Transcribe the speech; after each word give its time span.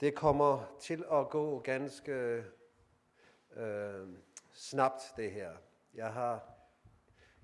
Det 0.00 0.14
kommer 0.14 0.76
til 0.80 1.04
at 1.12 1.30
gå 1.30 1.58
ganske 1.58 2.44
øh, 3.56 4.08
snabt, 4.52 5.02
det 5.16 5.30
her. 5.30 5.52
Jeg 5.94 6.12
har 6.12 6.44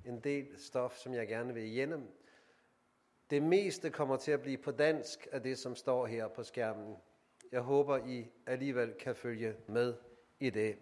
en 0.04 0.21
del 0.21 0.58
stof, 0.58 0.96
som 0.96 1.15
jeg 1.15 1.28
gerne 1.28 1.54
vil 1.54 1.62
igennem. 1.62 2.10
Det 3.30 3.42
meste 3.42 3.90
kommer 3.90 4.17
til 4.17 4.33
at 4.33 4.42
blive 4.42 4.58
på 4.58 4.71
dansk 4.71 5.28
af 5.33 5.42
det, 5.42 5.58
som 5.58 5.76
står 5.76 6.06
her 6.06 6.28
på 6.28 6.42
skærmen. 6.42 6.96
Jeg 7.53 7.60
håber, 7.60 8.06
I 8.06 8.30
alligevel 8.46 8.94
kan 8.94 9.16
følge 9.16 9.56
med 9.66 9.94
i 10.40 10.50
det. 10.50 10.78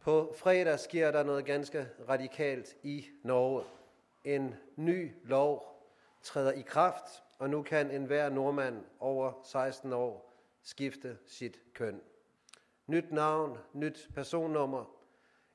På 0.00 0.34
fredag 0.36 0.80
sker 0.80 1.10
der 1.10 1.22
noget 1.22 1.44
ganske 1.44 1.88
radikalt 2.08 2.76
i 2.82 3.06
Norge. 3.22 3.64
En 4.24 4.54
ny 4.76 5.14
lov 5.24 5.82
træder 6.22 6.52
i 6.52 6.60
kraft, 6.60 7.22
og 7.38 7.50
nu 7.50 7.62
kan 7.62 7.90
enhver 7.90 8.28
nordmand 8.28 8.84
over 9.00 9.32
16 9.42 9.92
år 9.92 10.32
skifte 10.62 11.18
sit 11.26 11.60
køn. 11.74 12.00
Nyt 12.86 13.12
navn, 13.12 13.58
nyt 13.72 14.08
personnummer, 14.14 14.84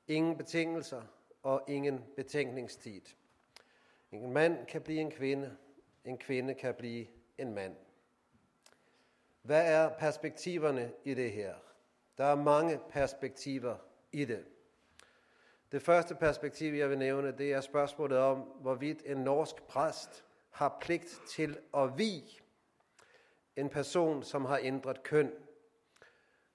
ingen 0.08 0.36
betingelser 0.36 1.02
og 1.42 1.64
ingen 1.68 2.04
betænkningstid. 2.16 3.00
En 4.12 4.32
mand 4.32 4.66
kan 4.66 4.82
blive 4.82 5.00
en 5.00 5.10
kvinde, 5.10 5.56
en 6.04 6.18
kvinde 6.18 6.54
kan 6.54 6.74
blive 6.74 7.06
en 7.38 7.54
mand. 7.54 7.76
Hvad 9.42 9.72
er 9.72 9.88
perspektiverne 9.98 10.92
i 11.04 11.14
det 11.14 11.32
her? 11.32 11.54
Der 12.18 12.24
er 12.24 12.34
mange 12.34 12.80
perspektiver 12.90 13.76
i 14.12 14.24
det. 14.24 14.44
Det 15.72 15.82
første 15.82 16.14
perspektiv, 16.14 16.74
jeg 16.74 16.90
vil 16.90 16.98
nævne, 16.98 17.32
det 17.38 17.52
er 17.52 17.60
spørgsmålet 17.60 18.18
om, 18.18 18.38
hvorvidt 18.38 19.02
en 19.06 19.16
norsk 19.16 19.62
præst 19.62 20.24
har 20.52 20.78
pligt 20.80 21.22
til 21.28 21.58
at 21.74 21.98
vi 21.98 22.40
en 23.56 23.68
person, 23.68 24.22
som 24.22 24.44
har 24.44 24.58
ændret 24.62 25.02
køn. 25.02 25.32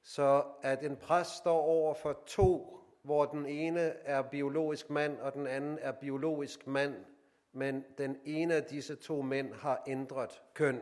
Så 0.03 0.43
at 0.61 0.83
en 0.83 0.97
præst 0.97 1.31
står 1.37 1.61
over 1.61 1.93
for 1.93 2.23
to, 2.25 2.79
hvor 3.01 3.25
den 3.25 3.45
ene 3.45 3.79
er 3.81 4.21
biologisk 4.21 4.89
mand, 4.89 5.19
og 5.19 5.33
den 5.33 5.47
anden 5.47 5.79
er 5.81 5.91
biologisk 5.91 6.67
mand, 6.67 7.05
men 7.51 7.85
den 7.97 8.19
ene 8.25 8.55
af 8.55 8.63
disse 8.63 8.95
to 8.95 9.21
mænd 9.21 9.53
har 9.53 9.83
ændret 9.87 10.41
køn, 10.53 10.81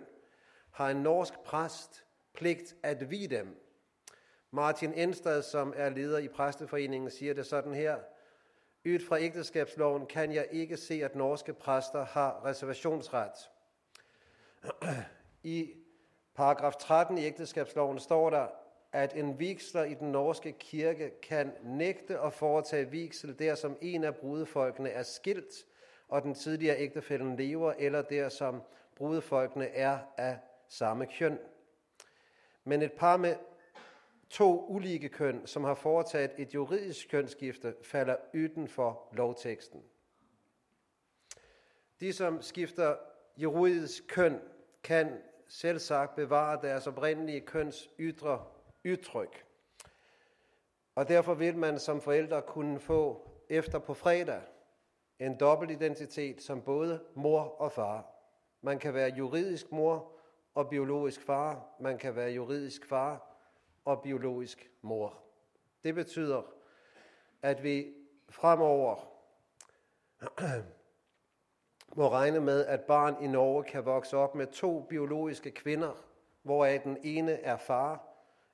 har 0.72 0.90
en 0.90 0.98
norsk 0.98 1.34
præst 1.40 2.06
pligt 2.34 2.76
at 2.84 3.12
vi 3.12 3.28
dem. 3.28 3.62
Martin 4.52 4.94
Enstad, 4.94 5.42
som 5.42 5.74
er 5.76 5.90
leder 5.90 6.18
i 6.18 6.28
præsteforeningen, 6.28 7.12
siger 7.12 7.34
det 7.34 7.46
sådan 7.46 7.74
her. 7.74 8.00
Ud 8.86 9.00
fra 9.00 9.20
ægteskabsloven 9.20 10.06
kan 10.06 10.34
jeg 10.34 10.48
ikke 10.52 10.78
se, 10.78 11.04
at 11.04 11.16
norske 11.16 11.54
præster 11.54 12.06
har 12.06 12.46
reservationsret. 12.46 13.32
I 15.44 15.74
paragraf 16.36 16.76
13 16.76 17.18
i 17.18 17.26
ægteskabsloven 17.26 18.00
står 18.00 18.30
der, 18.30 18.48
at 18.92 19.16
en 19.16 19.40
vigsler 19.40 19.84
i 19.84 19.94
den 19.94 20.12
norske 20.12 20.52
kirke 20.52 21.12
kan 21.22 21.54
nægte 21.64 22.20
at 22.20 22.34
foretage 22.34 22.90
vigsel 22.90 23.40
der, 23.40 23.56
som 23.56 23.78
en 23.82 24.04
af 24.04 24.16
brudefolkene 24.16 24.90
er 24.90 25.04
skilt, 25.04 25.54
og 26.08 26.22
den 26.22 26.34
tidligere 26.36 26.78
ægtefælden 26.78 27.36
lever, 27.36 27.74
eller 27.78 28.02
der, 28.02 28.30
som 28.30 28.62
brudefolkene 28.96 29.68
er 29.68 30.00
af 30.18 30.38
samme 30.68 31.06
køn. 31.20 31.40
Men 32.64 32.82
et 32.82 32.94
par 32.94 33.18
med 33.18 33.36
to 34.30 34.66
ulike 34.68 35.10
køn, 35.10 35.48
som 35.48 35.64
har 35.64 35.74
foretaget 35.74 36.32
et 36.38 36.54
juridisk 36.54 37.10
kønsskifte, 37.10 37.76
falder 37.84 38.16
uden 38.34 38.68
for 38.68 39.10
lovteksten. 39.12 39.84
De, 42.00 42.14
som 42.14 42.42
skifter 42.42 42.96
juridisk 43.38 44.08
køn, 44.08 44.42
kan 44.84 45.22
selv 45.48 45.80
sagt 45.80 46.16
bevare 46.16 46.60
deres 46.62 46.88
oprindelige 46.88 47.42
køns 47.42 47.90
ydre 48.00 48.46
udtryk. 48.86 49.46
Og 50.96 51.08
derfor 51.08 51.34
vil 51.34 51.58
man 51.58 51.80
som 51.80 52.02
forældre 52.02 52.42
kunne 52.42 52.80
få 52.80 53.32
efter 53.50 53.80
på 53.80 53.94
fredag 53.94 54.42
en 55.20 55.40
dobbeltidentitet 55.40 56.42
som 56.42 56.62
både 56.62 57.04
mor 57.16 57.42
og 57.42 57.72
far. 57.72 58.06
Man 58.62 58.80
kan 58.80 58.94
være 58.94 59.10
juridisk 59.10 59.72
mor 59.72 60.12
og 60.54 60.70
biologisk 60.70 61.22
far. 61.22 61.76
Man 61.80 61.98
kan 61.98 62.16
være 62.16 62.30
juridisk 62.32 62.86
far 62.86 63.35
og 63.86 64.02
biologisk 64.02 64.72
mor. 64.82 65.24
Det 65.84 65.96
betyder, 65.96 66.42
at 67.42 67.64
vi 67.64 67.94
fremover 68.30 68.96
må 71.98 72.10
regne 72.10 72.40
med, 72.40 72.66
at 72.66 72.82
barn 72.82 73.24
i 73.24 73.28
Norge 73.28 73.64
kan 73.64 73.86
vokse 73.86 74.18
op 74.18 74.36
med 74.36 74.48
to 74.48 74.82
biologiske 74.90 75.52
kvinder, 75.52 76.06
hvoraf 76.42 76.82
den 76.84 76.98
ene 77.04 77.32
er 77.32 77.58
far, 77.58 78.08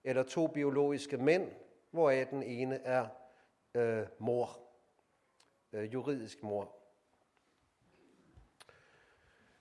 eller 0.03 0.23
to 0.23 0.47
biologiske 0.47 1.17
mænd, 1.17 1.51
hvoraf 1.91 2.27
den 2.27 2.43
ene 2.43 2.75
er 2.75 3.07
øh, 3.73 4.07
mor, 4.19 4.59
øh, 5.73 5.93
juridisk 5.93 6.43
mor. 6.43 6.75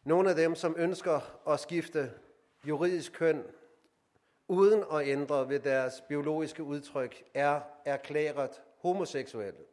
Nogle 0.04 0.31
af 0.31 0.37
dem, 0.37 0.54
som 0.54 0.75
ønsker 0.78 1.48
at 1.48 1.60
skifte 1.60 2.12
juridisk 2.64 3.12
køn, 3.12 3.44
uden 4.50 4.84
at 4.93 5.09
ændre 5.09 5.49
ved 5.49 5.61
deres 5.61 6.00
biologiske 6.00 6.62
udtryk, 6.62 7.25
er 7.34 7.61
erklæret 7.84 8.62
homoseksuelle. 8.78 9.65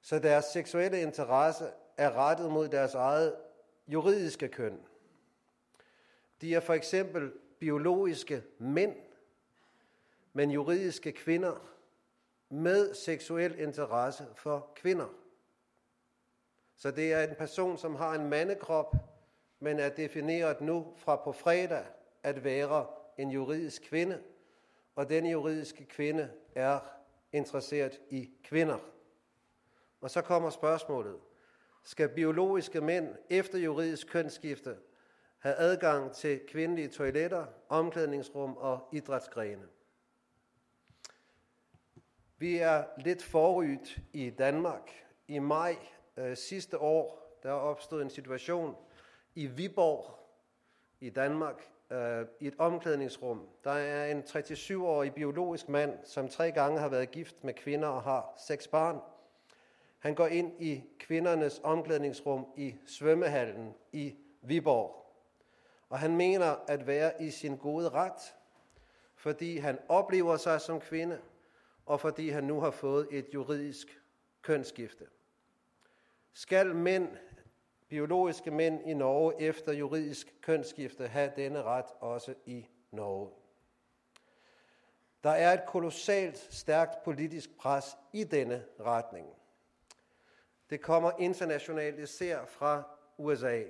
Så 0.00 0.18
deres 0.18 0.44
seksuelle 0.44 1.00
interesse 1.02 1.70
er 1.96 2.12
rettet 2.12 2.52
mod 2.52 2.68
deres 2.68 2.94
eget 2.94 3.36
juridiske 3.86 4.48
køn. 4.48 4.80
De 6.40 6.54
er 6.54 6.60
for 6.60 6.74
eksempel 6.74 7.32
biologiske 7.58 8.42
mænd, 8.58 8.96
men 10.32 10.50
juridiske 10.50 11.12
kvinder 11.12 11.68
med 12.48 12.94
seksuel 12.94 13.58
interesse 13.58 14.26
for 14.34 14.72
kvinder. 14.76 15.08
Så 16.76 16.90
det 16.90 17.12
er 17.12 17.22
en 17.22 17.34
person, 17.34 17.78
som 17.78 17.96
har 17.96 18.14
en 18.14 18.28
mandekrop, 18.28 18.94
men 19.60 19.78
er 19.78 19.88
defineret 19.88 20.60
nu 20.60 20.92
fra 20.96 21.16
på 21.16 21.32
fredag 21.32 21.84
at 22.22 22.44
være 22.44 22.97
en 23.18 23.30
juridisk 23.30 23.82
kvinde, 23.82 24.22
og 24.94 25.08
den 25.08 25.26
juridiske 25.26 25.84
kvinde 25.84 26.30
er 26.54 26.80
interesseret 27.32 28.00
i 28.10 28.30
kvinder. 28.44 28.78
Og 30.00 30.10
så 30.10 30.22
kommer 30.22 30.50
spørgsmålet. 30.50 31.16
Skal 31.82 32.08
biologiske 32.08 32.80
mænd 32.80 33.14
efter 33.30 33.58
juridisk 33.58 34.06
kønsskifte 34.06 34.76
have 35.38 35.54
adgang 35.54 36.12
til 36.12 36.40
kvindelige 36.48 36.88
toiletter, 36.88 37.46
omklædningsrum 37.68 38.56
og 38.56 38.88
idrætsgrene? 38.92 39.68
Vi 42.38 42.56
er 42.56 42.84
lidt 42.98 43.22
forrydt 43.22 43.98
i 44.12 44.30
Danmark. 44.30 44.90
I 45.28 45.38
maj 45.38 45.76
øh, 46.16 46.36
sidste 46.36 46.78
år, 46.78 47.38
der 47.42 47.52
opstod 47.52 48.02
en 48.02 48.10
situation 48.10 48.76
i 49.34 49.46
Viborg 49.46 50.18
i 51.00 51.10
Danmark, 51.10 51.68
øh, 51.90 52.26
i 52.40 52.46
et 52.46 52.54
omklædningsrum. 52.58 53.48
Der 53.64 53.70
er 53.70 54.06
en 54.10 54.22
37-årig 54.22 55.14
biologisk 55.14 55.68
mand, 55.68 55.98
som 56.04 56.28
tre 56.28 56.52
gange 56.52 56.80
har 56.80 56.88
været 56.88 57.10
gift 57.10 57.44
med 57.44 57.54
kvinder 57.54 57.88
og 57.88 58.02
har 58.02 58.34
seks 58.46 58.68
barn. 58.68 59.00
Han 59.98 60.14
går 60.14 60.26
ind 60.26 60.62
i 60.62 60.84
kvindernes 60.98 61.60
omklædningsrum 61.64 62.46
i 62.56 62.74
svømmehallen 62.86 63.74
i 63.92 64.14
Viborg. 64.42 64.98
Og 65.88 65.98
han 65.98 66.16
mener 66.16 66.56
at 66.68 66.86
være 66.86 67.22
i 67.22 67.30
sin 67.30 67.56
gode 67.56 67.88
ret, 67.88 68.34
fordi 69.14 69.58
han 69.58 69.78
oplever 69.88 70.36
sig 70.36 70.60
som 70.60 70.80
kvinde, 70.80 71.18
og 71.86 72.00
fordi 72.00 72.28
han 72.28 72.44
nu 72.44 72.60
har 72.60 72.70
fået 72.70 73.08
et 73.10 73.26
juridisk 73.34 74.02
kønsskifte. 74.42 75.06
Skal 76.32 76.74
mænd 76.74 77.08
biologiske 77.88 78.50
mænd 78.50 78.80
i 78.86 78.94
Norge 78.94 79.40
efter 79.40 79.72
juridisk 79.72 80.34
kønsskifte 80.40 81.08
have 81.08 81.32
denne 81.36 81.62
ret 81.62 81.86
også 82.00 82.34
i 82.46 82.68
Norge. 82.90 83.30
Der 85.22 85.30
er 85.30 85.52
et 85.52 85.66
kolossalt 85.66 86.38
stærkt 86.38 87.02
politisk 87.04 87.56
pres 87.58 87.96
i 88.12 88.24
denne 88.24 88.64
retning. 88.80 89.26
Det 90.70 90.80
kommer 90.80 91.12
internationalt 91.18 91.98
især 91.98 92.44
fra 92.44 92.82
USA. 93.18 93.62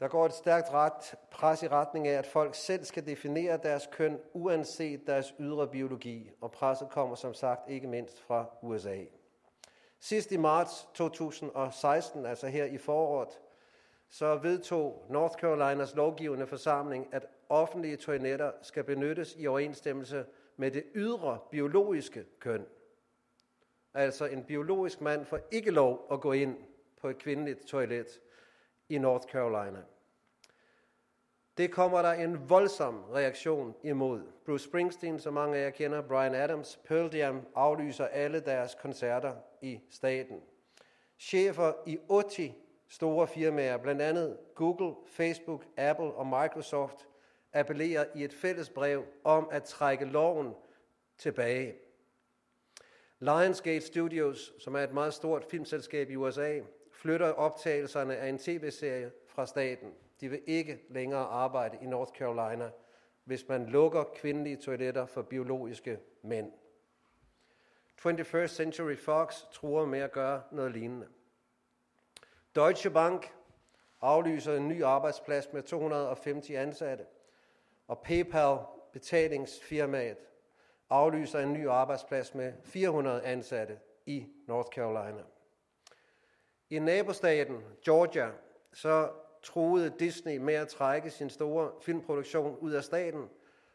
Der 0.00 0.08
går 0.08 0.26
et 0.26 0.32
stærkt 0.32 0.70
ret, 0.70 1.14
pres 1.30 1.62
i 1.62 1.68
retning 1.68 2.08
af, 2.08 2.18
at 2.18 2.26
folk 2.26 2.54
selv 2.54 2.84
skal 2.84 3.06
definere 3.06 3.56
deres 3.56 3.88
køn, 3.92 4.20
uanset 4.32 5.06
deres 5.06 5.34
ydre 5.38 5.68
biologi, 5.68 6.30
og 6.40 6.52
presset 6.52 6.88
kommer 6.90 7.14
som 7.14 7.34
sagt 7.34 7.70
ikke 7.70 7.86
mindst 7.86 8.20
fra 8.20 8.46
USA. 8.62 9.04
Sidst 10.00 10.32
i 10.32 10.36
marts 10.36 10.88
2016, 10.94 12.26
altså 12.26 12.46
her 12.46 12.64
i 12.64 12.78
foråret, 12.78 13.40
så 14.08 14.36
vedtog 14.36 15.06
North 15.08 15.34
Carolinas 15.38 15.94
lovgivende 15.94 16.46
forsamling, 16.46 17.08
at 17.12 17.26
offentlige 17.48 17.96
toiletter 17.96 18.52
skal 18.62 18.84
benyttes 18.84 19.36
i 19.38 19.46
overensstemmelse 19.46 20.26
med 20.56 20.70
det 20.70 20.84
ydre 20.94 21.38
biologiske 21.50 22.24
køn. 22.38 22.66
Altså 23.94 24.26
en 24.26 24.44
biologisk 24.44 25.00
mand 25.00 25.24
får 25.24 25.38
ikke 25.50 25.70
lov 25.70 26.06
at 26.12 26.20
gå 26.20 26.32
ind 26.32 26.56
på 27.00 27.08
et 27.08 27.18
kvindeligt 27.18 27.66
toilet 27.66 28.20
i 28.88 28.98
North 28.98 29.26
Carolina. 29.26 29.82
Det 31.60 31.70
kommer 31.70 32.02
der 32.02 32.12
en 32.12 32.50
voldsom 32.50 33.04
reaktion 33.14 33.74
imod. 33.82 34.22
Bruce 34.46 34.64
Springsteen, 34.64 35.18
som 35.18 35.34
mange 35.34 35.56
af 35.56 35.64
jer 35.64 35.70
kender, 35.70 36.02
Brian 36.02 36.34
Adams, 36.34 36.80
Pearl 36.84 37.14
Jam 37.14 37.46
aflyser 37.54 38.06
alle 38.06 38.40
deres 38.40 38.74
koncerter 38.74 39.34
i 39.62 39.80
staten. 39.90 40.40
Chefer 41.18 41.72
i 41.86 41.98
80 42.10 42.54
store 42.88 43.26
firmaer, 43.26 43.76
blandt 43.76 44.02
andet 44.02 44.36
Google, 44.54 44.94
Facebook, 45.06 45.64
Apple 45.76 46.12
og 46.12 46.26
Microsoft, 46.26 47.06
appellerer 47.52 48.04
i 48.14 48.24
et 48.24 48.34
fælles 48.34 48.70
brev 48.70 49.04
om 49.24 49.48
at 49.52 49.64
trække 49.64 50.04
loven 50.04 50.54
tilbage. 51.18 51.74
Lionsgate 53.18 53.86
Studios, 53.86 54.52
som 54.58 54.74
er 54.74 54.80
et 54.80 54.92
meget 54.92 55.14
stort 55.14 55.44
filmselskab 55.50 56.10
i 56.10 56.16
USA, 56.16 56.60
flytter 56.92 57.32
optagelserne 57.32 58.16
af 58.16 58.28
en 58.28 58.38
tv-serie 58.38 59.10
fra 59.28 59.46
staten. 59.46 59.88
De 60.20 60.28
vil 60.28 60.42
ikke 60.46 60.82
længere 60.88 61.24
arbejde 61.24 61.78
i 61.82 61.86
North 61.86 62.12
Carolina, 62.12 62.70
hvis 63.24 63.48
man 63.48 63.66
lukker 63.66 64.04
kvindelige 64.04 64.56
toiletter 64.56 65.06
for 65.06 65.22
biologiske 65.22 65.98
mænd. 66.22 66.52
21st 68.06 68.46
Century 68.46 68.96
Fox 68.96 69.42
truer 69.52 69.86
med 69.86 69.98
at 69.98 70.12
gøre 70.12 70.42
noget 70.52 70.72
lignende. 70.72 71.08
Deutsche 72.54 72.90
Bank 72.90 73.34
aflyser 74.00 74.56
en 74.56 74.68
ny 74.68 74.82
arbejdsplads 74.82 75.52
med 75.52 75.62
250 75.62 76.50
ansatte, 76.50 77.06
og 77.88 78.02
PayPal, 78.02 78.58
betalingsfirmaet, 78.92 80.18
aflyser 80.90 81.40
en 81.40 81.52
ny 81.52 81.68
arbejdsplads 81.68 82.34
med 82.34 82.52
400 82.64 83.22
ansatte 83.22 83.78
i 84.06 84.26
North 84.46 84.68
Carolina. 84.68 85.22
I 86.70 86.78
nabostaten 86.78 87.64
Georgia, 87.84 88.30
så 88.72 89.10
truede 89.42 89.92
Disney 89.98 90.36
med 90.36 90.54
at 90.54 90.68
trække 90.68 91.10
sin 91.10 91.30
store 91.30 91.70
filmproduktion 91.82 92.56
ud 92.60 92.72
af 92.72 92.84
staten 92.84 93.28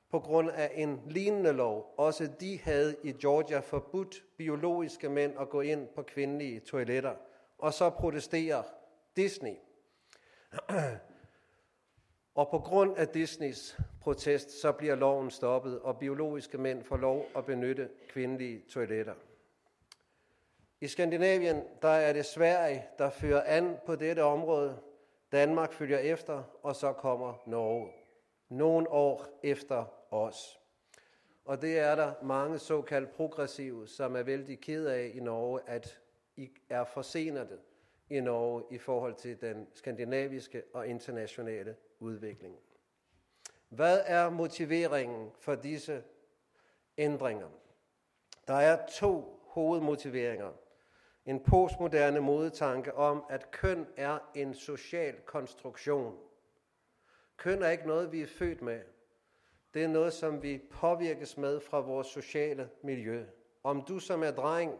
på 0.09 0.19
grund 0.19 0.51
af 0.51 0.71
en 0.73 1.01
lignende 1.07 1.53
lov. 1.53 1.93
Også 1.97 2.29
de 2.39 2.59
havde 2.59 2.95
i 3.03 3.11
Georgia 3.11 3.59
forbudt 3.59 4.23
biologiske 4.37 5.09
mænd 5.09 5.33
at 5.39 5.49
gå 5.49 5.61
ind 5.61 5.87
på 5.87 6.01
kvindelige 6.01 6.59
toiletter. 6.59 7.15
Og 7.57 7.73
så 7.73 7.89
protesterer 7.89 8.63
Disney. 9.15 9.55
Og 12.35 12.49
på 12.49 12.59
grund 12.59 12.97
af 12.97 13.07
Disneys 13.07 13.77
protest, 14.01 14.61
så 14.61 14.71
bliver 14.71 14.95
loven 14.95 15.31
stoppet, 15.31 15.79
og 15.79 15.99
biologiske 15.99 16.57
mænd 16.57 16.83
får 16.83 16.97
lov 16.97 17.25
at 17.35 17.45
benytte 17.45 17.89
kvindelige 18.09 18.63
toiletter. 18.69 19.13
I 20.81 20.87
Skandinavien, 20.87 21.63
der 21.81 21.87
er 21.87 22.13
det 22.13 22.25
Sverige, 22.25 22.85
der 22.97 23.09
fører 23.09 23.43
an 23.45 23.77
på 23.85 23.95
dette 23.95 24.23
område. 24.23 24.79
Danmark 25.35 25.73
følger 25.73 25.97
efter, 25.97 26.43
og 26.63 26.75
så 26.75 26.93
kommer 26.93 27.43
Norge. 27.45 27.91
Nogle 28.49 28.89
år 28.89 29.25
efter 29.43 29.85
os. 30.13 30.59
Og 31.45 31.61
det 31.61 31.79
er 31.79 31.95
der 31.95 32.13
mange 32.23 32.59
såkaldt 32.59 33.11
progressive, 33.11 33.87
som 33.87 34.15
er 34.15 34.23
vældig 34.23 34.59
ked 34.59 34.85
af 34.87 35.11
i 35.13 35.19
Norge, 35.19 35.61
at 35.67 35.99
I 36.35 36.51
er 36.69 36.83
forsenede 36.83 37.59
i 38.09 38.19
Norge 38.19 38.63
i 38.71 38.77
forhold 38.77 39.15
til 39.15 39.41
den 39.41 39.67
skandinaviske 39.73 40.63
og 40.73 40.87
internationale 40.87 41.75
udvikling. 41.99 42.55
Hvad 43.69 44.01
er 44.05 44.29
motiveringen 44.29 45.31
for 45.39 45.55
disse 45.55 46.03
ændringer? 46.97 47.49
Der 48.47 48.53
er 48.53 48.87
to 48.87 49.39
hovedmotiveringer. 49.43 50.51
En 51.25 51.39
postmoderne 51.39 52.19
modetanke 52.19 52.95
om, 52.95 53.23
at 53.29 53.51
køn 53.51 53.87
er 53.97 54.19
en 54.35 54.53
social 54.53 55.15
konstruktion. 55.25 56.17
Køn 57.37 57.63
er 57.63 57.69
ikke 57.69 57.87
noget, 57.87 58.11
vi 58.11 58.21
er 58.21 58.27
født 58.27 58.61
med. 58.61 58.81
Det 59.73 59.83
er 59.83 59.87
noget, 59.87 60.13
som 60.13 60.43
vi 60.43 60.61
påvirkes 60.71 61.37
med 61.37 61.59
fra 61.59 61.79
vores 61.79 62.07
sociale 62.07 62.69
miljø. 62.83 63.25
Om 63.63 63.81
du 63.81 63.99
som 63.99 64.23
er 64.23 64.31
dreng 64.31 64.79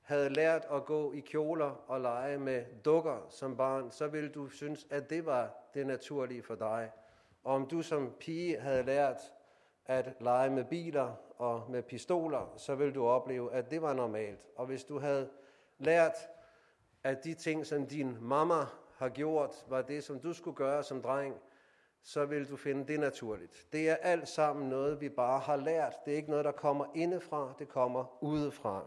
havde 0.00 0.28
lært 0.28 0.66
at 0.72 0.84
gå 0.84 1.12
i 1.12 1.20
kjoler 1.20 1.84
og 1.86 2.00
lege 2.00 2.38
med 2.38 2.64
dukker 2.84 3.26
som 3.28 3.56
barn, 3.56 3.90
så 3.90 4.08
ville 4.08 4.28
du 4.28 4.48
synes, 4.48 4.86
at 4.90 5.10
det 5.10 5.26
var 5.26 5.54
det 5.74 5.86
naturlige 5.86 6.42
for 6.42 6.54
dig. 6.54 6.90
Og 7.44 7.54
om 7.54 7.66
du 7.66 7.82
som 7.82 8.12
pige 8.20 8.60
havde 8.60 8.82
lært 8.82 9.20
at 9.86 10.14
lege 10.20 10.50
med 10.50 10.64
biler 10.64 11.14
og 11.38 11.70
med 11.70 11.82
pistoler, 11.82 12.54
så 12.56 12.74
ville 12.74 12.94
du 12.94 13.06
opleve, 13.06 13.52
at 13.52 13.70
det 13.70 13.82
var 13.82 13.92
normalt. 13.92 14.46
Og 14.56 14.66
hvis 14.66 14.84
du 14.84 14.98
havde 14.98 15.30
lært, 15.82 16.28
at 17.04 17.24
de 17.24 17.34
ting, 17.34 17.66
som 17.66 17.86
din 17.86 18.16
mamma 18.20 18.64
har 18.96 19.08
gjort, 19.08 19.64
var 19.68 19.82
det, 19.82 20.04
som 20.04 20.20
du 20.20 20.32
skulle 20.32 20.56
gøre 20.56 20.82
som 20.82 21.02
dreng, 21.02 21.36
så 22.02 22.24
vil 22.24 22.50
du 22.50 22.56
finde 22.56 22.86
det 22.92 23.00
naturligt. 23.00 23.66
Det 23.72 23.90
er 23.90 23.96
alt 23.96 24.28
sammen 24.28 24.68
noget, 24.68 25.00
vi 25.00 25.08
bare 25.08 25.40
har 25.40 25.56
lært. 25.56 25.94
Det 26.04 26.12
er 26.12 26.16
ikke 26.16 26.30
noget, 26.30 26.44
der 26.44 26.52
kommer 26.52 26.86
indefra, 26.94 27.54
det 27.58 27.68
kommer 27.68 28.24
udefra. 28.24 28.84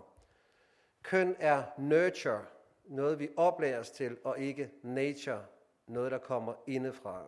Køn 1.04 1.36
er 1.40 1.64
nurture, 1.78 2.46
noget 2.86 3.20
vi 3.20 3.30
oplæres 3.38 3.92
til, 3.92 4.18
og 4.24 4.40
ikke 4.40 4.72
nature, 4.84 5.46
noget 5.88 6.12
der 6.12 6.18
kommer 6.18 6.54
indefra. 6.68 7.24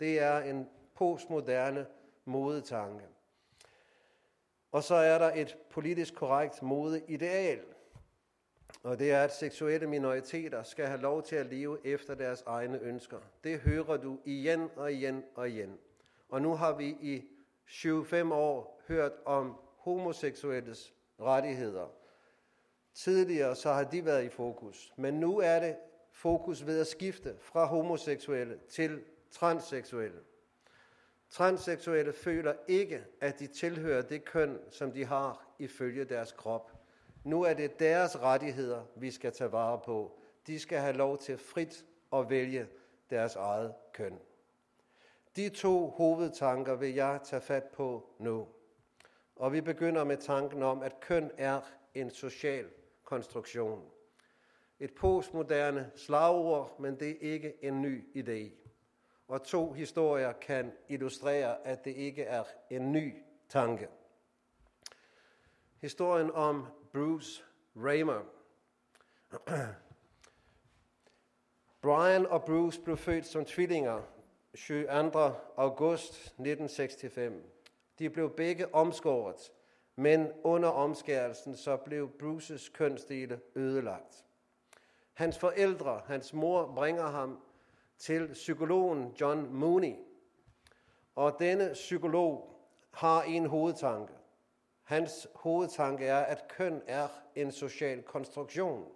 Det 0.00 0.20
er 0.20 0.38
en 0.38 0.68
postmoderne 0.94 1.86
modetanke. 2.24 3.04
Og 4.72 4.82
så 4.82 4.94
er 4.94 5.18
der 5.18 5.30
et 5.34 5.56
politisk 5.70 6.14
korrekt 6.14 6.62
modeideal, 6.62 7.64
og 8.82 8.98
det 8.98 9.12
er, 9.12 9.22
at 9.22 9.34
seksuelle 9.34 9.86
minoriteter 9.86 10.62
skal 10.62 10.86
have 10.86 11.00
lov 11.00 11.22
til 11.22 11.36
at 11.36 11.46
leve 11.46 11.86
efter 11.86 12.14
deres 12.14 12.42
egne 12.46 12.80
ønsker. 12.80 13.18
Det 13.44 13.60
hører 13.60 13.96
du 13.96 14.18
igen 14.24 14.70
og 14.76 14.92
igen 14.92 15.24
og 15.34 15.48
igen. 15.48 15.78
Og 16.28 16.42
nu 16.42 16.54
har 16.54 16.76
vi 16.76 16.86
i 16.86 17.24
7-5 17.66 18.32
år 18.32 18.82
hørt 18.88 19.12
om 19.24 19.56
homoseksuelles 19.78 20.94
rettigheder. 21.20 21.86
Tidligere 22.94 23.56
så 23.56 23.72
har 23.72 23.84
de 23.84 24.04
været 24.04 24.24
i 24.24 24.28
fokus, 24.28 24.92
men 24.96 25.14
nu 25.14 25.38
er 25.38 25.60
det 25.60 25.76
fokus 26.12 26.66
ved 26.66 26.80
at 26.80 26.86
skifte 26.86 27.36
fra 27.40 27.64
homoseksuelle 27.64 28.58
til 28.68 29.04
transseksuelle. 29.30 30.20
Transseksuelle 31.30 32.12
føler 32.12 32.54
ikke, 32.68 33.04
at 33.20 33.38
de 33.38 33.46
tilhører 33.46 34.02
det 34.02 34.24
køn, 34.24 34.58
som 34.70 34.92
de 34.92 35.04
har 35.04 35.54
ifølge 35.58 36.04
deres 36.04 36.32
krop. 36.32 36.79
Nu 37.24 37.42
er 37.42 37.54
det 37.54 37.78
deres 37.78 38.20
rettigheder, 38.20 38.82
vi 38.96 39.10
skal 39.10 39.32
tage 39.32 39.52
vare 39.52 39.80
på. 39.84 40.18
De 40.46 40.58
skal 40.58 40.78
have 40.78 40.96
lov 40.96 41.18
til 41.18 41.38
frit 41.38 41.84
at 42.12 42.30
vælge 42.30 42.68
deres 43.10 43.36
eget 43.36 43.74
køn. 43.92 44.18
De 45.36 45.48
to 45.48 45.88
hovedtanker 45.88 46.74
vil 46.74 46.94
jeg 46.94 47.20
tage 47.24 47.42
fat 47.42 47.64
på 47.64 48.10
nu. 48.18 48.48
Og 49.36 49.52
vi 49.52 49.60
begynder 49.60 50.04
med 50.04 50.16
tanken 50.16 50.62
om, 50.62 50.82
at 50.82 51.00
køn 51.00 51.30
er 51.38 51.60
en 51.94 52.10
social 52.10 52.70
konstruktion. 53.04 53.90
Et 54.80 54.94
postmoderne 54.94 55.90
slagord, 55.96 56.80
men 56.80 57.00
det 57.00 57.10
er 57.10 57.32
ikke 57.32 57.64
en 57.64 57.82
ny 57.82 58.04
idé. 58.16 58.70
Og 59.28 59.42
to 59.42 59.72
historier 59.72 60.32
kan 60.32 60.72
illustrere, 60.88 61.66
at 61.66 61.84
det 61.84 61.90
ikke 61.90 62.22
er 62.22 62.44
en 62.70 62.92
ny 62.92 63.14
tanke. 63.48 63.88
Historien 65.80 66.30
om 66.30 66.66
Bruce 66.92 67.44
Raymer. 67.76 68.20
Brian 71.82 72.26
og 72.26 72.44
Bruce 72.44 72.80
blev 72.80 72.96
født 72.96 73.26
som 73.26 73.44
tvillinger 73.44 74.02
22. 74.54 75.34
august 75.56 76.12
1965. 76.14 77.34
De 77.98 78.10
blev 78.10 78.36
begge 78.36 78.74
omskåret, 78.74 79.52
men 79.96 80.28
under 80.44 80.68
omskærelsen 80.68 81.56
så 81.56 81.76
blev 81.76 82.10
Bruces 82.18 82.68
kønsdele 82.68 83.40
ødelagt. 83.54 84.24
Hans 85.12 85.38
forældre, 85.38 86.02
hans 86.06 86.32
mor, 86.32 86.72
bringer 86.74 87.06
ham 87.10 87.40
til 87.98 88.28
psykologen 88.32 89.14
John 89.20 89.52
Mooney. 89.52 89.94
Og 91.14 91.36
denne 91.38 91.70
psykolog 91.72 92.60
har 92.90 93.22
en 93.22 93.46
hovedtanke. 93.46 94.12
Hans 94.90 95.28
hovedtanke 95.34 96.06
er, 96.06 96.18
at 96.18 96.48
køn 96.48 96.82
er 96.86 97.08
en 97.34 97.52
social 97.52 98.02
konstruktion. 98.02 98.92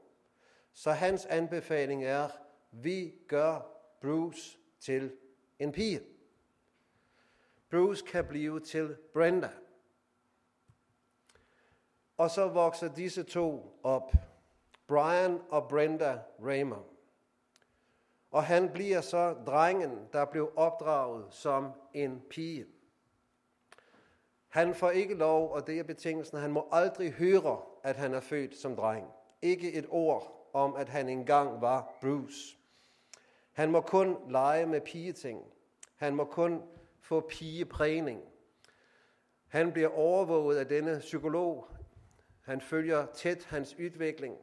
Så 0.72 0.90
hans 0.92 1.26
anbefaling 1.26 2.04
er, 2.04 2.28
vi 2.70 3.14
gør 3.28 3.60
Bruce 4.00 4.58
til 4.80 5.12
en 5.58 5.72
pige. 5.72 6.00
Bruce 7.70 8.06
kan 8.06 8.24
blive 8.24 8.60
til 8.60 8.96
Brenda. 9.12 9.50
Og 12.16 12.30
så 12.30 12.48
vokser 12.48 12.94
disse 12.94 13.22
to 13.22 13.78
op. 13.82 14.12
Brian 14.86 15.40
og 15.48 15.68
Brenda 15.68 16.18
Raymer. 16.40 16.84
Og 18.30 18.44
han 18.44 18.70
bliver 18.70 19.00
så 19.00 19.32
drengen, 19.46 20.08
der 20.12 20.24
blev 20.24 20.52
opdraget 20.56 21.26
som 21.34 21.72
en 21.92 22.22
pige. 22.30 22.73
Han 24.54 24.74
får 24.74 24.90
ikke 24.90 25.14
lov, 25.14 25.50
og 25.50 25.66
det 25.66 25.78
er 25.78 25.82
betingelsen, 25.82 26.38
han 26.38 26.50
må 26.50 26.68
aldrig 26.72 27.12
høre, 27.12 27.60
at 27.82 27.96
han 27.96 28.14
er 28.14 28.20
født 28.20 28.56
som 28.56 28.76
dreng. 28.76 29.06
Ikke 29.42 29.72
et 29.72 29.86
ord 29.88 30.50
om, 30.52 30.76
at 30.76 30.88
han 30.88 31.08
engang 31.08 31.60
var 31.60 31.98
Bruce. 32.00 32.56
Han 33.52 33.70
må 33.70 33.80
kun 33.80 34.16
lege 34.28 34.66
med 34.66 34.80
pigeting. 34.80 35.40
Han 35.96 36.14
må 36.14 36.24
kun 36.24 36.62
få 37.00 37.20
pigeprægning. 37.20 38.20
Han 39.48 39.72
bliver 39.72 39.88
overvåget 39.88 40.58
af 40.58 40.66
denne 40.66 40.98
psykolog. 41.00 41.68
Han 42.40 42.60
følger 42.60 43.06
tæt 43.06 43.44
hans 43.44 43.76
udvikling. 43.78 44.36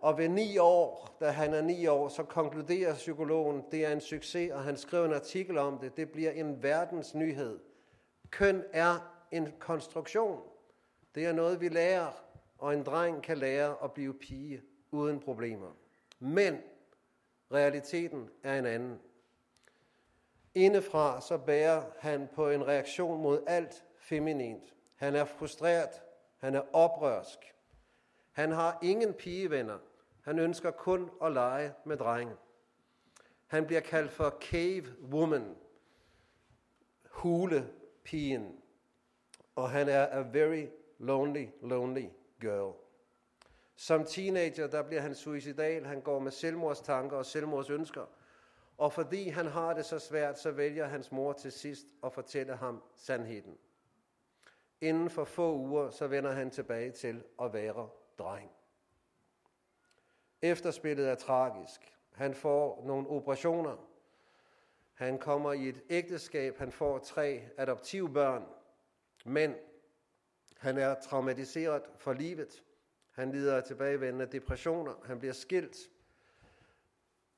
Og 0.00 0.18
ved 0.18 0.28
ni 0.28 0.58
år, 0.58 1.16
da 1.20 1.30
han 1.30 1.54
er 1.54 1.62
ni 1.62 1.86
år, 1.86 2.08
så 2.08 2.22
konkluderer 2.22 2.94
psykologen, 2.94 3.64
det 3.70 3.84
er 3.84 3.92
en 3.92 4.00
succes, 4.00 4.52
og 4.52 4.64
han 4.64 4.76
skriver 4.76 5.04
en 5.04 5.14
artikel 5.14 5.58
om 5.58 5.78
det. 5.78 5.96
Det 5.96 6.10
bliver 6.10 6.30
en 6.30 6.62
verdensnyhed 6.62 7.48
nyhed. 7.48 7.75
Køn 8.30 8.64
er 8.72 8.98
en 9.30 9.52
konstruktion. 9.58 10.42
Det 11.14 11.26
er 11.26 11.32
noget, 11.32 11.60
vi 11.60 11.68
lærer, 11.68 12.12
og 12.58 12.74
en 12.74 12.82
dreng 12.82 13.22
kan 13.22 13.38
lære 13.38 13.76
at 13.84 13.92
blive 13.92 14.14
pige 14.14 14.62
uden 14.90 15.20
problemer. 15.20 15.76
Men 16.18 16.60
realiteten 17.52 18.30
er 18.42 18.58
en 18.58 18.66
anden. 18.66 19.00
Indefra 20.54 21.20
så 21.20 21.38
bærer 21.38 21.84
han 21.98 22.28
på 22.34 22.50
en 22.50 22.66
reaktion 22.66 23.22
mod 23.22 23.42
alt 23.46 23.84
feminint. 23.98 24.74
Han 24.96 25.14
er 25.14 25.24
frustreret, 25.24 26.02
han 26.38 26.54
er 26.54 26.62
oprørsk. 26.72 27.38
Han 28.32 28.52
har 28.52 28.78
ingen 28.82 29.14
pigevenner. 29.14 29.78
Han 30.22 30.38
ønsker 30.38 30.70
kun 30.70 31.10
at 31.22 31.32
lege 31.32 31.74
med 31.84 31.96
drenge. 31.96 32.34
Han 33.46 33.66
bliver 33.66 33.80
kaldt 33.80 34.12
for 34.12 34.38
cave 34.40 34.84
woman, 35.10 35.56
hule 37.10 37.72
pigen. 38.06 38.60
Og 39.56 39.70
han 39.70 39.88
er 39.88 40.06
a 40.10 40.20
very 40.20 40.66
lonely, 40.98 41.46
lonely 41.62 42.08
girl. 42.40 42.74
Som 43.76 44.04
teenager, 44.04 44.66
der 44.66 44.82
bliver 44.82 45.00
han 45.00 45.14
suicidal. 45.14 45.84
Han 45.84 46.00
går 46.00 46.18
med 46.18 46.30
selvmordstanker 46.30 47.16
og 47.16 47.26
selvmordsønsker. 47.26 48.06
Og 48.78 48.92
fordi 48.92 49.28
han 49.28 49.46
har 49.46 49.74
det 49.74 49.84
så 49.84 49.98
svært, 49.98 50.38
så 50.38 50.50
vælger 50.50 50.86
hans 50.86 51.12
mor 51.12 51.32
til 51.32 51.52
sidst 51.52 51.86
at 52.04 52.12
fortælle 52.12 52.56
ham 52.56 52.82
sandheden. 52.96 53.58
Inden 54.80 55.10
for 55.10 55.24
få 55.24 55.54
uger, 55.54 55.90
så 55.90 56.06
vender 56.06 56.32
han 56.32 56.50
tilbage 56.50 56.90
til 56.90 57.22
at 57.42 57.52
være 57.52 57.88
dreng. 58.18 58.50
Efterspillet 60.42 61.08
er 61.08 61.14
tragisk. 61.14 61.94
Han 62.12 62.34
får 62.34 62.82
nogle 62.86 63.08
operationer. 63.08 63.76
Han 64.96 65.18
kommer 65.18 65.52
i 65.52 65.68
et 65.68 65.82
ægteskab. 65.90 66.58
Han 66.58 66.72
får 66.72 66.98
tre 66.98 67.48
adoptivbørn. 67.56 68.46
Men 69.24 69.54
han 70.56 70.78
er 70.78 70.94
traumatiseret 71.00 71.82
for 71.98 72.12
livet. 72.12 72.64
Han 73.10 73.32
lider 73.32 73.56
af 73.56 73.64
tilbagevendende 73.64 74.26
depressioner. 74.26 74.94
Han 75.04 75.18
bliver 75.18 75.32
skilt. 75.32 75.76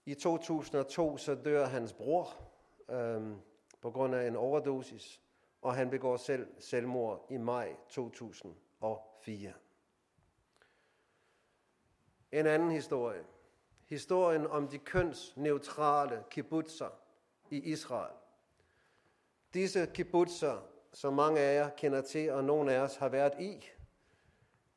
I 0.05 0.15
2002 0.15 1.17
så 1.17 1.35
dør 1.35 1.67
hans 1.67 1.93
bror 1.93 2.29
øhm, 2.91 3.37
på 3.81 3.91
grund 3.91 4.15
af 4.15 4.27
en 4.27 4.37
overdosis, 4.37 5.21
og 5.63 5.75
han 5.75 5.91
begår 5.91 6.17
selv 6.17 6.47
selvmord 6.59 7.27
i 7.31 7.37
maj 7.37 7.77
2004. 7.89 9.53
En 12.33 12.47
anden 12.47 12.71
historie. 12.71 13.25
Historien 13.87 14.47
om 14.47 14.69
de 14.69 14.79
kønsneutrale 14.79 16.25
kibbutzer 16.31 17.08
i 17.51 17.59
Israel. 17.59 18.15
Disse 19.55 19.91
kibbutzer, 19.95 20.59
som 20.93 21.15
mange 21.15 21.41
af 21.41 21.55
jer 21.55 21.71
kender 21.71 22.01
til, 22.01 22.33
og 22.33 22.45
nogle 22.45 22.73
af 22.73 22.79
os 22.81 22.97
har 22.97 23.09
været 23.09 23.33
i, 23.41 23.71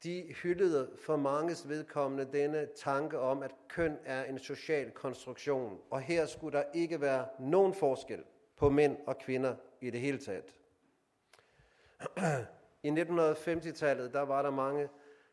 de 0.04 0.34
hyldede 0.44 0.92
for 1.06 1.16
manges 1.16 1.70
vedkommende 1.70 2.30
denne 2.34 2.68
tanke 2.76 3.20
om, 3.20 3.44
at 3.44 3.52
køn 3.70 3.98
er 4.06 4.24
en 4.24 4.40
social 4.40 4.92
konstruktion, 4.92 5.80
og 5.90 6.02
her 6.02 6.26
skulle 6.26 6.58
der 6.58 6.64
ikke 6.74 7.02
være 7.02 7.26
nogen 7.40 7.74
forskel 7.74 8.24
på 8.58 8.70
mænd 8.70 8.98
og 9.08 9.18
kvinder 9.18 9.56
i 9.82 9.90
det 9.90 10.00
hele 10.00 10.18
taget. 10.18 10.54
I 12.84 12.90
1950-tallet, 12.90 14.14
der 14.14 14.22
var 14.22 14.42
der 14.42 14.52
mange 14.52 14.90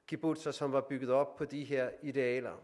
kibbutzer, 0.07 0.51
som 0.51 0.73
var 0.73 0.81
bygget 0.81 1.11
op 1.11 1.37
på 1.37 1.45
de 1.45 1.65
her 1.65 1.91
idealer. 2.03 2.57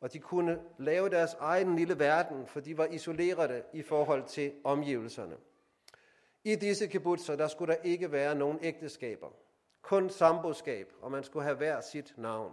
Og 0.00 0.12
de 0.12 0.18
kunne 0.18 0.60
lave 0.78 1.10
deres 1.10 1.34
egen 1.34 1.76
lille 1.76 1.98
verden, 1.98 2.46
for 2.46 2.60
de 2.60 2.78
var 2.78 2.86
isolerede 2.86 3.62
i 3.72 3.82
forhold 3.82 4.24
til 4.24 4.52
omgivelserne. 4.64 5.36
I 6.44 6.54
disse 6.54 6.86
kibbutzer, 6.86 7.36
der 7.36 7.48
skulle 7.48 7.74
der 7.74 7.82
ikke 7.82 8.12
være 8.12 8.34
nogen 8.34 8.58
ægteskaber. 8.62 9.28
Kun 9.82 10.10
samboskab, 10.10 10.92
og 11.00 11.10
man 11.10 11.24
skulle 11.24 11.44
have 11.44 11.56
hver 11.56 11.80
sit 11.80 12.14
navn. 12.18 12.52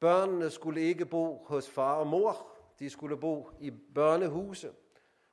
Børnene 0.00 0.50
skulle 0.50 0.80
ikke 0.80 1.06
bo 1.06 1.44
hos 1.44 1.70
far 1.70 1.94
og 1.94 2.06
mor. 2.06 2.46
De 2.78 2.90
skulle 2.90 3.16
bo 3.16 3.50
i 3.60 3.70
børnehuse 3.70 4.72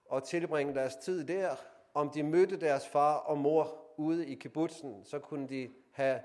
og 0.05 0.23
tilbringe 0.23 0.75
deres 0.75 0.95
tid 0.95 1.27
der. 1.27 1.55
Om 1.93 2.09
de 2.09 2.23
mødte 2.23 2.59
deres 2.59 2.87
far 2.87 3.15
og 3.15 3.37
mor 3.37 3.83
ude 3.97 4.27
i 4.27 4.35
kibbutzen, 4.35 5.05
så 5.05 5.19
kunne 5.19 5.47
de 5.47 5.73
have 5.91 6.19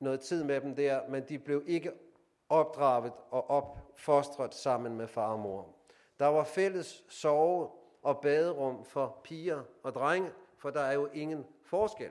noget 0.00 0.20
tid 0.20 0.44
med 0.44 0.60
dem 0.60 0.74
der, 0.74 1.08
men 1.08 1.28
de 1.28 1.38
blev 1.38 1.62
ikke 1.66 1.92
opdraget 2.48 3.12
og 3.30 3.50
opfostret 3.50 4.54
sammen 4.54 4.96
med 4.96 5.08
far 5.08 5.32
og 5.32 5.38
mor. 5.38 5.68
Der 6.18 6.26
var 6.26 6.44
fælles 6.44 7.04
sove 7.08 7.70
og 8.02 8.20
baderum 8.20 8.84
for 8.84 9.20
piger 9.24 9.62
og 9.82 9.94
drenge, 9.94 10.30
for 10.56 10.70
der 10.70 10.80
er 10.80 10.92
jo 10.92 11.06
ingen 11.06 11.46
forskel. 11.62 12.10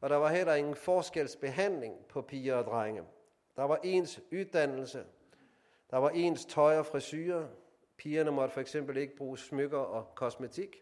Og 0.00 0.10
der 0.10 0.16
var 0.16 0.28
heller 0.28 0.54
ingen 0.54 0.74
forskelsbehandling 0.74 2.06
på 2.08 2.22
piger 2.22 2.54
og 2.54 2.64
drenge. 2.64 3.02
Der 3.56 3.62
var 3.62 3.80
ens 3.82 4.20
uddannelse, 4.32 5.04
der 5.90 5.96
var 5.96 6.10
ens 6.10 6.44
tøj 6.44 6.78
og 6.78 6.86
frisyrer. 6.86 7.46
Pigerne 7.96 8.30
måtte 8.30 8.54
for 8.54 8.60
eksempel 8.60 8.96
ikke 8.96 9.16
bruge 9.16 9.38
smykker 9.38 9.78
og 9.78 10.14
kosmetik. 10.14 10.76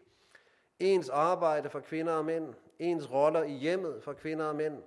Ens 0.79 1.09
arbejde 1.09 1.69
for 1.69 1.79
kvinder 1.79 2.13
og 2.13 2.25
mænd. 2.25 2.53
Ens 2.79 3.11
roller 3.11 3.43
i 3.43 3.51
hjemmet 3.51 4.03
for 4.03 4.13
kvinder 4.13 4.45
og 4.45 4.55
mænd 4.55 4.83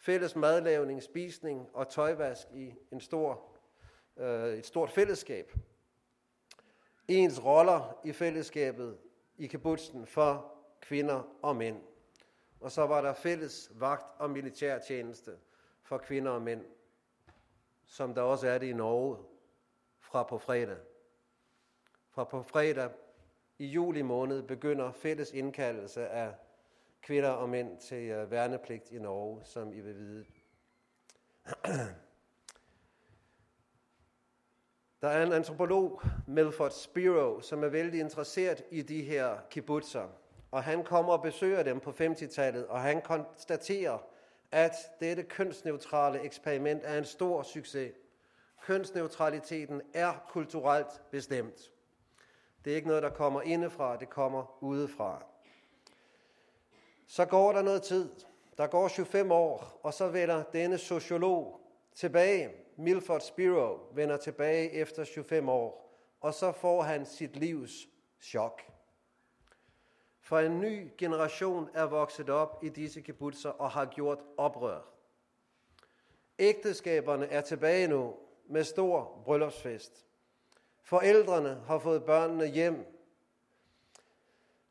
fælles 0.00 0.36
madlavning, 0.36 1.02
spisning 1.02 1.68
og 1.72 1.88
tøjvask 1.88 2.48
i 2.54 2.74
en 2.92 3.00
stor, 3.00 3.58
øh, 4.16 4.54
et 4.54 4.66
stort 4.66 4.90
fællesskab. 4.90 5.52
Ens 7.08 7.44
roller 7.44 8.00
i 8.04 8.12
fællesskabet 8.12 8.98
i 9.36 9.46
kibbutzen 9.46 10.06
for 10.06 10.54
kvinder 10.80 11.22
og 11.42 11.56
mænd. 11.56 11.82
Og 12.60 12.72
så 12.72 12.86
var 12.86 13.00
der 13.00 13.14
fælles 13.14 13.70
vagt- 13.74 14.20
og 14.20 14.30
militærtjeneste 14.30 15.38
for 15.82 15.98
kvinder 15.98 16.30
og 16.30 16.42
mænd, 16.42 16.64
som 17.86 18.14
der 18.14 18.22
også 18.22 18.48
er 18.48 18.58
det 18.58 18.66
i 18.66 18.72
Norge 18.72 19.16
fra 19.98 20.22
på 20.22 20.38
fredag. 20.38 20.78
Fra 22.10 22.24
på 22.24 22.42
fredag 22.42 22.90
i 23.58 23.66
juli 23.66 24.02
måned 24.02 24.42
begynder 24.42 24.92
fælles 24.92 25.32
indkaldelse 25.32 26.08
af 26.08 26.34
kvinder 27.02 27.30
og 27.30 27.48
mænd 27.48 27.78
til 27.78 28.22
uh, 28.22 28.30
værnepligt 28.30 28.90
i 28.90 28.98
Norge, 28.98 29.44
som 29.44 29.72
I 29.72 29.80
vil 29.80 29.98
vide. 29.98 30.24
Der 35.00 35.08
er 35.08 35.26
en 35.26 35.32
antropolog, 35.32 36.02
Milford 36.26 36.70
Spiro, 36.70 37.40
som 37.40 37.64
er 37.64 37.68
vældig 37.68 38.00
interesseret 38.00 38.64
i 38.70 38.82
de 38.82 39.02
her 39.02 39.38
kibbutzer. 39.50 40.08
Og 40.50 40.64
han 40.64 40.84
kommer 40.84 41.12
og 41.12 41.22
besøger 41.22 41.62
dem 41.62 41.80
på 41.80 41.90
50-tallet, 41.90 42.66
og 42.66 42.80
han 42.80 43.02
konstaterer, 43.02 43.98
at 44.52 44.72
dette 45.00 45.22
kønsneutrale 45.22 46.20
eksperiment 46.20 46.80
er 46.84 46.98
en 46.98 47.04
stor 47.04 47.42
succes. 47.42 47.92
Kønsneutraliteten 48.62 49.82
er 49.94 50.26
kulturelt 50.28 51.02
bestemt. 51.10 51.72
Det 52.64 52.72
er 52.72 52.76
ikke 52.76 52.88
noget, 52.88 53.02
der 53.02 53.10
kommer 53.10 53.42
indefra, 53.42 53.96
det 53.96 54.10
kommer 54.10 54.62
udefra. 54.62 55.24
Så 57.10 57.24
går 57.24 57.52
der 57.52 57.62
noget 57.62 57.82
tid. 57.82 58.10
Der 58.58 58.66
går 58.66 58.88
25 58.88 59.34
år, 59.34 59.80
og 59.82 59.94
så 59.94 60.08
vender 60.08 60.42
denne 60.42 60.78
sociolog 60.78 61.60
tilbage. 61.94 62.50
Milford 62.76 63.20
Spiro 63.20 63.78
vender 63.92 64.16
tilbage 64.16 64.70
efter 64.70 65.04
25 65.04 65.50
år, 65.50 65.96
og 66.20 66.34
så 66.34 66.52
får 66.52 66.82
han 66.82 67.06
sit 67.06 67.36
livs 67.36 67.72
chok. 68.20 68.62
For 70.20 70.38
en 70.38 70.60
ny 70.60 70.90
generation 70.98 71.68
er 71.74 71.84
vokset 71.84 72.30
op 72.30 72.64
i 72.64 72.68
disse 72.68 73.00
kibbutzer 73.00 73.50
og 73.50 73.70
har 73.70 73.86
gjort 73.86 74.18
oprør. 74.36 74.80
Ægteskaberne 76.38 77.26
er 77.26 77.40
tilbage 77.40 77.88
nu 77.88 78.14
med 78.46 78.64
stor 78.64 79.22
bryllupsfest. 79.24 80.06
Forældrene 80.82 81.62
har 81.66 81.78
fået 81.78 82.04
børnene 82.04 82.46
hjem. 82.46 82.86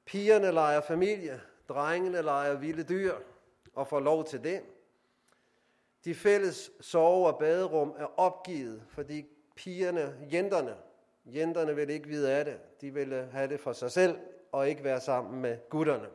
Pigerne 0.05 0.51
leger 0.51 0.81
familie, 0.81 1.41
Drengene 1.69 2.21
leger 2.21 2.55
vilde 2.55 2.83
dyr 2.83 3.15
og 3.75 3.87
får 3.87 3.99
lov 3.99 4.25
til 4.25 4.43
det. 4.43 4.61
De 6.05 6.15
fælles 6.15 6.71
sove- 6.81 7.27
og 7.27 7.39
baderum 7.39 7.93
er 7.97 8.19
opgivet, 8.19 8.83
fordi 8.87 9.25
pigerne, 9.55 10.27
jenterne, 10.33 10.75
jenterne 11.25 11.75
vil 11.75 11.89
ikke 11.89 12.07
vide 12.07 12.31
af 12.31 12.45
det. 12.45 12.81
De 12.81 12.93
vil 12.93 13.13
øh, 13.13 13.31
have 13.31 13.47
det 13.47 13.59
for 13.59 13.73
sig 13.73 13.91
selv 13.91 14.17
og 14.51 14.69
ikke 14.69 14.83
være 14.83 15.01
sammen 15.01 15.41
med 15.41 15.57
gutterne. 15.69 16.07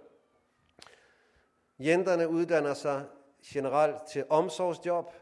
Jenterne 1.78 2.28
uddanner 2.28 2.74
sig 2.74 3.04
generelt 3.46 3.96
til 4.12 4.24
omsorgsjob, 4.28 5.14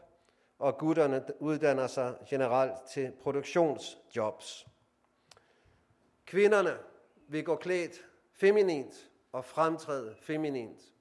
og 0.59 0.77
gutterne 0.77 1.23
uddanner 1.39 1.87
sig 1.87 2.15
generelt 2.29 2.73
til 2.89 3.11
produktionsjobs. 3.21 4.67
Kvinderne 6.25 6.77
vil 7.27 7.43
gå 7.45 7.55
klædt 7.55 8.05
feminint 8.33 9.09
og 9.33 9.45
fremtræde 9.45 10.15
feminint. 10.19 10.93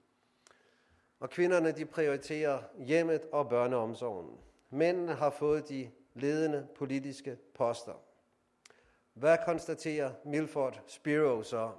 Og 1.20 1.30
kvinderne 1.30 1.72
de 1.72 1.86
prioriterer 1.86 2.62
hjemmet 2.78 3.26
og 3.32 3.48
børneomsorgen. 3.48 4.38
Mændene 4.70 5.14
har 5.14 5.30
fået 5.30 5.68
de 5.68 5.90
ledende 6.14 6.68
politiske 6.76 7.38
poster. 7.54 7.92
Hvad 9.14 9.38
konstaterer 9.44 10.12
Milford 10.24 10.82
Spiro 10.86 11.42
så? 11.42 11.70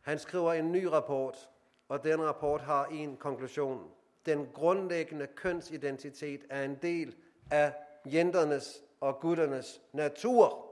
Han 0.00 0.18
skriver 0.18 0.52
en 0.52 0.72
ny 0.72 0.84
rapport, 0.84 1.50
og 1.88 2.04
den 2.04 2.22
rapport 2.22 2.60
har 2.60 2.86
en 2.86 3.16
konklusion. 3.16 3.90
Den 4.26 4.48
grundlæggende 4.54 5.26
kønsidentitet 5.26 6.44
er 6.50 6.64
en 6.64 6.78
del 6.82 7.16
af 7.50 7.72
jenternes 8.06 8.82
og 9.00 9.20
gutternes 9.20 9.82
natur, 9.92 10.66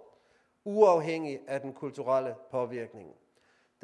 uafhængig 0.65 1.41
af 1.47 1.61
den 1.61 1.73
kulturelle 1.73 2.35
påvirkning. 2.51 3.15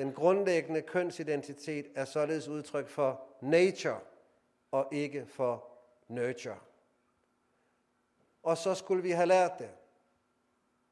Den 0.00 0.12
grundlæggende 0.12 0.83
kønsidentitet 0.83 1.87
er 1.95 2.04
således 2.04 2.49
udtryk 2.49 2.88
for 2.88 3.25
nature 3.40 4.00
og 4.71 4.88
ikke 4.92 5.26
for 5.26 5.69
nurture. 6.09 6.59
Og 8.42 8.57
så 8.57 8.75
skulle 8.75 9.02
vi 9.02 9.11
have 9.11 9.26
lært 9.26 9.52
det. 9.59 9.71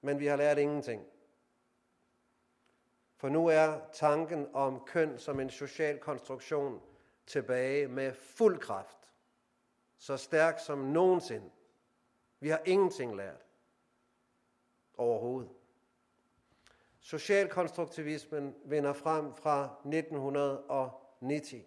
Men 0.00 0.18
vi 0.18 0.26
har 0.26 0.36
lært 0.36 0.58
ingenting. 0.58 1.06
For 3.16 3.28
nu 3.28 3.46
er 3.46 3.80
tanken 3.92 4.48
om 4.54 4.84
køn 4.86 5.18
som 5.18 5.40
en 5.40 5.50
social 5.50 5.98
konstruktion 5.98 6.82
tilbage 7.26 7.88
med 7.88 8.12
fuld 8.14 8.58
kraft. 8.58 9.10
Så 9.98 10.16
stærk 10.16 10.58
som 10.58 10.78
nogensinde. 10.78 11.50
Vi 12.40 12.48
har 12.48 12.62
ingenting 12.64 13.16
lært. 13.16 13.44
Overhovedet. 14.94 15.57
Socialkonstruktivismen 17.08 18.54
vender 18.64 18.92
frem 18.92 19.34
fra 19.34 19.64
1990. 19.84 21.64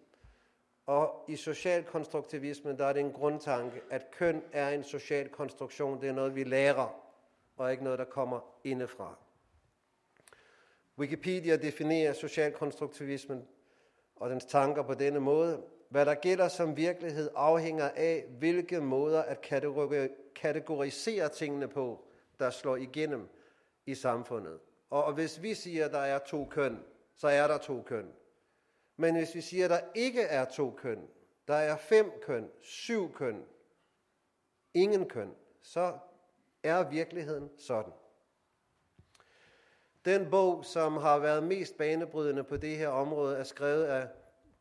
Og 0.86 1.25
i 1.27 1.36
socialkonstruktivismen 1.36 2.77
der 2.77 2.86
er 2.86 2.93
det 2.93 3.00
en 3.00 3.12
grundtanke, 3.12 3.81
at 3.89 4.12
køn 4.12 4.43
er 4.51 4.69
en 4.69 4.83
social 4.83 5.29
konstruktion. 5.29 6.01
Det 6.01 6.10
er 6.10 6.13
noget, 6.13 6.36
vi 6.36 6.43
lærer, 6.43 7.01
og 7.57 7.71
ikke 7.71 7.83
noget, 7.83 8.00
der 8.00 8.05
kommer 8.05 8.39
indefra. 8.63 9.15
Wikipedia 10.98 11.55
definerer 11.55 12.13
socialkonstruktivismen 12.13 13.48
og 14.15 14.29
dens 14.29 14.45
tanker 14.45 14.83
på 14.83 14.93
denne 14.93 15.19
måde. 15.19 15.63
Hvad 15.89 16.05
der 16.05 16.15
gælder 16.15 16.48
som 16.48 16.77
virkelighed 16.77 17.29
afhænger 17.36 17.89
af, 17.95 18.25
hvilke 18.39 18.81
måder 18.81 19.21
at 19.21 19.41
kategorisere 20.36 21.29
tingene 21.29 21.67
på, 21.67 22.05
der 22.39 22.50
slår 22.50 22.75
igennem 22.75 23.29
i 23.86 23.95
samfundet. 23.95 24.60
Og 24.91 25.13
hvis 25.13 25.41
vi 25.41 25.53
siger, 25.53 25.86
at 25.86 25.91
der 25.91 26.00
er 26.00 26.19
to 26.19 26.45
køn, 26.45 26.83
så 27.15 27.27
er 27.27 27.48
der 27.48 27.57
to 27.57 27.81
køn. 27.81 28.13
Men 28.98 29.15
hvis 29.15 29.36
vi 29.36 29.41
siger, 29.41 29.65
at 29.65 29.69
der 29.71 29.79
ikke 29.95 30.21
er 30.21 30.45
to 30.45 30.71
køn, 30.71 31.07
der 31.48 31.55
er 31.55 31.77
fem 31.77 32.12
køn, 32.21 32.50
syv 32.62 33.13
køn, 33.13 33.45
ingen 34.74 35.10
køn, 35.10 35.36
så 35.62 35.98
er 36.63 36.89
virkeligheden 36.89 37.50
sådan. 37.57 37.93
Den 40.05 40.29
bog, 40.31 40.65
som 40.65 40.98
har 40.98 41.19
været 41.19 41.43
mest 41.43 41.77
banebrydende 41.77 42.43
på 42.43 42.57
det 42.57 42.77
her 42.77 42.88
område, 42.88 43.38
er 43.38 43.43
skrevet 43.43 43.83
af 43.83 44.07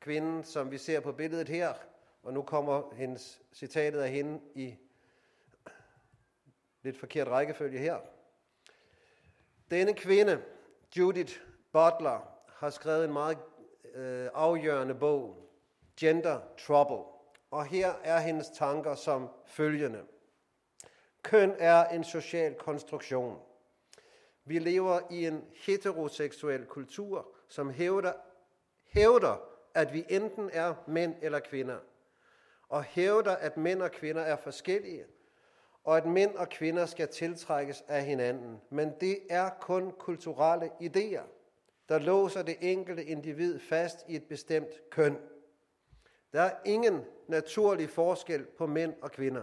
kvinden, 0.01 0.45
som 0.45 0.71
vi 0.71 0.79
ser 0.79 1.01
på 1.01 1.13
billedet 1.13 1.49
her. 1.49 1.75
Og 2.23 2.33
nu 2.33 2.43
kommer 2.43 2.95
hendes 2.95 3.43
citatet 3.53 4.01
af 4.01 4.11
hende 4.11 4.41
i 4.55 4.77
lidt 6.83 6.99
forkert 6.99 7.29
rækkefølge 7.29 7.79
her. 7.79 8.01
Denne 9.71 9.95
kvinde, 9.95 10.43
Judith 10.97 11.41
Butler, 11.73 12.21
har 12.47 12.71
skrevet 12.71 13.05
en 13.05 13.13
meget 13.13 13.39
øh, 13.95 14.29
afgørende 14.35 14.95
bog, 14.95 15.51
Gender 15.97 16.41
Trouble. 16.67 17.05
Og 17.51 17.67
her 17.67 17.93
er 18.05 18.21
hendes 18.21 18.49
tanker 18.49 18.95
som 18.95 19.29
følgende. 19.47 20.03
Køn 21.23 21.55
er 21.59 21.89
en 21.89 22.05
social 22.05 22.55
konstruktion. 22.55 23.39
Vi 24.45 24.59
lever 24.59 25.01
i 25.11 25.27
en 25.27 25.45
heteroseksuel 25.55 26.67
kultur, 26.67 27.29
som 27.49 27.71
hævder, 27.71 28.13
hævder, 28.85 29.37
at 29.75 29.93
vi 29.93 30.05
enten 30.09 30.51
er 30.53 30.75
mænd 30.87 31.15
eller 31.23 31.39
kvinder, 31.39 31.79
og 32.69 32.85
hævder, 32.85 33.37
at 33.37 33.57
mænd 33.57 33.83
og 33.83 33.91
kvinder 33.91 34.23
er 34.23 34.37
forskellige, 34.37 35.05
og 35.85 35.97
at 35.97 36.07
mænd 36.07 36.35
og 36.35 36.49
kvinder 36.49 36.87
skal 36.87 37.09
tiltrækkes 37.09 37.85
af 37.89 38.05
hinanden. 38.05 38.61
Men 38.71 38.93
det 39.01 39.19
er 39.31 39.51
kun 39.61 39.91
kulturelle 39.99 40.71
idéer, 40.81 41.25
der 41.89 41.99
låser 41.99 42.43
det 42.43 42.57
enkelte 42.61 43.05
individ 43.05 43.59
fast 43.59 44.05
i 44.09 44.17
et 44.17 44.25
bestemt 44.25 44.91
køn. 44.91 45.19
Der 46.33 46.41
er 46.41 46.57
ingen 46.65 47.05
naturlig 47.29 47.91
forskel 47.91 48.47
på 48.59 48.67
mænd 48.67 48.95
og 49.03 49.13
kvinder. 49.13 49.43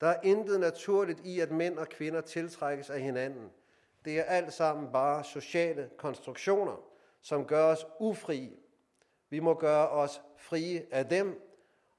Der 0.00 0.06
er 0.06 0.20
intet 0.22 0.60
naturligt 0.60 1.20
i, 1.24 1.40
at 1.40 1.50
mænd 1.50 1.78
og 1.78 1.88
kvinder 1.88 2.20
tiltrækkes 2.20 2.90
af 2.90 3.00
hinanden. 3.00 3.50
Det 4.04 4.18
er 4.18 4.22
alt 4.22 4.52
sammen 4.52 4.92
bare 4.92 5.24
sociale 5.24 5.90
konstruktioner, 5.96 6.84
som 7.20 7.44
gør 7.44 7.64
os 7.64 7.86
ufrie. 7.98 8.56
Vi 9.30 9.40
må 9.40 9.54
gøre 9.54 9.88
os 9.88 10.22
frie 10.36 10.86
af 10.90 11.06
dem 11.06 11.42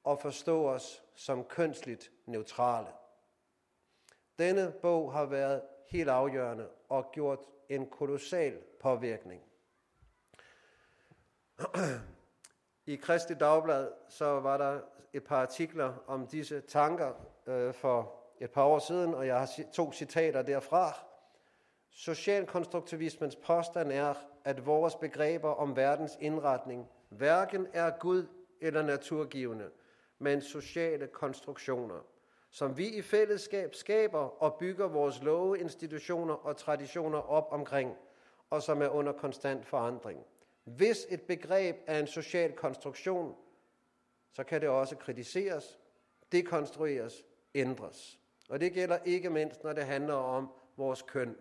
og 0.04 0.20
forstå 0.20 0.68
os 0.68 1.04
som 1.16 1.44
kønsligt 1.44 2.12
neutrale. 2.26 2.88
Denne 4.40 4.74
bog 4.82 5.14
har 5.14 5.26
været 5.26 5.62
helt 5.88 6.10
afgørende 6.10 6.68
og 6.90 7.12
gjort 7.12 7.40
en 7.70 7.90
kolossal 7.90 8.58
påvirkning. 8.80 9.42
I 12.86 12.96
Kristi 12.96 13.34
Dagblad 13.34 13.92
så 14.10 14.26
var 14.26 14.58
der 14.58 14.82
et 15.14 15.24
par 15.24 15.42
artikler 15.42 15.94
om 16.08 16.28
disse 16.28 16.62
tanker 16.62 17.14
øh, 17.48 17.74
for 17.74 18.16
et 18.40 18.52
par 18.52 18.64
år 18.64 18.80
siden, 18.80 19.14
og 19.14 19.28
jeg 19.28 19.40
har 19.40 19.50
to 19.74 19.92
citater 19.92 20.42
derfra. 20.42 20.94
Socialkonstruktivismens 21.90 23.36
påstand 23.36 23.92
er, 23.92 24.14
at 24.44 24.66
vores 24.66 24.96
begreber 24.96 25.50
om 25.50 25.76
verdens 25.76 26.18
indretning 26.22 26.90
hverken 27.10 27.68
er 27.74 27.92
Gud 28.00 28.26
eller 28.62 28.82
naturgivende, 28.82 29.70
men 30.20 30.42
sociale 30.42 31.08
konstruktioner, 31.08 32.06
som 32.52 32.78
vi 32.78 32.88
i 32.88 33.02
fællesskab 33.02 33.76
skaber 33.76 34.44
og 34.44 34.56
bygger 34.60 34.88
vores 34.88 35.24
love, 35.24 35.60
institutioner 35.60 36.34
og 36.34 36.58
traditioner 36.58 37.18
op 37.18 37.48
omkring, 37.52 37.96
og 38.50 38.64
som 38.64 38.82
er 38.82 38.88
under 38.88 39.12
konstant 39.12 39.66
forandring. 39.66 40.20
Hvis 40.64 41.08
et 41.10 41.22
begreb 41.22 41.76
er 41.88 42.00
en 42.00 42.08
social 42.08 42.52
konstruktion, 42.52 43.36
så 44.32 44.44
kan 44.44 44.62
det 44.62 44.70
også 44.70 44.96
kritiseres, 44.96 45.80
dekonstrueres, 46.32 47.24
ændres. 47.56 48.20
Og 48.50 48.60
det 48.60 48.74
gælder 48.74 48.98
ikke 49.06 49.30
mindst, 49.30 49.64
når 49.64 49.74
det 49.74 49.86
handler 49.86 50.14
om 50.14 50.50
vores 50.78 51.02
køn. 51.02 51.36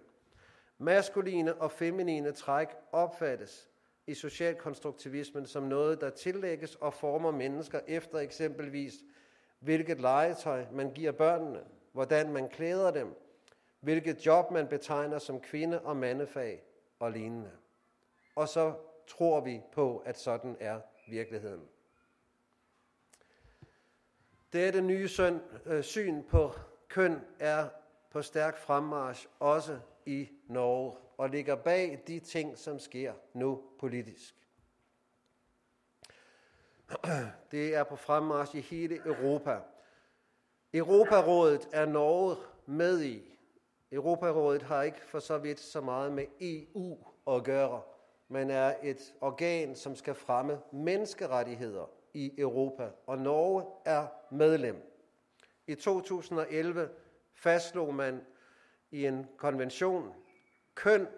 Maskuline 0.78 1.54
og 1.54 1.72
feminine 1.72 2.32
træk 2.32 2.68
opfattes 2.92 3.70
i 4.06 4.14
socialkonstruktivismen 4.14 5.46
som 5.46 5.62
noget, 5.62 6.00
der 6.00 6.10
tillægges 6.10 6.74
og 6.74 6.94
former 6.94 7.30
mennesker 7.30 7.80
efter 7.86 8.18
eksempelvis, 8.18 8.94
hvilket 9.58 10.00
legetøj 10.00 10.64
man 10.72 10.92
giver 10.92 11.12
børnene, 11.12 11.64
hvordan 11.92 12.32
man 12.32 12.48
klæder 12.48 12.90
dem, 12.90 13.14
hvilket 13.80 14.26
job 14.26 14.50
man 14.50 14.68
betegner 14.68 15.18
som 15.18 15.40
kvinde- 15.40 15.80
og 15.80 15.96
mandefag 15.96 16.62
og 16.98 17.12
lignende. 17.12 17.50
Og 18.34 18.48
så 18.48 18.74
tror 19.06 19.40
vi 19.40 19.62
på, 19.72 19.98
at 19.98 20.18
sådan 20.18 20.56
er 20.60 20.80
virkeligheden. 21.08 21.68
Dette 24.52 24.80
nye 24.80 25.08
søn, 25.08 25.40
øh, 25.66 25.82
syn 25.82 26.22
på 26.22 26.52
køn 26.88 27.20
er 27.38 27.68
på 28.10 28.22
stærk 28.22 28.58
fremmarsch 28.58 29.26
også 29.40 29.78
i 30.06 30.28
Norge 30.46 30.96
og 31.16 31.30
ligger 31.30 31.54
bag 31.54 32.02
de 32.06 32.20
ting, 32.20 32.58
som 32.58 32.78
sker 32.78 33.14
nu 33.34 33.62
politisk. 33.78 34.34
Det 37.50 37.74
er 37.74 37.84
på 37.84 37.96
fremmarsch 37.96 38.54
i 38.54 38.60
hele 38.60 38.96
Europa. 38.96 39.60
Europarådet 40.74 41.68
er 41.72 41.86
Norge 41.86 42.36
med 42.66 43.02
i. 43.02 43.22
Europarådet 43.92 44.62
har 44.62 44.82
ikke 44.82 45.00
for 45.00 45.18
så 45.18 45.38
vidt 45.38 45.60
så 45.60 45.80
meget 45.80 46.12
med 46.12 46.24
EU 46.40 46.98
at 47.26 47.44
gøre, 47.44 47.82
men 48.28 48.50
er 48.50 48.74
et 48.82 49.14
organ, 49.20 49.76
som 49.76 49.96
skal 49.96 50.14
fremme 50.14 50.60
menneskerettigheder 50.72 51.90
i 52.14 52.34
Europa, 52.38 52.90
og 53.06 53.18
Norge 53.18 53.64
er 53.84 54.06
medlem. 54.30 55.02
I 55.66 55.74
2011 55.74 56.88
fastslog 57.34 57.94
man 57.94 58.24
i 58.90 59.06
en 59.06 59.26
konvention, 59.36 60.14
køn 60.74 61.08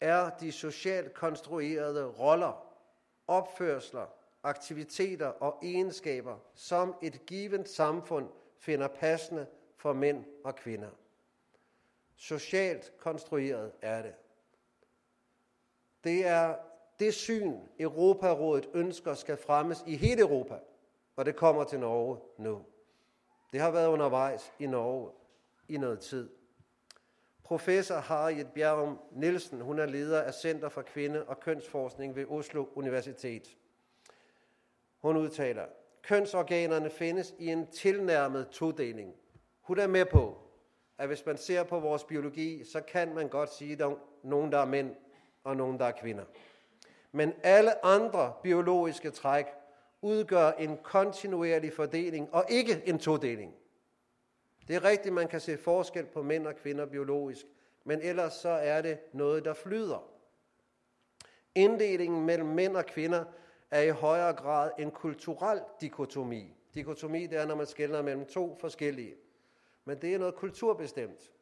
er 0.00 0.30
de 0.30 0.52
socialt 0.52 1.14
konstruerede 1.14 2.06
roller, 2.06 2.66
opførsler, 3.26 4.06
aktiviteter 4.46 5.26
og 5.26 5.58
egenskaber, 5.62 6.36
som 6.54 6.94
et 7.02 7.26
givet 7.26 7.68
samfund 7.68 8.28
finder 8.58 8.88
passende 8.88 9.46
for 9.76 9.92
mænd 9.92 10.24
og 10.44 10.56
kvinder. 10.56 10.90
Socialt 12.16 12.92
konstrueret 12.98 13.72
er 13.82 14.02
det. 14.02 14.14
Det 16.04 16.26
er 16.26 16.56
det 17.00 17.14
syn, 17.14 17.54
Europarådet 17.78 18.68
ønsker 18.74 19.14
skal 19.14 19.36
fremmes 19.36 19.84
i 19.86 19.96
hele 19.96 20.20
Europa, 20.20 20.58
og 21.16 21.24
det 21.24 21.36
kommer 21.36 21.64
til 21.64 21.80
Norge 21.80 22.18
nu. 22.38 22.64
Det 23.52 23.60
har 23.60 23.70
været 23.70 23.88
undervejs 23.88 24.52
i 24.58 24.66
Norge 24.66 25.10
i 25.68 25.76
noget 25.76 26.00
tid. 26.00 26.30
Professor 27.44 27.94
Harriet 27.94 28.52
Bjerrum 28.54 28.98
Nielsen, 29.12 29.60
hun 29.60 29.78
er 29.78 29.86
leder 29.86 30.22
af 30.22 30.34
Center 30.34 30.68
for 30.68 30.82
Kvinde- 30.82 31.24
og 31.24 31.40
Kønsforskning 31.40 32.16
ved 32.16 32.26
Oslo 32.28 32.66
Universitet. 32.74 33.56
Hun 35.06 35.16
udtaler, 35.16 35.66
kønsorganerne 36.02 36.90
findes 36.90 37.34
i 37.38 37.48
en 37.48 37.66
tilnærmet 37.66 38.48
todeling. 38.48 39.14
Hun 39.60 39.78
er 39.78 39.86
med 39.86 40.04
på, 40.04 40.38
at 40.98 41.06
hvis 41.06 41.26
man 41.26 41.36
ser 41.36 41.62
på 41.62 41.80
vores 41.80 42.04
biologi, 42.04 42.64
så 42.64 42.80
kan 42.80 43.14
man 43.14 43.28
godt 43.28 43.54
sige, 43.54 43.72
at 43.72 43.78
der 43.78 43.86
er 43.86 43.94
nogen, 44.22 44.52
der 44.52 44.58
er 44.58 44.64
mænd, 44.64 44.94
og 45.44 45.56
nogen, 45.56 45.78
der 45.78 45.84
er 45.84 45.90
kvinder. 45.90 46.24
Men 47.12 47.32
alle 47.42 47.84
andre 47.84 48.34
biologiske 48.42 49.10
træk 49.10 49.46
udgør 50.02 50.50
en 50.50 50.78
kontinuerlig 50.82 51.72
fordeling, 51.72 52.34
og 52.34 52.44
ikke 52.48 52.82
en 52.84 52.98
todeling. 52.98 53.54
Det 54.68 54.76
er 54.76 54.84
rigtigt, 54.84 55.14
man 55.14 55.28
kan 55.28 55.40
se 55.40 55.56
forskel 55.56 56.06
på 56.06 56.22
mænd 56.22 56.46
og 56.46 56.56
kvinder 56.56 56.86
biologisk, 56.86 57.46
men 57.84 58.00
ellers 58.02 58.32
så 58.32 58.48
er 58.48 58.82
det 58.82 58.98
noget, 59.12 59.44
der 59.44 59.54
flyder. 59.54 60.08
Inddelingen 61.54 62.26
mellem 62.26 62.48
mænd 62.48 62.76
og 62.76 62.86
kvinder 62.86 63.24
er 63.70 63.80
i 63.80 63.90
højere 63.90 64.32
grad 64.32 64.70
en 64.78 64.90
kulturel 64.90 65.60
dikotomi. 65.80 66.56
Dikotomi 66.74 67.26
det 67.26 67.38
er, 67.38 67.46
når 67.46 67.54
man 67.54 67.66
skiller 67.66 68.02
mellem 68.02 68.26
to 68.26 68.56
forskellige. 68.60 69.14
Men 69.84 70.02
det 70.02 70.14
er 70.14 70.18
noget 70.18 70.34
kulturbestemt. 70.34 71.32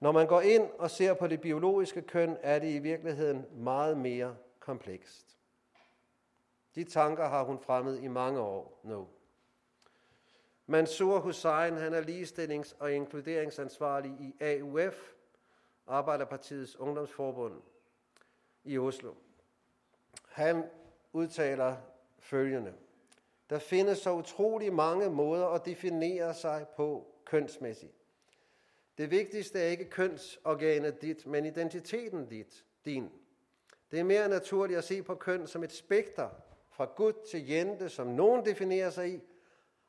Når 0.00 0.12
man 0.12 0.26
går 0.26 0.40
ind 0.40 0.70
og 0.78 0.90
ser 0.90 1.14
på 1.14 1.26
det 1.26 1.40
biologiske 1.40 2.02
køn, 2.02 2.36
er 2.40 2.58
det 2.58 2.74
i 2.74 2.78
virkeligheden 2.78 3.46
meget 3.52 3.96
mere 3.98 4.36
komplekst. 4.60 5.38
De 6.74 6.84
tanker 6.84 7.28
har 7.28 7.44
hun 7.44 7.58
fremmet 7.58 8.02
i 8.02 8.08
mange 8.08 8.40
år 8.40 8.80
nu. 8.82 9.08
Mansour 10.66 11.18
Hussein, 11.18 11.76
han 11.76 11.94
er 11.94 12.00
ligestillings- 12.02 12.76
og 12.78 12.92
inkluderingsansvarlig 12.92 14.10
i 14.10 14.34
AUF, 14.40 15.12
Arbejderpartiets 15.86 16.76
Ungdomsforbund 16.76 17.62
i 18.64 18.78
Oslo. 18.78 19.14
Han 20.28 20.70
udtaler 21.12 21.76
følgende. 22.18 22.72
Der 23.50 23.58
findes 23.58 23.98
så 23.98 24.12
utrolig 24.12 24.72
mange 24.72 25.10
måder 25.10 25.46
at 25.46 25.64
definere 25.64 26.34
sig 26.34 26.66
på 26.76 27.06
kønsmæssigt. 27.24 27.92
Det 28.98 29.10
vigtigste 29.10 29.58
er 29.58 29.66
ikke 29.66 29.84
kønsorganet 29.84 31.02
dit, 31.02 31.26
men 31.26 31.44
identiteten 31.46 32.26
dit, 32.26 32.64
din. 32.84 33.10
Det 33.90 34.00
er 34.00 34.04
mere 34.04 34.28
naturligt 34.28 34.78
at 34.78 34.84
se 34.84 35.02
på 35.02 35.14
køn 35.14 35.46
som 35.46 35.64
et 35.64 35.72
spekter 35.72 36.28
fra 36.70 36.84
Gud 36.96 37.12
til 37.30 37.48
jente, 37.48 37.88
som 37.88 38.06
nogen 38.06 38.46
definerer 38.46 38.90
sig 38.90 39.14
i, 39.14 39.20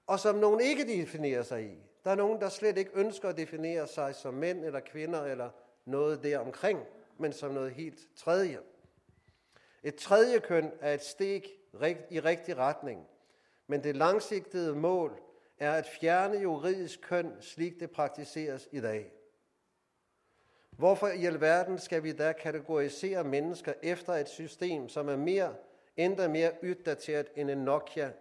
og 0.08 0.19
som 0.19 0.36
nogen 0.36 0.62
ikke 0.62 0.88
definerer 0.88 1.43
sig 1.43 1.63
i. 1.63 1.77
Der 2.03 2.12
er 2.12 2.15
nogen, 2.15 2.41
der 2.41 2.49
slet 2.49 2.77
ikke 2.77 2.91
ønsker 2.93 3.29
at 3.29 3.38
definere 3.38 3.88
sig 3.88 4.15
som 4.15 4.34
mænd 4.34 4.65
eller 4.65 4.79
kvinder 4.79 5.23
eller 5.23 5.49
noget 5.86 6.23
deromkring, 6.23 6.79
men 7.17 7.34
som 7.34 7.51
noget 7.51 7.71
helt 7.71 7.99
tredje. 8.15 8.60
Et 9.84 9.96
tredje 9.96 10.39
køn 10.39 10.72
er 10.80 10.94
et 10.94 11.04
steg 11.04 11.44
i 12.10 12.20
rigtig 12.20 12.58
retning, 12.58 13.08
men 13.68 13.84
det 13.84 13.96
langsigtede 13.96 14.76
mål 14.76 15.22
er 15.58 15.72
at 15.72 15.86
fjerne 16.02 16.38
juridisk 16.38 17.02
køn, 17.02 17.42
slik 17.42 17.80
det 17.80 17.92
praktiseres 17.92 18.70
i 18.72 18.82
dag. 18.82 19.13
Hvorfor 20.70 21.08
i 21.08 21.26
alverden 21.26 21.80
skal 21.80 22.04
vi 22.04 22.12
da 22.12 22.32
kategorisere 22.32 23.24
mennesker 23.24 23.74
efter 23.84 24.13
et 24.13 24.30
system, 24.30 24.89
som 24.89 25.10
er 25.10 25.15
mere, 25.15 25.56
endda 25.98 26.28
mere 26.28 26.52
uddateret 26.63 27.28
end 27.36 27.50
en 27.50 27.58
Nokia 27.58 28.13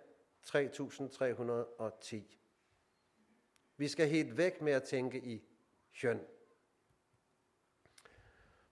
3310? 0.42 2.38
Vi 3.76 3.88
skal 3.88 4.08
helt 4.08 4.36
væk 4.36 4.60
med 4.60 4.72
at 4.72 4.82
tænke 4.82 5.18
i 5.18 5.42
køn. 6.00 6.20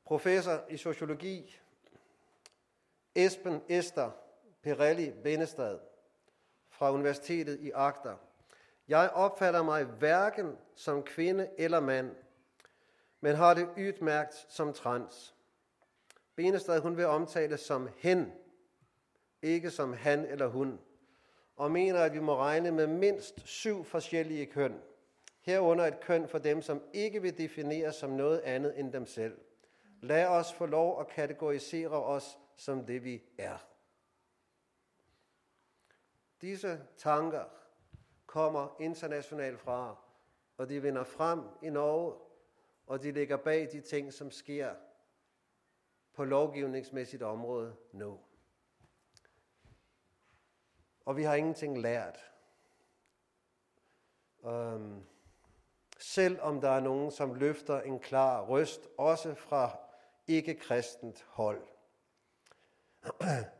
Professor 0.04 0.64
i 0.68 0.76
sociologi 0.76 1.60
Esben 3.16 3.62
Esther 3.68 4.10
Pirelli 4.62 5.12
Bennestad 5.22 5.78
fra 6.68 6.92
Universitetet 6.92 7.60
i 7.60 7.70
Agder. 7.74 8.16
Jeg 8.88 9.10
opfatter 9.14 9.62
mig 9.62 9.84
hverken 9.84 10.56
som 10.74 11.02
kvinde 11.02 11.48
eller 11.58 11.80
mand, 11.80 12.10
men 13.20 13.36
har 13.36 13.54
det 13.54 13.68
udmærkt 13.76 14.46
som 14.48 14.72
trans. 14.72 15.34
Benestad 16.34 16.80
hun 16.80 16.96
vil 16.96 17.06
omtale 17.06 17.56
som 17.56 17.88
hen, 17.98 18.32
ikke 19.42 19.70
som 19.70 19.92
han 19.92 20.26
eller 20.26 20.46
hun, 20.46 20.80
og 21.56 21.70
mener, 21.70 22.00
at 22.00 22.12
vi 22.12 22.20
må 22.20 22.36
regne 22.36 22.70
med 22.70 22.86
mindst 22.86 23.48
syv 23.48 23.84
forskellige 23.84 24.46
køn. 24.46 24.80
Herunder 25.42 25.86
et 25.86 26.00
køn 26.00 26.28
for 26.28 26.38
dem, 26.38 26.62
som 26.62 26.82
ikke 26.92 27.22
vil 27.22 27.38
defineres 27.38 27.96
som 27.96 28.10
noget 28.10 28.40
andet 28.40 28.78
end 28.78 28.92
dem 28.92 29.06
selv. 29.06 29.38
Lad 30.02 30.26
os 30.26 30.52
få 30.52 30.66
lov 30.66 31.00
at 31.00 31.08
kategorisere 31.08 32.04
os 32.04 32.38
som 32.56 32.86
det 32.86 33.04
vi 33.04 33.22
er. 33.38 33.58
Disse 36.40 36.86
tanker 36.96 37.44
kommer 38.26 38.80
internationalt 38.80 39.60
fra, 39.60 39.96
og 40.56 40.68
de 40.68 40.82
vinder 40.82 41.04
frem 41.04 41.40
i 41.62 41.70
Norge, 41.70 42.14
og 42.86 43.02
de 43.02 43.12
ligger 43.12 43.36
bag 43.36 43.72
de 43.72 43.80
ting, 43.80 44.12
som 44.12 44.30
sker 44.30 44.74
på 46.12 46.24
lovgivningsmæssigt 46.24 47.22
område 47.22 47.76
nu. 47.92 48.20
Og 51.04 51.16
vi 51.16 51.22
har 51.22 51.34
ingenting 51.34 51.78
lært. 51.78 52.18
Øhm, 54.44 54.74
um, 54.74 55.06
selvom 55.98 56.60
der 56.60 56.70
er 56.70 56.80
nogen, 56.80 57.10
som 57.10 57.34
løfter 57.34 57.80
en 57.80 58.00
klar 58.00 58.42
røst, 58.42 58.88
også 58.98 59.34
fra 59.34 59.78
ikke-kristent 60.26 61.22
hold. 61.28 61.75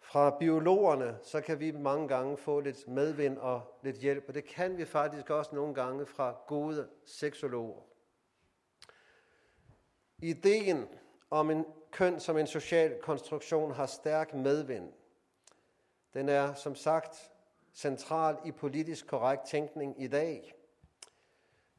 Fra 0.00 0.38
biologerne, 0.38 1.18
så 1.22 1.40
kan 1.40 1.60
vi 1.60 1.70
mange 1.70 2.08
gange 2.08 2.36
få 2.36 2.60
lidt 2.60 2.88
medvind 2.88 3.38
og 3.38 3.78
lidt 3.82 3.96
hjælp, 3.96 4.24
og 4.28 4.34
det 4.34 4.44
kan 4.44 4.76
vi 4.76 4.84
faktisk 4.84 5.30
også 5.30 5.54
nogle 5.54 5.74
gange 5.74 6.06
fra 6.06 6.36
gode 6.46 6.88
seksologer. 7.04 7.82
Ideen 10.18 10.88
om 11.30 11.50
en 11.50 11.64
køn 11.90 12.20
som 12.20 12.36
en 12.36 12.46
social 12.46 12.98
konstruktion 13.02 13.72
har 13.72 13.86
stærk 13.86 14.34
medvind. 14.34 14.92
Den 16.14 16.28
er 16.28 16.54
som 16.54 16.74
sagt 16.74 17.30
central 17.74 18.36
i 18.44 18.52
politisk 18.52 19.06
korrekt 19.06 19.46
tænkning 19.46 20.02
i 20.02 20.06
dag. 20.06 20.54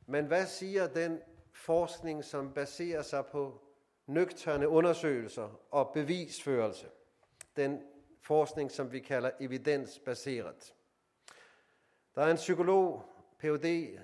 Men 0.06 0.26
hvad 0.26 0.46
siger 0.46 0.88
den 0.88 1.22
forskning, 1.54 2.24
som 2.24 2.54
baserer 2.54 3.02
sig 3.02 3.26
på 3.26 3.65
nøgterne 4.08 4.68
undersøgelser 4.68 5.60
og 5.72 5.92
bevisførelse? 5.94 6.88
Den 7.56 7.82
forskning, 8.22 8.72
som 8.72 8.92
vi 8.92 9.00
kalder 9.00 9.32
evidensbaseret. 9.40 10.74
Der 12.16 12.22
er 12.22 12.32
en 12.32 12.38
psykolog, 12.38 13.04
Ph.D., 13.40 13.98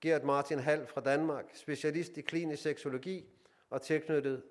Gert 0.00 0.24
Martin 0.24 0.58
Hall 0.58 0.86
fra 0.86 1.00
Danmark, 1.00 1.44
specialist 1.54 2.16
i 2.16 2.20
klinisk 2.20 2.62
seksologi 2.62 3.24
og 3.70 3.82
tilknyttet 3.82 4.42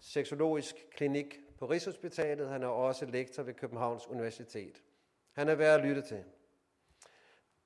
seksologisk 0.00 0.74
klinik 0.90 1.40
på 1.58 1.66
Rigshospitalet. 1.66 2.48
Han 2.48 2.62
er 2.62 2.66
også 2.66 3.06
lektor 3.06 3.42
ved 3.42 3.54
Københavns 3.54 4.06
Universitet. 4.06 4.82
Han 5.32 5.48
er 5.48 5.54
værd 5.54 5.80
at 5.80 5.86
lytte 5.86 6.02
til. 6.02 6.24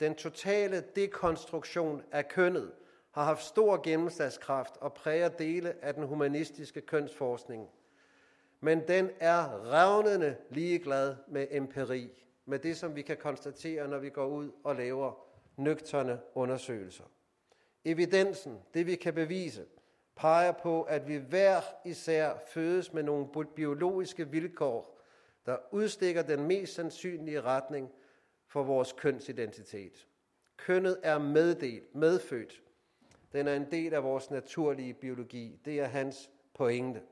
Den 0.00 0.14
totale 0.14 0.84
dekonstruktion 0.96 2.02
af 2.12 2.28
kønnet 2.28 2.72
har 3.14 3.24
haft 3.24 3.44
stor 3.44 3.80
gennemslagskraft 3.82 4.76
og 4.76 4.94
præger 4.94 5.28
dele 5.28 5.74
af 5.82 5.94
den 5.94 6.06
humanistiske 6.06 6.80
kønsforskning– 6.80 7.68
men 8.64 8.88
den 8.88 9.10
er 9.20 9.72
revnende 9.72 10.36
ligeglad 10.50 11.16
med 11.28 11.46
empiri, 11.50 12.10
med 12.46 12.58
det, 12.58 12.76
som 12.76 12.96
vi 12.96 13.02
kan 13.02 13.16
konstatere, 13.16 13.88
når 13.88 13.98
vi 13.98 14.10
går 14.10 14.26
ud 14.26 14.50
og 14.64 14.76
laver 14.76 15.12
nøgterne 15.56 16.20
undersøgelser. 16.34 17.04
Evidensen, 17.84 18.58
det 18.74 18.86
vi 18.86 18.94
kan 18.94 19.14
bevise, 19.14 19.64
peger 20.16 20.52
på, 20.52 20.82
at 20.82 21.08
vi 21.08 21.16
hver 21.16 21.60
især 21.84 22.34
fødes 22.46 22.92
med 22.92 23.02
nogle 23.02 23.46
biologiske 23.56 24.28
vilkår, 24.28 25.00
der 25.46 25.56
udstikker 25.70 26.22
den 26.22 26.46
mest 26.46 26.74
sandsynlige 26.74 27.40
retning 27.40 27.90
for 28.46 28.62
vores 28.62 28.92
kønsidentitet. 28.92 30.06
Kønnet 30.56 31.00
er 31.02 31.18
meddelt, 31.18 31.94
medfødt. 31.94 32.62
Den 33.34 33.48
er 33.48 33.54
en 33.54 33.70
del 33.70 33.94
af 33.94 34.04
vores 34.04 34.30
naturlige 34.30 34.94
biologi. 34.94 35.60
Det 35.64 35.80
er 35.80 35.84
hans 35.84 36.30
pointe. 36.54 37.02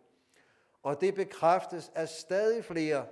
Og 0.83 1.01
det 1.01 1.15
bekræftes 1.15 1.93
af 1.95 2.09
stadig 2.09 2.65
flere 2.65 3.07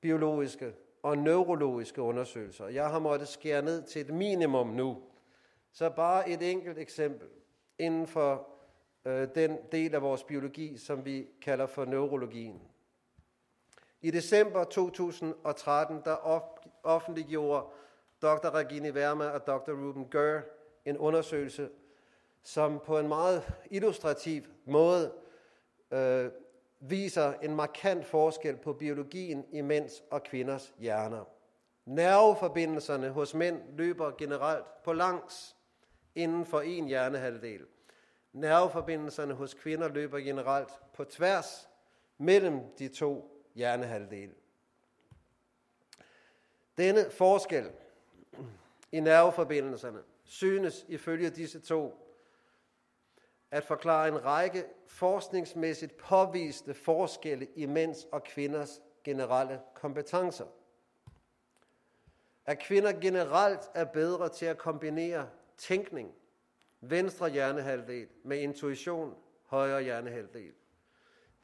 biologiske 0.00 0.74
og 1.02 1.18
neurologiske 1.18 2.02
undersøgelser. 2.02 2.68
Jeg 2.68 2.90
har 2.90 2.98
måttet 2.98 3.28
skære 3.28 3.62
ned 3.62 3.82
til 3.82 4.00
et 4.00 4.14
minimum 4.14 4.66
nu. 4.66 5.02
Så 5.72 5.90
bare 5.90 6.28
et 6.28 6.50
enkelt 6.50 6.78
eksempel 6.78 7.28
inden 7.78 8.06
for 8.06 8.48
øh, 9.04 9.28
den 9.34 9.58
del 9.72 9.94
af 9.94 10.02
vores 10.02 10.24
biologi, 10.24 10.78
som 10.78 11.04
vi 11.04 11.26
kalder 11.42 11.66
for 11.66 11.84
neurologien. 11.84 12.60
I 14.00 14.10
december 14.10 14.64
2013, 14.64 16.00
der 16.04 16.16
offentliggjorde 16.82 17.66
Dr. 18.22 18.50
Regine 18.54 18.94
Verma 18.94 19.24
og 19.24 19.46
Dr. 19.46 19.72
Ruben 19.72 20.10
Gurr 20.10 20.40
en 20.84 20.98
undersøgelse, 20.98 21.68
som 22.46 22.80
på 22.84 22.98
en 22.98 23.08
meget 23.08 23.52
illustrativ 23.70 24.42
måde 24.64 25.12
øh, 25.90 26.30
viser 26.80 27.32
en 27.32 27.54
markant 27.54 28.06
forskel 28.06 28.56
på 28.56 28.72
biologien 28.72 29.46
i 29.52 29.60
mænds 29.60 30.02
og 30.10 30.22
kvinders 30.22 30.74
hjerner. 30.78 31.24
Nerveforbindelserne 31.84 33.08
hos 33.08 33.34
mænd 33.34 33.62
løber 33.76 34.10
generelt 34.18 34.82
på 34.84 34.92
langs 34.92 35.56
inden 36.14 36.46
for 36.46 36.60
en 36.60 36.86
hjernehalvdel. 36.86 37.66
Nerveforbindelserne 38.32 39.34
hos 39.34 39.54
kvinder 39.54 39.88
løber 39.88 40.18
generelt 40.18 40.70
på 40.94 41.04
tværs 41.04 41.68
mellem 42.18 42.60
de 42.78 42.88
to 42.88 43.42
hjernehalvdele. 43.54 44.34
Denne 46.78 47.10
forskel 47.10 47.70
i 48.92 49.00
nerveforbindelserne 49.00 50.02
synes 50.24 50.84
ifølge 50.88 51.30
disse 51.30 51.60
to 51.60 52.05
at 53.50 53.64
forklare 53.64 54.08
en 54.08 54.24
række 54.24 54.64
forskningsmæssigt 54.86 55.96
påviste 55.96 56.74
forskelle 56.74 57.46
i 57.54 57.66
mænds 57.66 58.04
og 58.12 58.24
kvinders 58.24 58.80
generelle 59.04 59.60
kompetencer. 59.74 60.44
At 62.46 62.58
kvinder 62.58 62.92
generelt 63.00 63.70
er 63.74 63.84
bedre 63.84 64.28
til 64.28 64.46
at 64.46 64.58
kombinere 64.58 65.28
tænkning, 65.58 66.14
venstre 66.80 67.30
hjernehalvdel, 67.30 68.08
med 68.24 68.38
intuition, 68.38 69.14
højre 69.46 69.82
hjernehalvdel. 69.82 70.52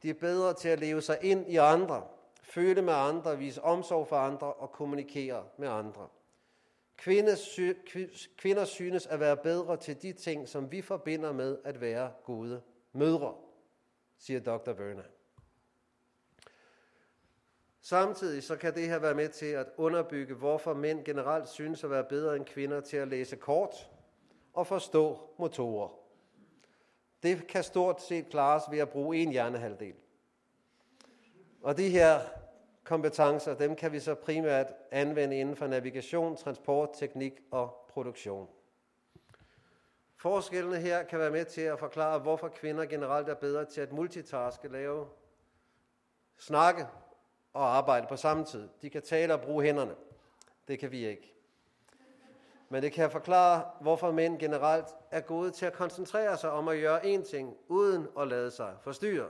De 0.03 0.09
er 0.09 0.13
bedre 0.13 0.53
til 0.53 0.69
at 0.69 0.79
leve 0.79 1.01
sig 1.01 1.17
ind 1.21 1.49
i 1.49 1.55
andre, 1.55 2.07
føle 2.41 2.81
med 2.81 2.93
andre, 2.93 3.37
vise 3.37 3.61
omsorg 3.61 4.07
for 4.07 4.15
andre 4.15 4.53
og 4.53 4.71
kommunikere 4.71 5.45
med 5.57 5.67
andre. 5.67 6.07
Kvinder 6.97 8.65
synes 8.65 9.07
at 9.07 9.19
være 9.19 9.37
bedre 9.37 9.77
til 9.77 10.01
de 10.01 10.13
ting, 10.13 10.47
som 10.47 10.71
vi 10.71 10.81
forbinder 10.81 11.31
med 11.31 11.57
at 11.63 11.81
være 11.81 12.11
gode 12.23 12.61
mødre, 12.93 13.35
siger 14.17 14.39
Dr. 14.39 14.71
Werner. 14.71 15.03
Samtidig 17.81 18.43
så 18.43 18.55
kan 18.55 18.75
det 18.75 18.87
her 18.87 18.99
være 18.99 19.15
med 19.15 19.29
til 19.29 19.45
at 19.45 19.67
underbygge, 19.77 20.33
hvorfor 20.33 20.73
mænd 20.73 21.05
generelt 21.05 21.49
synes 21.49 21.83
at 21.83 21.89
være 21.89 22.03
bedre 22.03 22.35
end 22.35 22.45
kvinder 22.45 22.81
til 22.81 22.97
at 22.97 23.07
læse 23.07 23.35
kort 23.35 23.89
og 24.53 24.67
forstå 24.67 25.29
motorer. 25.39 25.89
Det 27.23 27.47
kan 27.47 27.63
stort 27.63 28.01
set 28.01 28.29
klares 28.29 28.63
ved 28.71 28.79
at 28.79 28.89
bruge 28.89 29.17
en 29.17 29.31
hjernehalvdel. 29.31 29.95
Og 31.61 31.77
de 31.77 31.89
her 31.89 32.21
kompetencer, 32.83 33.53
dem 33.53 33.75
kan 33.75 33.91
vi 33.91 33.99
så 33.99 34.15
primært 34.15 34.67
anvende 34.91 35.37
inden 35.37 35.55
for 35.55 35.67
navigation, 35.67 36.37
transport, 36.37 36.89
teknik 36.93 37.41
og 37.51 37.85
produktion. 37.89 38.47
Forskellene 40.15 40.77
her 40.77 41.03
kan 41.03 41.19
være 41.19 41.31
med 41.31 41.45
til 41.45 41.61
at 41.61 41.79
forklare, 41.79 42.19
hvorfor 42.19 42.47
kvinder 42.47 42.85
generelt 42.85 43.29
er 43.29 43.33
bedre 43.33 43.65
til 43.65 43.81
at 43.81 43.91
multitaske, 43.91 44.67
lave, 44.67 45.07
snakke 46.37 46.87
og 47.53 47.77
arbejde 47.77 48.07
på 48.07 48.15
samme 48.15 48.45
tid. 48.45 48.69
De 48.81 48.89
kan 48.89 49.01
tale 49.01 49.33
og 49.33 49.41
bruge 49.41 49.63
hænderne. 49.63 49.95
Det 50.67 50.79
kan 50.79 50.91
vi 50.91 51.05
ikke. 51.05 51.33
Men 52.69 52.83
det 52.83 52.91
kan 52.91 53.11
forklare, 53.11 53.71
hvorfor 53.81 54.11
mænd 54.11 54.39
generelt 54.39 54.87
er 55.11 55.21
gode 55.21 55.51
til 55.51 55.65
at 55.65 55.73
koncentrere 55.73 56.37
sig 56.37 56.51
om 56.51 56.67
at 56.67 56.79
gøre 56.79 57.15
én 57.15 57.29
ting, 57.29 57.57
uden 57.67 58.07
at 58.19 58.27
lade 58.27 58.51
sig 58.51 58.75
forstyrre. 58.81 59.27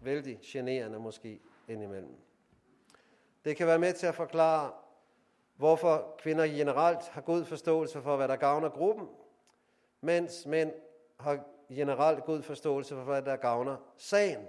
Vældig 0.00 0.38
generende 0.42 0.98
måske 0.98 1.40
indimellem. 1.68 2.29
Det 3.44 3.56
kan 3.56 3.66
være 3.66 3.78
med 3.78 3.92
til 3.92 4.06
at 4.06 4.14
forklare, 4.14 4.72
hvorfor 5.56 6.14
kvinder 6.18 6.46
generelt 6.46 7.08
har 7.08 7.20
god 7.20 7.44
forståelse 7.44 8.02
for, 8.02 8.16
hvad 8.16 8.28
der 8.28 8.36
gavner 8.36 8.68
gruppen, 8.68 9.08
mens 10.00 10.46
mænd 10.46 10.72
har 11.20 11.44
generelt 11.68 12.24
god 12.24 12.42
forståelse 12.42 12.94
for, 12.94 13.02
hvad 13.02 13.22
der 13.22 13.36
gavner 13.36 13.76
sagen. 13.96 14.46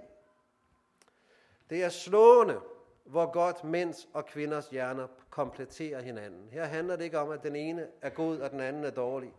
Det 1.70 1.84
er 1.84 1.88
slående, 1.88 2.60
hvor 3.04 3.32
godt 3.32 3.64
mænds 3.64 4.08
og 4.12 4.26
kvinders 4.26 4.68
hjerner 4.68 5.06
kompletterer 5.30 6.02
hinanden. 6.02 6.48
Her 6.50 6.64
handler 6.64 6.96
det 6.96 7.04
ikke 7.04 7.18
om, 7.18 7.30
at 7.30 7.42
den 7.42 7.56
ene 7.56 7.88
er 8.02 8.10
god 8.10 8.38
og 8.38 8.50
den 8.50 8.60
anden 8.60 8.84
er 8.84 8.90
dårlig, 8.90 9.34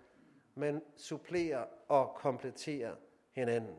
men 0.55 0.81
supplerer 0.95 1.65
og 1.87 2.13
kompletterer 2.15 2.95
hinanden. 3.31 3.75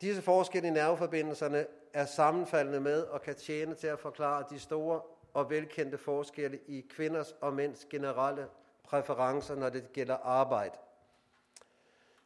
Disse 0.00 0.22
forskelle 0.22 0.68
i 0.68 0.70
nerveforbindelserne 0.70 1.66
er 1.94 2.06
sammenfaldende 2.06 2.80
med 2.80 3.02
og 3.02 3.22
kan 3.22 3.34
tjene 3.34 3.74
til 3.74 3.86
at 3.86 3.98
forklare 3.98 4.44
de 4.50 4.58
store 4.58 5.00
og 5.34 5.50
velkendte 5.50 5.98
forskelle 5.98 6.58
i 6.66 6.86
kvinders 6.90 7.34
og 7.40 7.54
mænds 7.54 7.84
generelle 7.90 8.46
præferencer, 8.84 9.54
når 9.54 9.68
det 9.68 9.92
gælder 9.92 10.16
arbejde. 10.16 10.78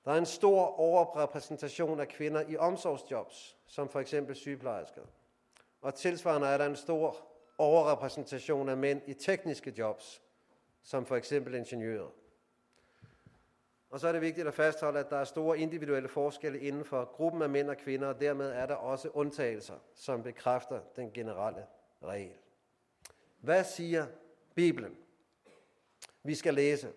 Der 0.04 0.12
er 0.12 0.18
en 0.18 0.26
stor 0.26 0.81
overrepræsentation 0.81 2.00
af 2.00 2.09
kvinder 2.09 2.42
i 2.48 2.57
omsorgsjobs, 2.57 3.57
som 3.66 3.88
for 3.88 4.00
eksempel 4.00 4.37
sygeplejersker. 4.37 5.02
Og 5.83 5.94
tilsvarende 5.94 6.48
er 6.48 6.59
der 6.59 6.66
en 6.66 6.76
stor 6.76 7.16
overrepræsentation 7.59 8.68
af 8.68 8.76
mænd 8.76 9.02
i 9.07 9.14
tekniske 9.14 9.74
jobs, 9.78 10.22
som 10.83 11.07
for 11.07 11.16
eksempel 11.16 11.54
ingeniører. 11.54 12.09
Og 13.90 14.01
så 14.01 14.09
er 14.09 14.12
det 14.12 14.20
vigtigt 14.20 14.46
at 14.46 14.55
fastholde, 14.55 14.98
at 14.98 15.11
der 15.11 15.16
er 15.16 15.24
store 15.24 15.59
individuelle 15.59 16.09
forskelle 16.09 16.61
inden 16.61 16.85
for 16.85 17.05
gruppen 17.05 17.42
af 17.42 17.48
mænd 17.48 17.70
og 17.70 17.77
kvinder, 17.77 18.09
og 18.09 18.20
dermed 18.20 18.51
er 18.51 18.66
der 18.66 18.74
også 18.74 19.09
undtagelser, 19.09 19.79
som 19.94 20.22
bekræfter 20.22 20.81
den 20.96 21.12
generelle 21.12 21.66
regel. 22.03 22.35
Hvad 23.40 23.64
siger 23.64 24.07
Bibelen? 24.55 24.96
Vi 26.22 26.35
skal 26.35 26.55
læse 26.55 26.92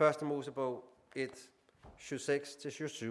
1. 0.00 0.22
Mosebog 0.22 0.84
1, 1.16 1.50
26-27. 1.98 3.06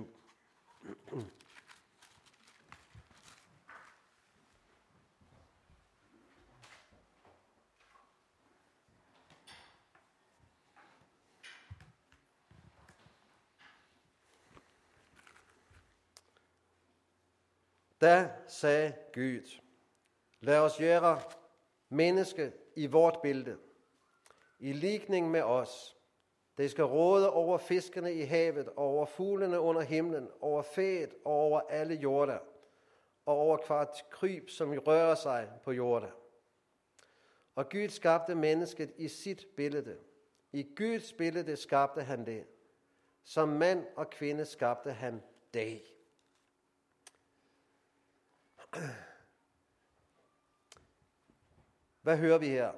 Da 18.04 18.30
sagde 18.48 18.94
Gud, 19.14 19.60
lad 20.40 20.60
os 20.60 20.78
gøre 20.78 21.22
menneske 21.90 22.52
i 22.76 22.88
vort 22.88 23.20
billede, 23.22 23.58
i 24.60 24.74
likning 24.74 25.32
med 25.32 25.42
os. 25.42 25.98
Det 26.58 26.72
skal 26.72 26.84
råde 26.84 27.34
over 27.34 27.58
fiskene 27.58 28.14
i 28.14 28.22
havet, 28.22 28.68
og 28.68 28.78
over 28.78 29.06
fuglene 29.06 29.60
under 29.60 29.82
himlen, 29.82 30.30
over 30.42 30.62
fæet 30.62 31.14
og 31.26 31.34
over 31.34 31.60
alle 31.60 31.96
jorder, 31.96 32.40
og 33.26 33.38
over 33.38 33.58
kvart 33.58 34.04
kryb, 34.10 34.50
som 34.50 34.72
rører 34.72 35.16
sig 35.16 35.50
på 35.64 35.72
jorden. 35.72 36.10
Og 37.56 37.70
Gud 37.70 37.90
skabte 37.90 38.36
mennesket 38.36 38.94
i 38.98 39.08
sit 39.08 39.48
billede. 39.56 39.98
I 40.52 40.64
Guds 40.76 41.14
billede 41.14 41.56
skabte 41.56 42.02
han 42.02 42.26
det. 42.26 42.46
Som 43.24 43.50
mand 43.50 43.86
og 43.96 44.10
kvinde 44.10 44.46
skabte 44.46 44.92
han 44.92 45.24
det. 45.54 45.93
Hvad 52.02 52.18
hører 52.18 52.38
vi 52.38 52.48
her? 52.48 52.72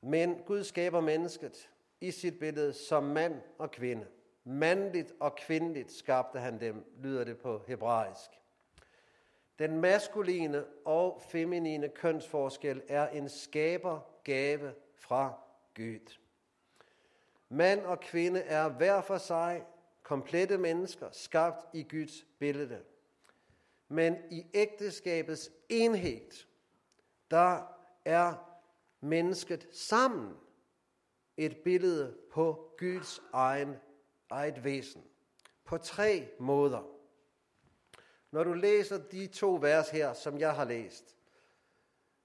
Men 0.00 0.42
Gud 0.46 0.64
skaber 0.64 1.00
mennesket 1.00 1.70
i 2.00 2.10
sit 2.10 2.38
billede 2.38 2.72
som 2.72 3.04
mand 3.04 3.40
og 3.58 3.70
kvinde. 3.70 4.06
Mandligt 4.44 5.12
og 5.20 5.36
kvindeligt 5.36 5.92
skabte 5.92 6.38
han 6.38 6.60
dem, 6.60 6.84
lyder 6.98 7.24
det 7.24 7.38
på 7.38 7.64
hebraisk. 7.66 8.30
Den 9.58 9.80
maskuline 9.80 10.64
og 10.84 11.22
feminine 11.28 11.88
kønsforskel 11.88 12.82
er 12.88 13.08
en 13.08 13.28
skabergave 13.28 14.74
fra 14.94 15.32
Gud. 15.76 16.18
Mand 17.48 17.80
og 17.80 18.00
kvinde 18.00 18.40
er 18.40 18.68
hver 18.68 19.00
for 19.00 19.18
sig 19.18 19.64
komplette 20.02 20.58
mennesker, 20.58 21.08
skabt 21.12 21.66
i 21.74 21.82
Guds 21.82 22.26
billede. 22.38 22.82
Men 23.92 24.16
i 24.30 24.46
ægteskabets 24.54 25.50
enhed, 25.68 26.30
der 27.30 27.62
er 28.04 28.34
mennesket 29.00 29.68
sammen 29.72 30.36
et 31.36 31.56
billede 31.64 32.18
på 32.32 32.74
Guds 32.78 33.22
egen, 33.32 33.76
eget 34.30 34.64
væsen. 34.64 35.04
På 35.64 35.78
tre 35.78 36.28
måder. 36.40 36.82
Når 38.30 38.44
du 38.44 38.52
læser 38.52 38.98
de 38.98 39.26
to 39.26 39.54
vers 39.54 39.90
her, 39.90 40.12
som 40.12 40.38
jeg 40.38 40.54
har 40.54 40.64
læst, 40.64 41.16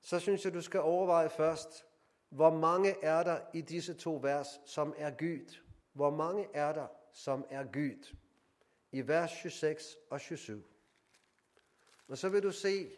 så 0.02 0.20
synes 0.20 0.46
jeg, 0.46 0.54
du 0.54 0.62
skal 0.62 0.80
overveje 0.80 1.30
først, 1.30 1.86
hvor 2.30 2.50
mange 2.50 3.04
er 3.04 3.24
der 3.24 3.40
i 3.54 3.62
disse 3.62 3.94
to 3.94 4.20
vers, 4.24 4.48
som 4.66 4.94
er 4.98 5.12
Gud? 5.12 5.62
Hvor 5.94 6.10
mange 6.10 6.48
er 6.54 6.74
der, 6.74 6.88
som 7.12 7.46
er 7.50 7.64
Gud? 7.64 8.16
I 8.92 9.08
vers 9.08 9.32
26 9.32 10.02
og 10.10 10.22
27. 10.22 10.64
Og 12.08 12.18
så 12.18 12.30
vil 12.30 12.44
du 12.44 12.52
se, 12.52 12.92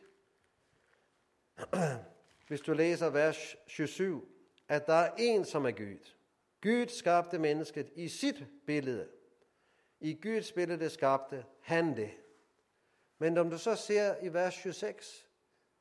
hvis 2.48 2.62
du 2.62 2.74
læser 2.74 3.10
vers 3.10 3.56
27, 3.67 4.26
at 4.67 4.88
der 4.88 4.93
er 4.93 5.13
en, 5.17 5.46
som 5.46 5.65
er 5.65 5.72
Gud. 5.72 6.13
Gud 6.62 6.88
skabte 6.88 7.39
mennesket 7.39 7.91
i 7.96 8.08
sit 8.08 8.46
billede. 8.65 9.10
I 10.00 10.13
Guds 10.13 10.52
billede 10.52 10.89
skabte 10.89 11.46
han 11.62 11.98
det. 11.98 12.12
Men 13.17 13.38
om 13.38 13.50
du 13.50 13.58
så 13.58 13.76
ser 13.76 14.15
i 14.24 14.34
vers 14.34 14.54
26, 14.54 15.28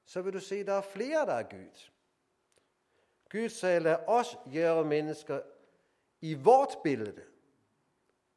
så 0.05 0.23
vil 0.23 0.33
du 0.33 0.41
se, 0.41 0.57
at 0.57 0.67
der 0.67 0.73
er 0.73 0.83
flere, 0.83 1.27
der 1.27 1.33
er 1.33 1.43
Gud. 1.43 1.91
Gud 3.31 3.49
sagde, 3.49 3.81
lad 3.81 3.97
os 4.07 4.37
gøre 4.53 4.85
mennesker 4.85 5.41
i 6.21 6.35
vort 6.35 6.77
billede, 6.85 7.23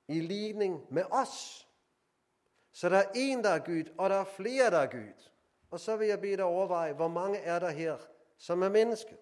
i 0.07 0.19
ligning 0.19 0.93
med 0.93 1.03
os. 1.11 1.67
Så 2.71 2.89
der 2.89 2.97
er 2.97 3.11
en, 3.15 3.43
der 3.43 3.49
er 3.49 3.59
Gud, 3.59 3.83
og 3.97 4.09
der 4.09 4.15
er 4.15 4.23
flere, 4.23 4.71
der 4.71 4.77
er 4.77 4.91
Gud. 4.91 5.29
Og 5.71 5.79
så 5.79 5.95
vil 5.95 6.07
jeg 6.07 6.21
bede 6.21 6.37
dig 6.37 6.45
overveje, 6.45 6.93
hvor 6.93 7.07
mange 7.07 7.37
er 7.37 7.59
der 7.59 7.69
her, 7.69 7.97
som 8.37 8.61
er 8.61 8.69
menneske. 8.69 9.17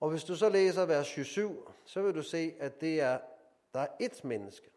Og 0.00 0.10
hvis 0.10 0.24
du 0.24 0.36
så 0.36 0.48
læser 0.48 0.86
vers 0.86 1.06
27, 1.06 1.66
så 1.84 2.02
vil 2.02 2.14
du 2.14 2.22
se, 2.22 2.54
at 2.58 2.80
det 2.80 3.00
er, 3.00 3.20
der 3.74 3.80
er 3.80 3.88
ét 4.02 4.26
menneske. 4.26 4.70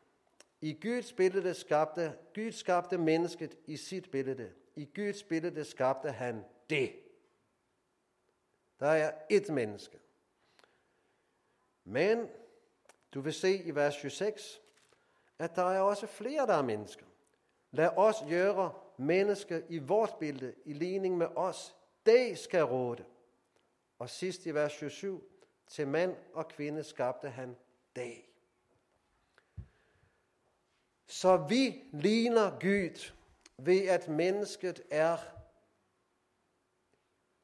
I 0.62 0.74
Guds 0.82 1.14
billede 1.14 1.54
skabte, 1.54 2.18
Gud 2.36 2.52
skabte 2.52 2.98
mennesket 2.98 3.58
i 3.66 3.78
sit 3.78 4.12
billede. 4.12 4.54
I 4.76 4.90
Guds 4.96 5.24
billede 5.24 5.66
skabte 5.66 6.12
han 6.12 6.46
det. 6.70 6.96
Der 8.80 8.88
er 8.88 9.12
ét 9.34 9.52
menneske. 9.52 10.00
Men 11.84 12.30
du 13.14 13.22
vil 13.22 13.34
se 13.34 13.64
i 13.64 13.76
vers 13.76 13.96
26, 13.96 14.63
at 15.40 15.56
der 15.56 15.64
er 15.64 15.80
også 15.80 16.08
flere, 16.08 16.48
der 16.48 16.54
er 16.54 16.62
mennesker. 16.62 17.06
Lad 17.72 17.90
os 17.98 18.16
gøre 18.30 18.74
mennesker 18.98 19.62
i 19.70 19.80
vort 19.80 20.16
billede, 20.20 20.54
i 20.66 20.74
ligning 20.74 21.18
med 21.18 21.28
os. 21.36 21.76
Det 22.06 22.40
skal 22.40 22.64
råde. 22.64 23.06
Og 24.00 24.10
sidst 24.10 24.46
i 24.46 24.54
vers 24.54 24.72
27, 24.72 25.22
til 25.68 25.88
mand 25.88 26.16
og 26.34 26.48
kvinde 26.48 26.84
skabte 26.84 27.30
han 27.30 27.56
dag. 27.96 28.30
Så 31.08 31.38
vi 31.38 31.84
ligner 31.94 32.50
Gud 32.60 33.12
ved, 33.58 33.88
at 33.88 34.08
mennesket 34.08 34.82
er 34.92 35.18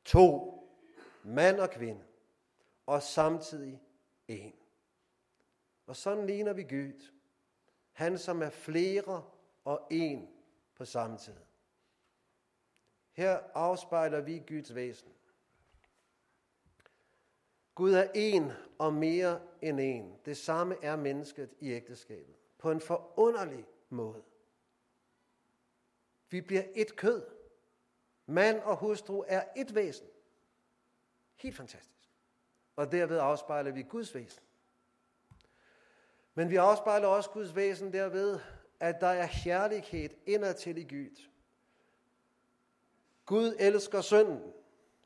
to, 0.06 0.56
mand 1.24 1.60
og 1.60 1.70
kvinde, 1.70 2.04
og 2.86 3.04
samtidig 3.04 3.82
en. 4.28 4.54
Og 5.88 5.96
sådan 5.96 6.26
ligner 6.26 6.54
vi 6.54 6.64
Gud. 6.64 7.12
Han, 8.00 8.18
som 8.18 8.42
er 8.42 8.50
flere 8.50 9.24
og 9.64 9.88
en 9.92 10.30
på 10.76 10.86
samme 10.86 11.18
tid. 11.18 11.36
Her 13.12 13.40
afspejler 13.54 14.22
vi 14.22 14.44
Guds 14.48 14.76
væsen. 14.76 15.12
Gud 17.76 17.94
er 17.94 18.12
en 18.16 18.52
og 18.78 18.94
mere 18.94 19.42
end 19.62 19.80
en. 19.80 20.20
Det 20.26 20.38
samme 20.38 20.76
er 20.84 20.96
mennesket 20.96 21.50
i 21.60 21.72
ægteskabet. 21.72 22.36
På 22.58 22.72
en 22.72 22.82
forunderlig 22.82 23.66
måde. 23.90 24.24
Vi 26.30 26.42
bliver 26.42 26.64
et 26.76 26.96
kød. 26.96 27.26
Mand 28.26 28.60
og 28.60 28.78
hustru 28.78 29.24
er 29.28 29.44
et 29.56 29.76
væsen. 29.76 30.08
Helt 31.36 31.56
fantastisk. 31.56 32.10
Og 32.76 32.92
derved 32.92 33.18
afspejler 33.18 33.72
vi 33.72 33.84
Guds 33.84 34.16
væsen. 34.16 34.44
Men 36.40 36.50
vi 36.50 36.56
afspejler 36.56 37.08
også 37.08 37.30
Guds 37.30 37.56
væsen 37.56 37.94
derved, 37.94 38.40
at 38.80 39.02
der 39.02 39.08
er 39.08 39.28
kærlighed 39.44 40.10
indadtil 40.26 40.78
i 40.78 40.84
Gud. 40.84 41.22
Gud 43.26 43.56
elsker 43.60 44.02
sønnen, 44.02 44.54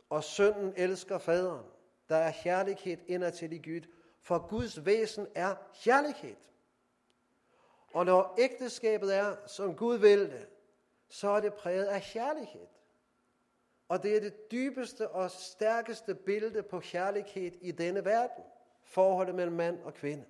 og 0.10 0.24
sønnen 0.24 0.74
elsker 0.78 1.17
faderen. 1.17 1.65
Der 2.10 2.15
er 2.15 2.34
kærlighed 2.43 2.98
indadtil 3.08 3.54
i 3.54 3.58
Gud, 3.58 3.82
for 4.22 4.48
Guds 4.48 4.86
væsen 4.86 5.28
er 5.36 5.56
kærlighed. 5.84 6.36
Og 7.93 8.06
når 8.06 8.36
ægteskabet 8.39 9.15
er, 9.15 9.36
som 9.48 9.76
Gud 9.76 9.98
vil 9.98 10.19
det, 10.19 10.48
så 11.10 11.30
er 11.30 11.39
det 11.39 11.54
præget 11.54 11.86
af 11.86 12.02
kærlighed. 12.02 12.67
Og 13.89 14.04
det 14.04 14.15
er 14.15 14.19
det 14.19 14.52
dybeste 14.52 15.10
og 15.10 15.32
stærkeste 15.32 16.15
billede 16.15 16.63
på 16.63 16.80
kærlighed 16.80 17.52
i 17.62 17.72
denne 17.72 18.06
verden. 18.06 18.43
Forholdet 18.84 19.36
mellem 19.36 19.56
mand 19.56 19.84
og 19.84 19.93
kvinde. 19.93 20.26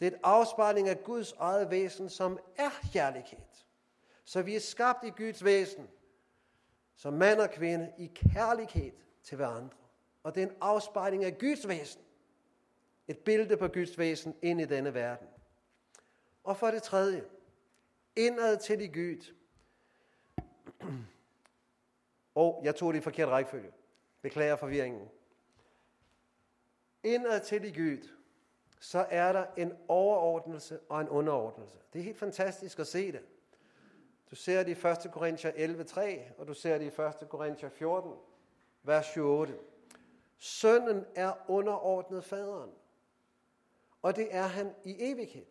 Det 0.00 0.06
er 0.06 0.10
et 0.10 0.20
afspejling 0.22 0.88
af 0.88 1.04
Guds 1.04 1.32
eget 1.32 1.70
væsen, 1.70 2.10
som 2.10 2.38
er 2.56 2.70
kærlighed. 2.92 3.38
Så 4.24 4.42
vi 4.42 4.56
er 4.56 4.60
skabt 4.60 5.04
i 5.04 5.10
Guds 5.10 5.44
væsen, 5.44 5.88
som 6.96 7.14
mand 7.14 7.40
og 7.40 7.50
kvinde, 7.50 7.92
i 7.98 8.06
kærlighed 8.14 8.92
til 9.22 9.36
hverandre. 9.36 9.76
Og 10.22 10.34
det 10.34 10.42
er 10.42 10.46
en 10.46 10.56
afspejling 10.60 11.24
af 11.24 11.38
Guds 11.38 11.68
væsen. 11.68 12.02
Et 13.08 13.18
billede 13.18 13.56
på 13.56 13.68
Guds 13.68 13.98
væsen 13.98 14.36
ind 14.42 14.60
i 14.60 14.64
denne 14.64 14.94
verden. 14.94 15.28
Og 16.44 16.56
for 16.56 16.70
det 16.70 16.82
tredje, 16.82 17.24
indad 18.16 18.56
til 18.56 18.80
i 18.80 18.86
Gud. 18.86 19.34
Og 22.34 22.60
jeg 22.64 22.76
tog 22.76 22.92
det 22.92 23.00
i 23.00 23.02
forkert 23.02 23.28
rækkefølge. 23.28 23.72
Beklager 24.22 24.56
forvirringen. 24.56 25.08
Indad 27.02 27.40
til 27.40 27.64
i 27.64 27.72
Gud 27.72 28.19
så 28.80 29.06
er 29.10 29.32
der 29.32 29.46
en 29.56 29.72
overordnelse 29.88 30.80
og 30.88 31.00
en 31.00 31.08
underordnelse. 31.08 31.78
Det 31.92 31.98
er 31.98 32.02
helt 32.02 32.18
fantastisk 32.18 32.78
at 32.78 32.86
se 32.86 33.12
det. 33.12 33.20
Du 34.30 34.36
ser 34.36 34.62
det 34.62 34.84
i 34.84 35.06
1. 35.06 35.12
Korinther 35.12 35.50
11.3, 35.50 36.32
og 36.38 36.48
du 36.48 36.54
ser 36.54 36.78
det 36.78 36.84
i 36.84 37.02
1. 37.22 37.28
Korinther 37.28 37.68
14, 37.68 38.12
vers 38.82 39.16
28. 39.16 39.58
Sønnen 40.38 41.06
er 41.14 41.32
underordnet 41.48 42.24
faderen, 42.24 42.70
og 44.02 44.16
det 44.16 44.28
er 44.30 44.46
han 44.46 44.74
i 44.84 44.96
evighed. 44.98 45.46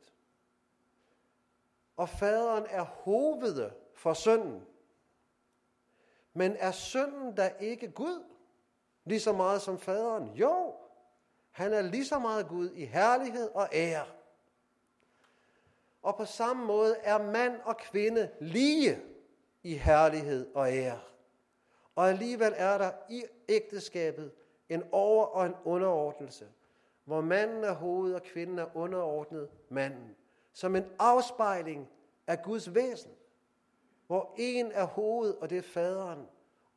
Og 1.97 2.09
faderen 2.09 2.65
er 2.69 2.83
hovedet 2.83 3.73
for 3.93 4.13
sønnen. 4.13 4.65
Men 6.33 6.55
er 6.59 6.71
sønnen 6.71 7.35
da 7.35 7.53
ikke 7.59 7.91
Gud, 7.91 8.23
lige 9.03 9.19
så 9.19 9.33
meget 9.33 9.61
som 9.61 9.79
faderen? 9.79 10.29
Jo, 10.29 10.68
han 11.51 11.73
er 11.73 11.81
lige 11.81 12.05
så 12.05 12.19
meget 12.19 12.47
Gud 12.47 12.69
i 12.71 12.85
herlighed 12.85 13.49
og 13.53 13.69
ære. 13.71 14.05
Og 16.01 16.15
på 16.17 16.25
samme 16.25 16.65
måde 16.65 16.95
er 17.03 17.23
mand 17.31 17.55
og 17.63 17.77
kvinde 17.77 18.29
lige 18.39 18.99
i 19.63 19.75
herlighed 19.75 20.47
og 20.53 20.73
ære. 20.73 20.99
Og 21.95 22.09
alligevel 22.09 22.53
er 22.55 22.77
der 22.77 22.91
i 23.09 23.23
ægteskabet 23.49 24.31
en 24.69 24.83
over- 24.91 25.25
og 25.25 25.45
en 25.45 25.55
underordnelse, 25.63 26.47
hvor 27.03 27.21
manden 27.21 27.63
er 27.63 27.73
hoved 27.73 28.13
og 28.13 28.23
kvinden 28.23 28.59
er 28.59 28.77
underordnet 28.77 29.49
manden, 29.69 30.15
som 30.53 30.75
en 30.75 30.85
afspejling 30.99 31.89
af 32.27 32.41
Guds 32.43 32.75
væsen, 32.75 33.12
hvor 34.07 34.35
en 34.38 34.71
er 34.71 34.85
hoved, 34.85 35.33
og 35.33 35.49
det 35.49 35.57
er 35.57 35.62
faderen, 35.62 36.27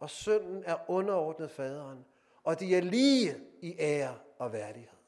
og 0.01 0.11
sønnen 0.11 0.63
er 0.67 0.77
underordnet 0.89 1.51
faderen, 1.51 2.05
og 2.45 2.61
de 2.61 2.77
er 2.77 2.81
lige 2.81 3.37
i 3.61 3.77
ære 3.79 4.19
og 4.43 4.53
værdighed. 4.53 4.99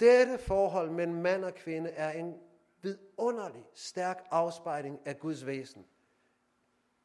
Dette 0.00 0.38
forhold 0.38 0.90
mellem 0.90 1.16
mand 1.16 1.44
og 1.44 1.54
kvinde 1.54 1.90
er 1.90 2.12
en 2.12 2.40
vidunderlig, 2.82 3.64
stærk 3.74 4.26
afspejling 4.30 5.00
af 5.04 5.18
Guds 5.18 5.46
væsen. 5.46 5.86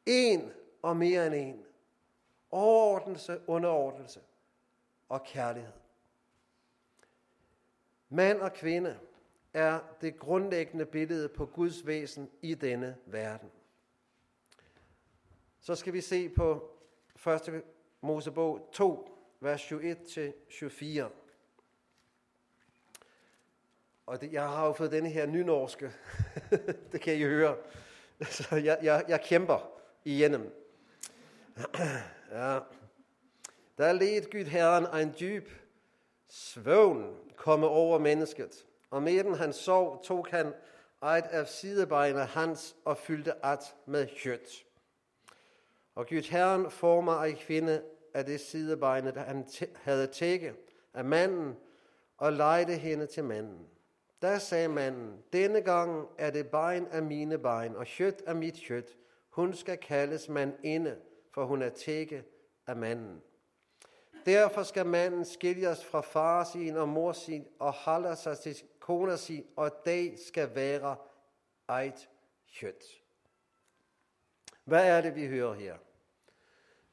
En 0.06 0.52
og 0.82 0.98
mere 0.98 1.28
end 1.28 1.36
en. 1.36 1.66
Overordnelse, 2.52 3.42
underordnelse 3.48 4.22
og 5.10 5.24
kærlighed. 5.24 5.74
Mand 8.10 8.42
og 8.42 8.54
kvinde 8.54 9.00
er 9.54 9.80
det 10.02 10.20
grundlæggende 10.20 10.86
billede 10.86 11.30
på 11.30 11.46
Guds 11.46 11.86
væsen 11.88 12.32
i 12.42 12.54
denne 12.54 12.98
verden. 13.06 13.52
Så 15.60 15.76
skal 15.76 15.94
vi 15.94 16.02
se 16.02 16.30
på 16.30 16.72
1. 17.28 17.64
Mosebog 18.02 18.70
2, 18.72 19.11
vers 19.42 19.72
21-24. 19.72 21.04
Og 24.06 24.22
det, 24.22 24.34
jeg 24.34 24.50
har 24.50 24.66
jo 24.66 24.74
fået 24.74 24.92
denne 24.92 25.10
her 25.10 25.26
nynorske, 25.26 25.92
det 26.92 27.02
kan 27.02 27.16
I 27.16 27.24
høre. 27.24 27.58
Så 28.30 28.56
jeg, 28.56 28.80
jeg, 28.84 29.06
jeg 29.08 29.22
kæmper 29.22 29.72
igennem. 30.06 30.54
ja. 32.32 32.60
Der 33.78 33.92
led 33.92 34.32
Gud 34.32 34.46
Herren 34.46 35.08
en 35.08 35.16
dyb 35.20 35.50
svøvn 36.28 37.18
komme 37.36 37.68
over 37.68 38.00
mennesket. 38.00 38.66
Og 38.90 39.04
medan 39.04 39.34
han 39.34 39.54
sov, 39.54 40.04
tog 40.04 40.28
han 40.30 40.48
et 41.04 41.26
af 41.32 41.48
sidebejene 41.48 42.26
hans 42.26 42.76
og 42.86 42.98
fyldte 42.98 43.46
at 43.46 43.76
med 43.86 44.08
kjøtt. 44.08 44.66
Og 45.96 46.08
Gud 46.08 46.30
Herren 46.30 46.72
former 46.72 47.14
af 47.14 47.36
kvinde 47.36 47.84
af 48.14 48.26
det 48.26 48.40
sidebejne, 48.40 49.12
der 49.12 49.22
han 49.22 49.48
havde 49.76 50.08
tækket 50.08 50.56
af 50.94 51.06
manden, 51.06 51.56
og 52.18 52.34
lejde 52.34 52.78
hende 52.78 53.06
til 53.06 53.24
manden. 53.24 53.68
Da 54.22 54.40
sagde 54.40 54.68
manden, 54.68 55.24
denne 55.34 55.62
gang 55.62 56.08
er 56.18 56.32
det 56.32 56.50
bein 56.50 56.88
af 56.88 57.04
mine 57.04 57.38
bein, 57.38 57.76
og 57.76 57.86
kjøtt 57.86 58.22
af 58.28 58.36
mit 58.36 58.56
kjøtt. 58.56 58.98
Hun 59.30 59.54
skal 59.54 59.78
kaldes 59.78 60.30
mandinde, 60.30 60.98
for 61.32 61.46
hun 61.46 61.62
er 61.62 61.70
tækket 61.70 62.24
af 62.68 62.76
manden. 62.76 63.22
Derfor 64.26 64.64
skal 64.64 64.86
manden 64.86 65.26
skiljes 65.26 65.86
fra 65.86 66.02
far 66.02 66.44
sin 66.44 66.78
og 66.78 66.90
mor 66.90 67.12
sin, 67.12 67.48
og 67.60 67.74
holde 67.74 68.16
sig 68.16 68.38
til 68.38 68.64
kone 68.80 69.18
sin, 69.18 69.46
og 69.56 69.72
dag 69.86 70.20
skal 70.28 70.56
være 70.56 70.96
eit 71.80 72.10
kjøtt. 72.54 72.84
Hvad 74.64 74.98
er 74.98 75.02
det, 75.02 75.16
vi 75.16 75.28
hører 75.28 75.54
her? 75.54 75.78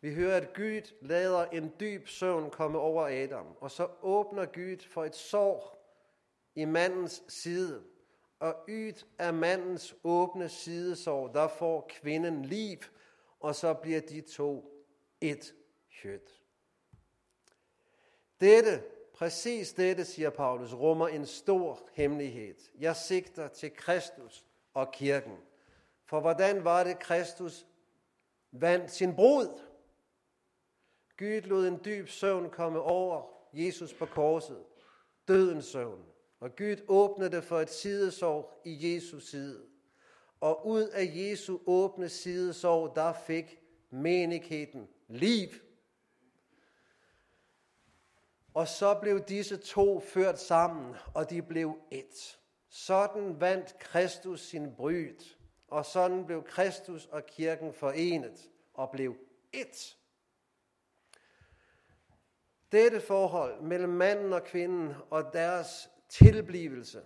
Vi 0.00 0.14
hører, 0.14 0.36
at 0.36 0.54
Gud 0.54 0.94
lader 1.00 1.44
en 1.44 1.72
dyb 1.80 2.08
søvn 2.08 2.50
komme 2.50 2.78
over 2.78 3.06
Adam, 3.06 3.46
og 3.60 3.70
så 3.70 3.88
åbner 4.02 4.46
Gud 4.46 4.88
for 4.90 5.04
et 5.04 5.16
sår 5.16 5.78
i 6.54 6.64
mandens 6.64 7.22
side. 7.28 7.84
Og 8.40 8.54
ydt 8.68 9.06
af 9.18 9.34
mandens 9.34 9.96
åbne 10.04 10.48
sidesår, 10.48 11.28
der 11.28 11.48
får 11.48 11.90
kvinden 11.90 12.44
liv, 12.44 12.78
og 13.40 13.54
så 13.54 13.74
bliver 13.74 14.00
de 14.00 14.20
to 14.20 14.84
et 15.20 15.54
kjøtt. 16.02 16.42
Dette, 18.40 18.82
præcis 19.14 19.72
dette, 19.72 20.04
siger 20.04 20.30
Paulus, 20.30 20.74
rummer 20.74 21.08
en 21.08 21.26
stor 21.26 21.88
hemmelighed. 21.92 22.54
Jeg 22.78 22.96
sigter 22.96 23.48
til 23.48 23.76
Kristus 23.76 24.44
og 24.74 24.92
kirken. 24.92 25.38
For 26.04 26.20
hvordan 26.20 26.64
var 26.64 26.84
det, 26.84 26.98
Kristus 26.98 27.66
vandt 28.52 28.90
sin 28.90 29.16
brud? 29.16 29.60
Gud 31.18 31.40
lod 31.40 31.66
en 31.66 31.80
dyb 31.84 32.08
søvn 32.08 32.50
komme 32.50 32.80
over 32.80 33.22
Jesus 33.52 33.94
på 33.94 34.06
korset. 34.06 34.64
Dødens 35.28 35.64
søvn. 35.64 36.04
Og 36.40 36.56
Gud 36.56 36.76
åbnede 36.88 37.42
for 37.42 37.60
et 37.60 37.70
sidesår 37.70 38.62
i 38.64 38.94
Jesu 38.94 39.20
side. 39.20 39.66
Og 40.40 40.66
ud 40.66 40.82
af 40.82 41.12
Jesu 41.14 41.58
åbne 41.66 42.08
sidesår, 42.08 42.94
der 42.94 43.12
fik 43.12 43.58
menigheden 43.90 44.88
liv. 45.08 45.48
Og 48.54 48.68
så 48.68 48.98
blev 49.00 49.20
disse 49.20 49.56
to 49.56 50.00
ført 50.00 50.40
sammen, 50.40 50.94
og 51.14 51.30
de 51.30 51.42
blev 51.42 51.78
et. 51.90 52.38
Sådan 52.68 53.40
vandt 53.40 53.78
Kristus 53.78 54.40
sin 54.40 54.74
bryd, 54.76 55.16
og 55.68 55.86
sådan 55.86 56.26
blev 56.26 56.42
Kristus 56.44 57.06
og 57.06 57.26
kirken 57.26 57.72
forenet 57.72 58.50
og 58.74 58.90
blev 58.90 59.16
et. 59.52 59.97
Dette 62.72 63.00
forhold 63.00 63.60
mellem 63.60 63.90
manden 63.90 64.32
og 64.32 64.44
kvinden 64.44 64.94
og 65.10 65.32
deres 65.32 65.90
tilblivelse, 66.08 67.02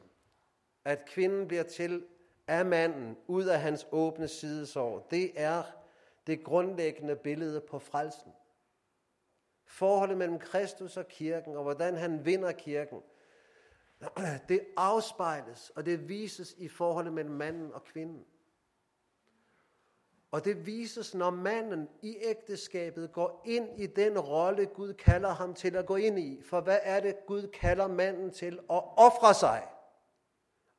at 0.85 1.05
kvinden 1.05 1.49
bliver 1.49 1.63
til 1.63 2.05
af 2.47 2.67
manden 2.67 3.17
ud 3.27 3.45
af 3.45 3.61
hans 3.61 3.87
åbne 3.93 4.29
sidesår, 4.29 5.07
det 5.11 5.33
er 5.35 5.63
det 6.27 6.45
grundlæggende 6.45 7.17
billede 7.17 7.61
på 7.61 7.79
frelsen. 7.79 8.33
Forholdet 9.65 10.17
mellem 10.17 10.39
Kristus 10.39 10.97
og 10.97 11.09
kirken, 11.09 11.57
og 11.57 11.63
hvordan 11.63 11.97
han 11.97 12.25
vinder 12.25 12.53
kirken, 12.53 13.03
det 14.49 14.61
afspejles, 14.77 15.71
og 15.71 15.87
det 15.87 16.09
vises 16.09 16.55
i 16.59 16.69
forholdet 16.69 17.13
mellem 17.13 17.35
manden 17.35 17.73
og 17.73 17.85
kvinden. 17.85 18.25
Og 20.33 20.45
det 20.45 20.67
vises, 20.67 21.15
når 21.15 21.31
manden 21.31 21.89
i 22.03 22.17
ægteskabet 22.21 23.13
går 23.13 23.43
ind 23.45 23.81
i 23.81 23.87
den 23.87 24.19
rolle, 24.19 24.67
Gud 24.67 24.93
kalder 24.95 25.29
ham 25.29 25.55
til 25.55 25.77
at 25.77 25.87
gå 25.87 25.97
ind 25.97 26.19
i. 26.19 26.43
For 26.43 26.61
hvad 26.61 26.79
er 26.83 27.01
det, 27.01 27.27
Gud 27.27 27.49
kalder 27.49 27.87
manden 27.87 28.31
til? 28.31 28.53
At 28.53 28.83
ofre 28.97 29.35
sig. 29.35 29.69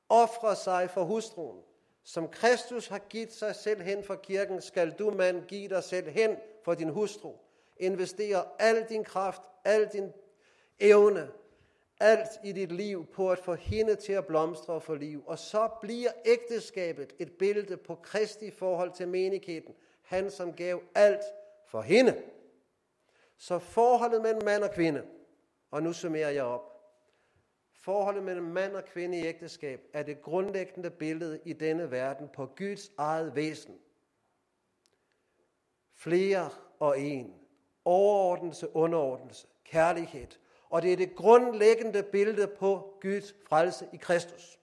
Ofre 0.09 0.55
sig 0.55 0.89
for 0.89 1.03
hustruen. 1.03 1.61
Som 2.03 2.27
Kristus 2.27 2.87
har 2.87 2.99
givet 2.99 3.33
sig 3.33 3.55
selv 3.55 3.81
hen 3.81 4.03
for 4.03 4.15
kirken, 4.15 4.61
skal 4.61 4.91
du 4.91 5.11
mand 5.11 5.45
give 5.45 5.69
dig 5.69 5.83
selv 5.83 6.09
hen 6.09 6.37
for 6.63 6.73
din 6.73 6.89
hustru. 6.89 7.33
Investere 7.77 8.45
al 8.59 8.85
din 8.89 9.03
kraft, 9.03 9.41
al 9.63 9.89
din 9.93 10.11
evne, 10.79 11.31
alt 12.03 12.29
i 12.43 12.51
dit 12.51 12.71
liv 12.71 13.05
på 13.05 13.31
at 13.31 13.39
få 13.39 13.53
hende 13.53 13.95
til 13.95 14.13
at 14.13 14.25
blomstre 14.25 14.73
og 14.73 14.83
få 14.83 14.95
liv. 14.95 15.23
Og 15.27 15.39
så 15.39 15.69
bliver 15.81 16.11
ægteskabet 16.25 17.13
et 17.19 17.31
billede 17.31 17.77
på 17.77 17.95
Kristi 17.95 18.51
forhold 18.51 18.91
til 18.91 19.07
menigheden. 19.07 19.73
Han 20.01 20.31
som 20.31 20.53
gav 20.53 20.81
alt 20.95 21.23
for 21.67 21.81
hende. 21.81 22.23
Så 23.37 23.59
forholdet 23.59 24.21
mellem 24.21 24.43
mand 24.43 24.63
og 24.63 24.71
kvinde, 24.71 25.03
og 25.71 25.83
nu 25.83 25.93
summerer 25.93 26.29
jeg 26.29 26.43
op. 26.43 26.73
Forholdet 27.73 28.23
mellem 28.23 28.45
mand 28.45 28.75
og 28.75 28.85
kvinde 28.85 29.19
i 29.19 29.25
ægteskab 29.25 29.81
er 29.93 30.03
det 30.03 30.21
grundlæggende 30.21 30.89
billede 30.89 31.39
i 31.45 31.53
denne 31.53 31.91
verden 31.91 32.29
på 32.33 32.45
Guds 32.45 32.91
eget 32.97 33.35
væsen. 33.35 33.79
Flere 35.93 36.49
og 36.79 36.99
en. 36.99 37.33
Overordnelse, 37.85 38.75
underordnelse, 38.75 39.47
kærlighed, 39.63 40.27
og 40.73 40.81
det 40.81 40.93
er 40.93 40.97
det 40.97 41.15
grundlæggende 41.15 42.03
billede 42.03 42.47
på 42.47 42.97
Guds 43.01 43.35
frelse 43.47 43.87
i 43.93 43.97
Kristus. 43.97 44.59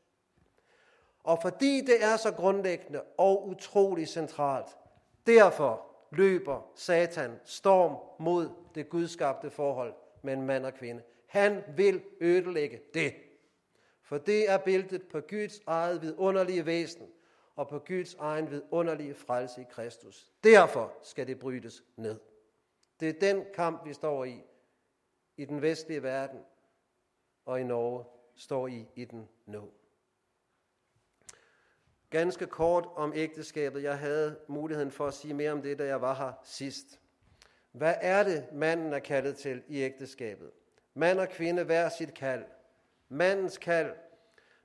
Og 1.25 1.39
fordi 1.43 1.81
det 1.81 2.05
er 2.05 2.17
så 2.17 2.33
grundlæggende 2.33 3.03
og 3.19 3.49
utrolig 3.49 4.09
centralt, 4.09 4.77
derfor 5.27 5.87
løber 6.13 6.71
Satan 6.75 7.41
storm 7.45 7.97
mod 8.19 8.49
det 8.75 8.89
gudskabte 8.89 9.51
forhold 9.51 9.95
mellem 10.23 10.45
mand 10.45 10.67
og 10.67 10.75
kvinde. 10.75 11.03
Han 11.27 11.63
vil 11.77 12.03
ødelægge 12.21 12.81
det. 12.95 13.15
For 14.03 14.19
det 14.19 14.51
er 14.51 14.59
billedet 14.59 15.03
på 15.03 15.21
Guds 15.21 15.61
eget 15.67 16.03
vidunderlige 16.03 16.67
væsen 16.67 17.07
og 17.57 17.69
på 17.69 17.79
Guds 17.79 18.15
egen 18.15 18.51
vidunderlige 18.51 19.15
frelse 19.15 19.61
i 19.61 19.65
Kristus. 19.71 20.31
Derfor 20.45 20.93
skal 21.03 21.27
det 21.27 21.39
brydes 21.39 21.83
ned. 21.97 22.21
Det 23.01 23.09
er 23.09 23.33
den 23.33 23.45
kamp, 23.55 23.87
vi 23.87 23.93
står 23.93 24.25
i 24.25 24.43
i 25.41 25.45
den 25.45 25.62
vestlige 25.62 26.03
verden 26.03 26.41
og 27.45 27.61
i 27.61 27.64
Norge 27.64 28.05
står 28.34 28.68
I 28.68 28.88
i 28.95 29.05
den 29.05 29.28
nu. 29.47 29.68
Ganske 32.11 32.47
kort 32.47 32.88
om 32.97 33.12
ægteskabet. 33.16 33.82
Jeg 33.82 33.99
havde 33.99 34.38
muligheden 34.49 34.91
for 34.91 35.07
at 35.07 35.14
sige 35.14 35.34
mere 35.34 35.53
om 35.53 35.62
det, 35.62 35.78
da 35.78 35.84
jeg 35.84 36.01
var 36.01 36.14
her 36.14 36.32
sidst. 36.45 37.01
Hvad 37.72 37.95
er 38.01 38.22
det, 38.22 38.53
manden 38.53 38.93
er 38.93 38.99
kaldet 38.99 39.36
til 39.36 39.62
i 39.68 39.82
ægteskabet? 39.82 40.51
Mand 40.95 41.20
og 41.20 41.28
kvinde 41.28 41.64
hver 41.64 41.88
sit 41.88 42.14
kald. 42.14 42.45
Mandens 43.09 43.59
kald 43.59 43.93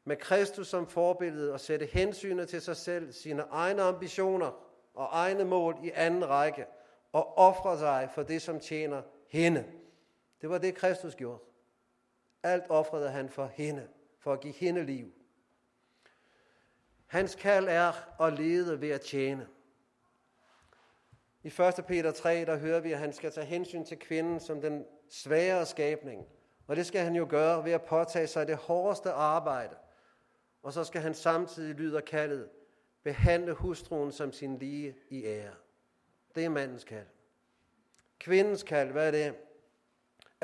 med 0.03 0.15
Kristus 0.15 0.67
som 0.67 0.87
forbillede 0.87 1.53
og 1.53 1.59
sætte 1.59 1.85
hensynet 1.85 2.49
til 2.49 2.61
sig 2.61 2.77
selv, 2.77 3.11
sine 3.11 3.41
egne 3.41 3.81
ambitioner 3.81 4.51
og 4.93 5.07
egne 5.11 5.45
mål 5.45 5.77
i 5.83 5.91
anden 5.93 6.29
række 6.29 6.65
og 7.11 7.37
ofre 7.37 7.79
sig 7.79 8.09
for 8.13 8.23
det, 8.23 8.41
som 8.41 8.59
tjener 8.59 9.01
hende. 9.27 9.65
Det 10.41 10.49
var 10.49 10.57
det, 10.57 10.75
Kristus 10.75 11.15
gjorde. 11.15 11.43
Alt 12.43 12.63
offrede 12.69 13.09
han 13.09 13.29
for 13.29 13.45
hende, 13.45 13.87
for 14.19 14.33
at 14.33 14.39
give 14.39 14.53
hende 14.53 14.85
liv. 14.85 15.13
Hans 17.05 17.35
kald 17.35 17.67
er 17.69 18.21
at 18.21 18.33
lede 18.33 18.81
ved 18.81 18.89
at 18.89 19.01
tjene. 19.01 19.47
I 21.43 21.47
1. 21.47 21.85
Peter 21.87 22.11
3, 22.11 22.45
der 22.45 22.57
hører 22.57 22.79
vi, 22.79 22.91
at 22.91 22.99
han 22.99 23.13
skal 23.13 23.31
tage 23.31 23.45
hensyn 23.45 23.85
til 23.85 23.99
kvinden 23.99 24.39
som 24.39 24.61
den 24.61 24.85
svære 25.09 25.65
skabning. 25.65 26.27
Og 26.67 26.75
det 26.75 26.85
skal 26.85 27.01
han 27.01 27.15
jo 27.15 27.27
gøre 27.29 27.65
ved 27.65 27.71
at 27.71 27.81
påtage 27.81 28.27
sig 28.27 28.47
det 28.47 28.55
hårdeste 28.55 29.11
arbejde. 29.11 29.75
Og 30.63 30.73
så 30.73 30.83
skal 30.83 31.01
han 31.01 31.13
samtidig, 31.13 31.75
lyder 31.75 32.01
kaldet, 32.01 32.49
behandle 33.03 33.53
hustruen 33.53 34.11
som 34.11 34.31
sin 34.31 34.57
lige 34.57 34.95
i 35.09 35.25
ære. 35.25 35.53
Det 36.35 36.45
er 36.45 36.49
mandens 36.49 36.83
kald. 36.83 37.07
Kvindens 38.19 38.63
kald, 38.63 38.91
hvad 38.91 39.07
er 39.07 39.11
det? 39.11 39.35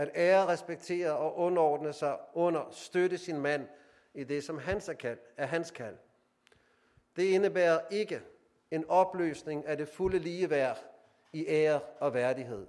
At 0.02 0.12
ære, 0.16 0.48
respektere 0.48 1.18
og 1.18 1.38
underordne 1.38 1.94
sig 1.94 2.18
under, 2.34 2.68
støtte 2.72 3.18
sin 3.18 3.38
mand 3.38 3.68
i 4.14 4.24
det, 4.24 4.44
som 4.44 4.58
hans 4.58 4.90
er, 4.90 4.94
kald, 4.94 5.18
er 5.38 5.46
hans 5.46 5.72
kald. 5.72 5.96
Det 7.16 7.24
indebærer 7.24 7.80
ikke 7.92 8.22
en 8.72 8.86
opløsning 8.90 9.66
af 9.66 9.78
det 9.78 9.88
fulde 9.88 10.20
ligeværd 10.20 10.78
i 11.34 11.48
ære 11.48 11.80
og 12.00 12.14
værdighed. 12.14 12.68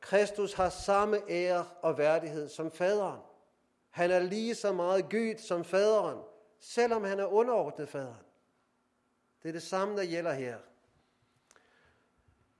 Kristus 0.00 0.54
har 0.54 0.68
samme 0.68 1.30
ære 1.30 1.66
og 1.82 1.98
værdighed 1.98 2.48
som 2.48 2.70
faderen. 2.70 3.20
Han 3.90 4.10
er 4.10 4.18
lige 4.18 4.54
så 4.54 4.72
meget 4.72 5.10
Gud 5.10 5.38
som 5.38 5.64
faderen, 5.64 6.18
selvom 6.60 7.04
han 7.04 7.20
er 7.20 7.26
underordnet 7.26 7.88
faderen. 7.88 8.24
Det 9.42 9.48
er 9.48 9.52
det 9.52 9.62
samme, 9.62 9.96
der 9.96 10.06
gælder 10.06 10.32
her. 10.32 10.58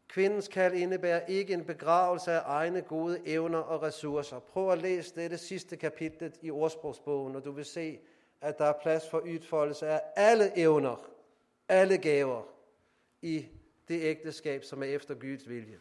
Kvindens 0.08 0.48
kald 0.48 0.74
indebærer 0.74 1.26
ikke 1.26 1.54
en 1.54 1.64
begravelse 1.64 2.32
af 2.32 2.42
egne 2.46 2.82
gode 2.82 3.20
evner 3.26 3.58
og 3.58 3.82
ressourcer. 3.82 4.38
Prøv 4.38 4.70
at 4.70 4.78
læse 4.78 5.14
dette 5.14 5.38
sidste 5.38 5.76
kapitel 5.76 6.32
i 6.42 6.50
ordsprogsbogen, 6.50 7.36
og 7.36 7.44
du 7.44 7.50
vil 7.52 7.64
se, 7.64 8.00
at 8.40 8.58
der 8.58 8.64
er 8.64 8.72
plads 8.82 9.10
for 9.10 9.18
udfoldelse 9.18 9.86
af 9.86 10.02
alle 10.16 10.58
evner, 10.58 11.10
alle 11.68 11.98
gaver 11.98 12.42
i 13.22 13.46
det 13.88 14.02
ægteskab, 14.02 14.64
som 14.64 14.82
er 14.82 14.86
efter 14.86 15.14
Guds 15.14 15.48
vilje. 15.48 15.78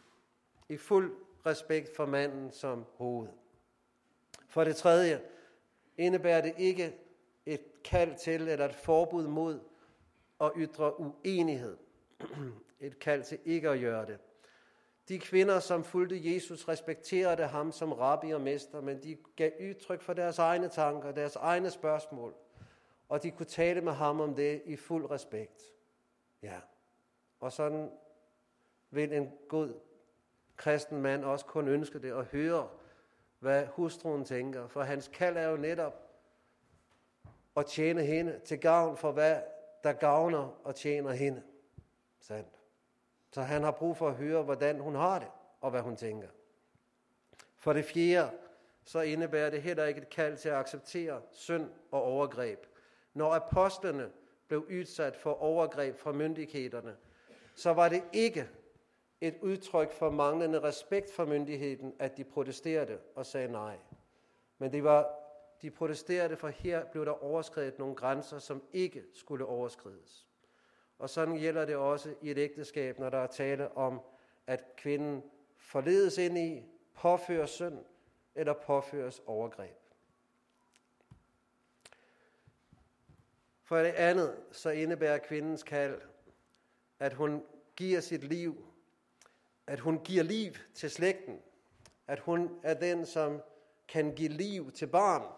I 0.68 0.76
fuld 0.76 1.16
respekt 1.46 1.96
for 1.96 2.06
manden 2.06 2.52
som 2.52 2.84
hoved. 2.96 3.28
For 4.48 4.64
det 4.64 4.76
tredje 4.76 5.20
indebærer 5.98 6.40
det 6.40 6.54
ikke 6.58 6.94
et 7.46 7.82
kald 7.84 8.16
til 8.16 8.48
eller 8.48 8.68
et 8.68 8.74
forbud 8.74 9.26
mod 9.26 9.60
at 10.40 10.52
ytre 10.56 11.00
uenighed. 11.00 11.76
Et 12.80 12.98
kald 12.98 13.24
til 13.24 13.38
ikke 13.44 13.68
at 13.68 13.80
gøre 13.80 14.06
det. 14.06 14.18
De 15.08 15.18
kvinder, 15.18 15.60
som 15.60 15.84
fulgte 15.84 16.34
Jesus, 16.34 16.68
respekterede 16.68 17.46
ham 17.46 17.72
som 17.72 17.92
rabbi 17.92 18.30
og 18.30 18.40
mester, 18.40 18.80
men 18.80 19.02
de 19.02 19.16
gav 19.36 19.52
udtryk 19.60 20.02
for 20.02 20.12
deres 20.12 20.38
egne 20.38 20.68
tanker, 20.68 21.12
deres 21.12 21.36
egne 21.36 21.70
spørgsmål, 21.70 22.34
og 23.08 23.22
de 23.22 23.30
kunne 23.30 23.46
tale 23.46 23.80
med 23.80 23.92
ham 23.92 24.20
om 24.20 24.34
det 24.34 24.62
i 24.64 24.76
fuld 24.76 25.10
respekt. 25.10 25.62
Ja, 26.42 26.60
og 27.40 27.52
sådan 27.52 27.90
vil 28.90 29.12
en 29.12 29.32
god 29.48 29.74
kristen 30.56 31.02
mand 31.02 31.24
også 31.24 31.46
kun 31.46 31.68
ønske 31.68 31.98
det, 31.98 32.12
og 32.12 32.24
høre, 32.24 32.68
hvad 33.38 33.66
hustruen 33.66 34.24
tænker, 34.24 34.68
for 34.68 34.82
hans 34.82 35.08
kald 35.08 35.36
er 35.36 35.48
jo 35.48 35.56
netop 35.56 36.08
at 37.56 37.66
tjene 37.66 38.02
hende 38.02 38.40
til 38.44 38.60
gavn 38.60 38.96
for 38.96 39.12
hvad 39.12 39.42
der 39.84 39.92
gavner 39.92 40.60
og 40.64 40.74
tjener 40.74 41.12
hende. 41.12 41.42
Sandt. 42.20 42.57
Så 43.30 43.42
han 43.42 43.62
har 43.62 43.70
brug 43.70 43.96
for 43.96 44.08
at 44.08 44.14
høre, 44.14 44.42
hvordan 44.42 44.80
hun 44.80 44.94
har 44.94 45.18
det, 45.18 45.28
og 45.60 45.70
hvad 45.70 45.80
hun 45.80 45.96
tænker. 45.96 46.28
For 47.56 47.72
det 47.72 47.84
fjerde, 47.84 48.30
så 48.84 49.00
indebærer 49.00 49.50
det 49.50 49.62
heller 49.62 49.84
ikke 49.84 50.00
et 50.00 50.10
kald 50.10 50.36
til 50.36 50.48
at 50.48 50.54
acceptere 50.54 51.22
synd 51.30 51.70
og 51.90 52.02
overgreb. 52.02 52.66
Når 53.14 53.32
apostlene 53.34 54.10
blev 54.48 54.66
udsat 54.70 55.16
for 55.16 55.32
overgreb 55.42 55.98
fra 55.98 56.12
myndighederne, 56.12 56.96
så 57.54 57.72
var 57.72 57.88
det 57.88 58.02
ikke 58.12 58.48
et 59.20 59.38
udtryk 59.42 59.92
for 59.92 60.10
manglende 60.10 60.60
respekt 60.60 61.12
for 61.12 61.24
myndigheden, 61.24 61.94
at 61.98 62.16
de 62.16 62.24
protesterede 62.24 62.98
og 63.14 63.26
sagde 63.26 63.52
nej. 63.52 63.78
Men 64.58 64.72
det 64.72 64.84
var, 64.84 65.14
de 65.62 65.70
protesterede, 65.70 66.36
for 66.36 66.48
her 66.48 66.84
blev 66.84 67.04
der 67.04 67.24
overskrevet 67.24 67.78
nogle 67.78 67.94
grænser, 67.94 68.38
som 68.38 68.62
ikke 68.72 69.04
skulle 69.14 69.44
overskrides. 69.46 70.26
Og 70.98 71.10
sådan 71.10 71.36
gælder 71.36 71.64
det 71.64 71.76
også 71.76 72.14
i 72.22 72.30
et 72.30 72.38
ægteskab, 72.38 72.98
når 72.98 73.10
der 73.10 73.18
er 73.18 73.26
tale 73.26 73.76
om, 73.76 74.00
at 74.46 74.76
kvinden 74.76 75.22
forledes 75.56 76.18
ind 76.18 76.38
i, 76.38 76.64
påføres 76.94 77.50
synd 77.50 77.78
eller 78.34 78.52
påføres 78.52 79.22
overgreb. 79.26 79.76
For 83.64 83.78
det 83.78 83.92
andet, 83.92 84.36
så 84.52 84.70
indebærer 84.70 85.18
kvindens 85.18 85.62
kald, 85.62 86.00
at 86.98 87.12
hun 87.12 87.44
giver 87.76 88.00
sit 88.00 88.24
liv, 88.24 88.64
at 89.66 89.80
hun 89.80 90.04
giver 90.04 90.22
liv 90.22 90.52
til 90.74 90.90
slægten, 90.90 91.42
at 92.06 92.20
hun 92.20 92.60
er 92.62 92.74
den, 92.74 93.06
som 93.06 93.42
kan 93.88 94.14
give 94.14 94.28
liv 94.28 94.72
til 94.72 94.86
barn, 94.86 95.32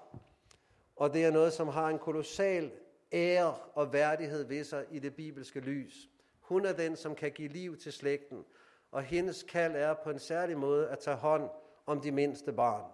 og 0.96 1.12
det 1.12 1.24
er 1.24 1.30
noget, 1.30 1.52
som 1.52 1.68
har 1.68 1.88
en 1.88 1.98
kolossal 1.98 2.72
ære 3.12 3.54
og 3.74 3.92
værdighed 3.92 4.44
ved 4.44 4.64
sig 4.64 4.86
i 4.90 4.98
det 4.98 5.14
bibelske 5.14 5.60
lys. 5.60 6.08
Hun 6.40 6.64
er 6.64 6.72
den, 6.72 6.96
som 6.96 7.14
kan 7.14 7.32
give 7.32 7.48
liv 7.48 7.76
til 7.76 7.92
slægten, 7.92 8.44
og 8.90 9.02
hendes 9.02 9.42
kald 9.42 9.76
er 9.76 9.94
på 9.94 10.10
en 10.10 10.18
særlig 10.18 10.58
måde 10.58 10.88
at 10.88 10.98
tage 10.98 11.16
hånd 11.16 11.50
om 11.86 12.00
de 12.00 12.12
mindste 12.12 12.52
barn. 12.52 12.90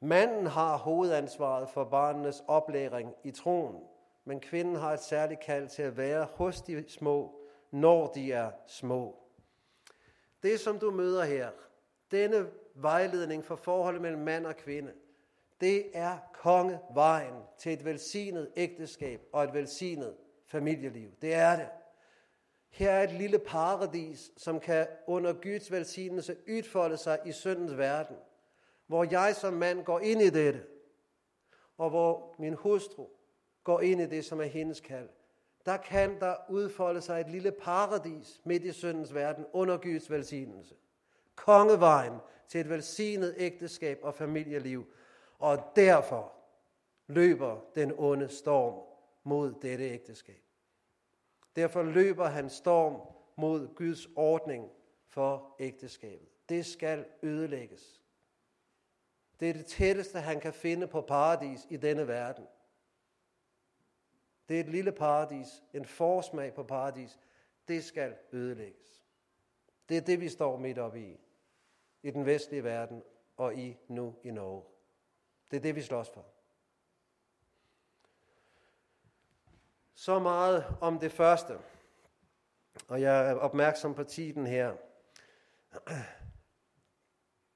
Manden 0.00 0.46
har 0.46 0.76
hovedansvaret 0.76 1.68
for 1.68 1.84
barnenes 1.84 2.42
oplæring 2.48 3.14
i 3.24 3.30
troen, 3.30 3.84
men 4.24 4.40
kvinden 4.40 4.76
har 4.76 4.92
et 4.92 5.00
særligt 5.00 5.40
kald 5.40 5.68
til 5.68 5.82
at 5.82 5.96
være 5.96 6.24
hos 6.24 6.62
de 6.62 6.84
små, 6.88 7.40
når 7.70 8.06
de 8.06 8.32
er 8.32 8.50
små. 8.66 9.16
Det, 10.42 10.60
som 10.60 10.78
du 10.78 10.90
møder 10.90 11.24
her, 11.24 11.50
denne 12.10 12.50
vejledning 12.74 13.44
for 13.44 13.56
forholdet 13.56 14.02
mellem 14.02 14.22
mand 14.22 14.46
og 14.46 14.56
kvinde, 14.56 14.92
det 15.64 15.86
er 15.92 16.18
kongevejen 16.32 17.34
til 17.58 17.72
et 17.72 17.84
velsignet 17.84 18.50
ægteskab 18.56 19.20
og 19.32 19.44
et 19.44 19.54
velsignet 19.54 20.14
familieliv. 20.46 21.10
Det 21.22 21.34
er 21.34 21.56
det. 21.56 21.68
Her 22.70 22.90
er 22.90 23.02
et 23.02 23.12
lille 23.12 23.38
paradis, 23.38 24.30
som 24.36 24.60
kan 24.60 24.86
under 25.06 25.32
Guds 25.32 25.70
velsignelse 25.70 26.36
udfolde 26.48 26.96
sig 26.96 27.18
i 27.24 27.32
syndens 27.32 27.78
verden, 27.78 28.16
hvor 28.86 29.06
jeg 29.10 29.36
som 29.36 29.52
mand 29.52 29.84
går 29.84 30.00
ind 30.00 30.22
i 30.22 30.30
dette, 30.30 30.62
og 31.78 31.90
hvor 31.90 32.34
min 32.38 32.54
hustru 32.54 33.06
går 33.64 33.80
ind 33.80 34.00
i 34.00 34.06
det, 34.06 34.24
som 34.24 34.40
er 34.40 34.44
hendes 34.44 34.80
kald. 34.80 35.08
Der 35.66 35.76
kan 35.76 36.20
der 36.20 36.34
udfolde 36.48 37.00
sig 37.00 37.20
et 37.20 37.30
lille 37.30 37.52
paradis 37.52 38.40
midt 38.44 38.64
i 38.64 38.72
syndens 38.72 39.14
verden 39.14 39.46
under 39.52 39.76
Guds 39.76 40.10
velsignelse. 40.10 40.74
Kongevejen 41.34 42.14
til 42.48 42.60
et 42.60 42.70
velsignet 42.70 43.34
ægteskab 43.38 43.98
og 44.02 44.14
familieliv, 44.14 44.86
og 45.38 45.72
derfor 45.76 46.32
løber 47.06 47.60
den 47.74 47.92
onde 47.98 48.28
storm 48.28 48.82
mod 49.22 49.54
dette 49.62 49.84
ægteskab. 49.84 50.42
Derfor 51.56 51.82
løber 51.82 52.26
han 52.26 52.50
storm 52.50 53.00
mod 53.36 53.74
Guds 53.74 54.08
ordning 54.16 54.70
for 55.06 55.56
ægteskabet. 55.60 56.28
Det 56.48 56.66
skal 56.66 57.06
ødelægges. 57.22 58.00
Det 59.40 59.48
er 59.48 59.52
det 59.52 59.66
tætteste, 59.66 60.20
han 60.20 60.40
kan 60.40 60.52
finde 60.52 60.86
på 60.86 61.00
paradis 61.00 61.66
i 61.70 61.76
denne 61.76 62.08
verden. 62.08 62.46
Det 64.48 64.56
er 64.56 64.60
et 64.60 64.68
lille 64.68 64.92
paradis, 64.92 65.62
en 65.72 65.84
forsmag 65.84 66.54
på 66.54 66.62
paradis. 66.62 67.18
Det 67.68 67.84
skal 67.84 68.16
ødelægges. 68.32 69.04
Det 69.88 69.96
er 69.96 70.00
det, 70.00 70.20
vi 70.20 70.28
står 70.28 70.58
midt 70.58 70.78
oppe 70.78 71.00
i, 71.00 71.20
i 72.02 72.10
den 72.10 72.26
vestlige 72.26 72.64
verden 72.64 73.02
og 73.36 73.54
i 73.54 73.76
nu 73.88 74.14
i 74.22 74.30
Norge. 74.30 74.73
Det 75.54 75.60
er 75.60 75.62
det, 75.62 75.74
vi 75.74 75.82
slås 75.82 76.10
for. 76.10 76.24
Så 79.94 80.18
meget 80.18 80.76
om 80.80 80.98
det 80.98 81.12
første. 81.12 81.58
Og 82.88 83.00
jeg 83.00 83.30
er 83.30 83.34
opmærksom 83.34 83.94
på 83.94 84.04
tiden 84.04 84.46
her. 84.46 84.76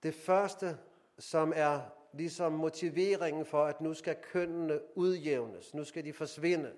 Det 0.02 0.14
første, 0.14 0.78
som 1.18 1.52
er 1.56 1.80
ligesom 2.12 2.52
motiveringen 2.52 3.46
for, 3.46 3.64
at 3.64 3.80
nu 3.80 3.94
skal 3.94 4.16
kønnene 4.22 4.80
udjævnes, 4.96 5.74
nu 5.74 5.84
skal 5.84 6.04
de 6.04 6.12
forsvinde, 6.12 6.74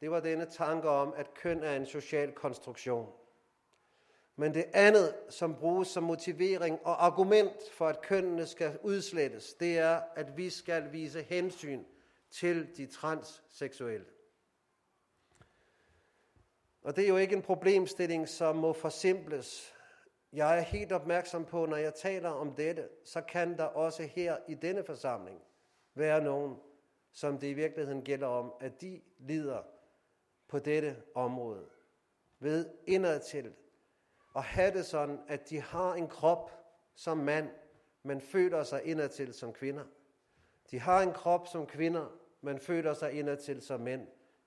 det 0.00 0.10
var 0.10 0.20
denne 0.20 0.46
tanke 0.46 0.88
om, 0.88 1.12
at 1.16 1.34
køn 1.34 1.62
er 1.62 1.76
en 1.76 1.86
social 1.86 2.32
konstruktion. 2.32 3.12
Men 4.36 4.54
det 4.54 4.64
andet, 4.72 5.14
som 5.28 5.54
bruges 5.54 5.88
som 5.88 6.02
motivering 6.02 6.80
og 6.84 7.06
argument 7.06 7.70
for, 7.72 7.88
at 7.88 8.02
kønnene 8.02 8.46
skal 8.46 8.78
udslettes, 8.82 9.54
det 9.54 9.78
er, 9.78 10.00
at 10.14 10.36
vi 10.36 10.50
skal 10.50 10.92
vise 10.92 11.22
hensyn 11.22 11.84
til 12.30 12.76
de 12.76 12.86
transseksuelle. 12.86 14.06
Og 16.82 16.96
det 16.96 17.04
er 17.04 17.08
jo 17.08 17.16
ikke 17.16 17.36
en 17.36 17.42
problemstilling, 17.42 18.28
som 18.28 18.56
må 18.56 18.72
forsimples. 18.72 19.74
Jeg 20.32 20.58
er 20.58 20.62
helt 20.62 20.92
opmærksom 20.92 21.44
på, 21.44 21.66
når 21.66 21.76
jeg 21.76 21.94
taler 21.94 22.30
om 22.30 22.54
dette, 22.54 22.88
så 23.04 23.20
kan 23.20 23.56
der 23.58 23.64
også 23.64 24.02
her 24.02 24.36
i 24.48 24.54
denne 24.54 24.84
forsamling 24.84 25.40
være 25.94 26.24
nogen, 26.24 26.56
som 27.12 27.38
det 27.38 27.46
i 27.46 27.52
virkeligheden 27.52 28.02
gælder 28.02 28.26
om, 28.26 28.52
at 28.60 28.80
de 28.80 29.00
lider 29.18 29.62
på 30.48 30.58
dette 30.58 31.02
område 31.14 31.66
ved 32.38 32.70
indadtil 32.86 33.52
at 34.36 34.42
have 34.42 34.72
det 34.72 34.86
sådan, 34.86 35.20
at 35.28 35.50
de 35.50 35.60
har 35.60 35.94
en 35.94 36.08
krop 36.08 36.50
som 36.94 37.18
mand, 37.18 37.50
men 38.02 38.20
føler 38.20 38.64
sig 38.64 38.84
indadtil 38.84 39.34
som 39.34 39.52
kvinder. 39.52 39.84
De 40.70 40.80
har 40.80 41.00
en 41.00 41.12
krop 41.12 41.48
som 41.48 41.66
kvinder, 41.66 42.06
men 42.40 42.58
føler 42.60 42.94
sig 42.94 43.12
indadtil 43.12 43.62
som 43.62 43.80
mænd. 43.80 44.06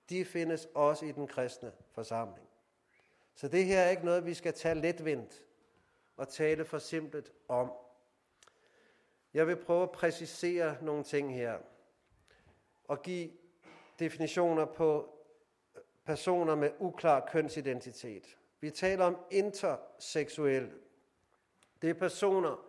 De 0.09 0.25
findes 0.25 0.67
også 0.73 1.05
i 1.05 1.11
den 1.11 1.27
kristne 1.27 1.71
forsamling. 1.91 2.47
Så 3.35 3.47
det 3.47 3.65
her 3.65 3.79
er 3.79 3.89
ikke 3.89 4.05
noget, 4.05 4.25
vi 4.25 4.33
skal 4.33 4.53
tage 4.53 4.75
letvindt 4.75 5.43
og 6.17 6.29
tale 6.29 6.65
for 6.65 6.77
simpelt 6.77 7.31
om. 7.47 7.71
Jeg 9.33 9.47
vil 9.47 9.55
prøve 9.55 9.83
at 9.83 9.91
præcisere 9.91 10.77
nogle 10.81 11.03
ting 11.03 11.33
her 11.33 11.57
og 12.87 13.01
give 13.01 13.31
definitioner 13.99 14.65
på 14.65 15.15
personer 16.05 16.55
med 16.55 16.71
uklar 16.79 17.29
kønsidentitet. 17.31 18.37
Vi 18.65 18.71
taler 18.71 19.05
om 19.05 19.17
interseksuelle. 19.31 20.71
Det 21.81 21.89
er 21.89 21.93
personer, 21.93 22.65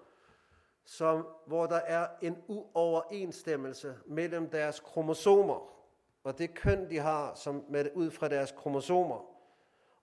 som, 0.85 1.27
hvor 1.47 1.67
der 1.67 1.77
er 1.77 2.09
en 2.23 2.43
uoverensstemmelse 2.47 3.99
mellem 4.07 4.51
deres 4.51 4.81
kromosomer 4.81 5.73
og 6.25 6.39
det 6.39 6.55
køn, 6.55 6.91
de 6.91 6.99
har 6.99 7.35
som 7.35 7.65
med, 7.69 7.91
ud 7.95 8.11
fra 8.11 8.29
deres 8.29 8.53
kromosomer, 8.53 9.37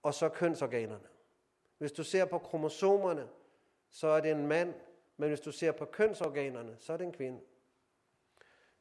og 0.03 0.13
så 0.13 0.29
kønsorganerne. 0.29 1.07
Hvis 1.77 1.91
du 1.91 2.03
ser 2.03 2.25
på 2.25 2.37
kromosomerne, 2.37 3.27
så 3.89 4.07
er 4.07 4.21
det 4.21 4.31
en 4.31 4.47
mand, 4.47 4.73
men 5.17 5.29
hvis 5.29 5.41
du 5.41 5.51
ser 5.51 5.71
på 5.71 5.85
kønsorganerne, 5.85 6.75
så 6.79 6.93
er 6.93 6.97
det 6.97 7.05
en 7.05 7.13
kvinde. 7.13 7.39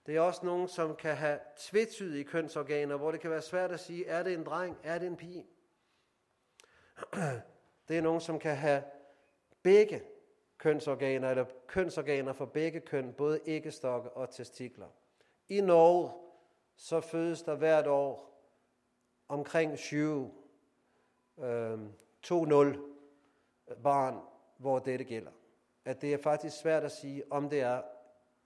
Det 0.07 0.17
er 0.17 0.21
også 0.21 0.47
nogen, 0.47 0.69
som 0.69 0.97
kan 0.97 1.17
have 1.17 1.39
tvetydige 1.57 2.25
kønsorganer, 2.25 2.97
hvor 2.97 3.11
det 3.11 3.21
kan 3.21 3.31
være 3.31 3.43
svært 3.43 3.73
at 3.73 3.81
sige, 3.81 4.07
er 4.07 4.23
det 4.23 4.33
en 4.35 4.45
dreng, 4.45 4.79
er 4.83 4.99
det 4.99 5.07
en 5.07 5.17
pige? 5.17 5.47
Det 7.89 7.99
er 7.99 8.01
nogen, 8.01 8.21
som 8.21 8.39
kan 8.39 8.57
have 8.57 8.83
begge 9.63 10.03
kønsorganer, 10.59 11.31
eller 11.31 11.45
kønsorganer 11.67 12.33
for 12.33 12.45
begge 12.45 12.81
køn, 12.81 13.13
både 13.13 13.41
æggestokke 13.47 14.11
og 14.11 14.31
testikler. 14.31 14.89
I 15.49 15.61
Norge, 15.61 16.11
så 16.77 17.01
fødes 17.01 17.43
der 17.43 17.55
hvert 17.55 17.87
år 17.87 18.33
omkring 19.29 19.79
20, 19.79 20.33
øhm, 21.39 21.85
øh, 21.85 21.91
2-0 22.23 22.79
barn, 23.83 24.21
hvor 24.59 24.79
dette 24.79 25.05
gælder. 25.05 25.31
At 25.85 26.03
det 26.03 26.15
er 26.15 26.19
faktisk 26.19 26.57
svært 26.57 26.85
at 26.85 26.93
sige, 26.93 27.33
om 27.33 27.51
det 27.51 27.61
er 27.61 27.83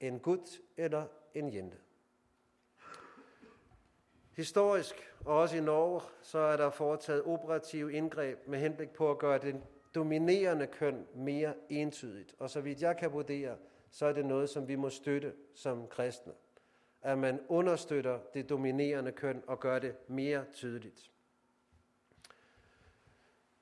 en 0.00 0.20
gut 0.20 0.60
eller 0.76 1.06
en 1.34 1.54
jente. 1.54 1.78
Historisk, 4.36 5.14
og 5.24 5.36
også 5.36 5.56
i 5.56 5.60
Norge, 5.60 6.00
så 6.22 6.38
er 6.38 6.56
der 6.56 6.70
foretaget 6.70 7.22
operative 7.22 7.92
indgreb 7.92 8.38
med 8.48 8.58
henblik 8.58 8.90
på 8.90 9.10
at 9.10 9.18
gøre 9.18 9.38
det 9.38 9.62
dominerende 9.94 10.66
køn 10.66 11.06
mere 11.14 11.54
entydigt. 11.68 12.34
Og 12.38 12.50
så 12.50 12.60
vidt 12.60 12.82
jeg 12.82 12.96
kan 12.96 13.12
vurdere, 13.12 13.56
så 13.90 14.06
er 14.06 14.12
det 14.12 14.26
noget, 14.26 14.50
som 14.50 14.68
vi 14.68 14.74
må 14.74 14.90
støtte 14.90 15.32
som 15.54 15.88
kristne. 15.88 16.32
At 17.02 17.18
man 17.18 17.40
understøtter 17.48 18.18
det 18.34 18.48
dominerende 18.48 19.12
køn 19.12 19.42
og 19.46 19.60
gør 19.60 19.78
det 19.78 19.96
mere 20.08 20.44
tydeligt. 20.52 21.10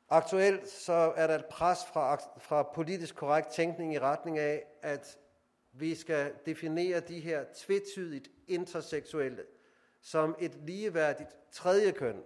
Aktuelt 0.08 0.68
så 0.68 1.12
er 1.16 1.26
der 1.26 1.34
et 1.34 1.46
pres 1.46 1.78
fra, 1.92 2.14
fra 2.38 2.62
politisk 2.62 3.16
korrekt 3.16 3.48
tænkning 3.48 3.94
i 3.94 3.98
retning 3.98 4.38
af, 4.38 4.64
at 4.82 5.18
vi 5.72 5.94
skal 5.94 6.32
definere 6.46 7.00
de 7.00 7.20
her 7.20 7.44
tvetydigt 7.54 8.28
interseksuelle 8.48 9.42
som 10.04 10.36
et 10.38 10.54
ligeværdigt 10.54 11.36
tredje 11.50 11.92
køn 11.92 12.22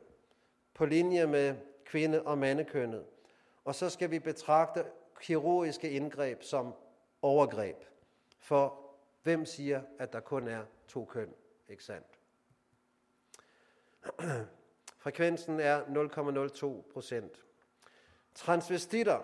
på 0.75 0.87
linje 0.87 1.27
med 1.27 1.57
kvinde- 1.85 2.23
og 2.23 2.39
mandekønnet. 2.39 3.07
Og 3.65 3.75
så 3.75 3.91
skal 3.91 4.11
vi 4.11 4.19
betragte 4.19 4.85
kirurgiske 5.21 5.91
indgreb 5.91 6.43
som 6.43 6.75
overgreb. 7.23 7.77
For 8.39 8.81
hvem 9.23 9.45
siger, 9.45 9.83
at 9.99 10.13
der 10.13 10.21
kun 10.21 10.49
er 10.49 10.65
to 10.89 11.05
køn? 11.05 11.35
Ikke 11.69 11.85
sandt? 11.85 12.21
Frekvensen 15.03 15.61
er 15.61 15.85
0,02 15.85 16.93
procent. 16.93 17.45
Transvestitter, 18.35 19.21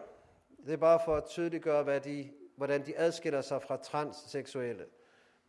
det 0.67 0.73
er 0.73 0.77
bare 0.77 1.01
for 1.05 1.17
at 1.17 1.25
tydeliggøre, 1.25 1.83
hvad 1.83 2.01
de, 2.01 2.33
hvordan 2.57 2.87
de 2.87 2.99
adskiller 2.99 3.41
sig 3.41 3.63
fra 3.63 3.77
transseksuelle. 3.77 4.87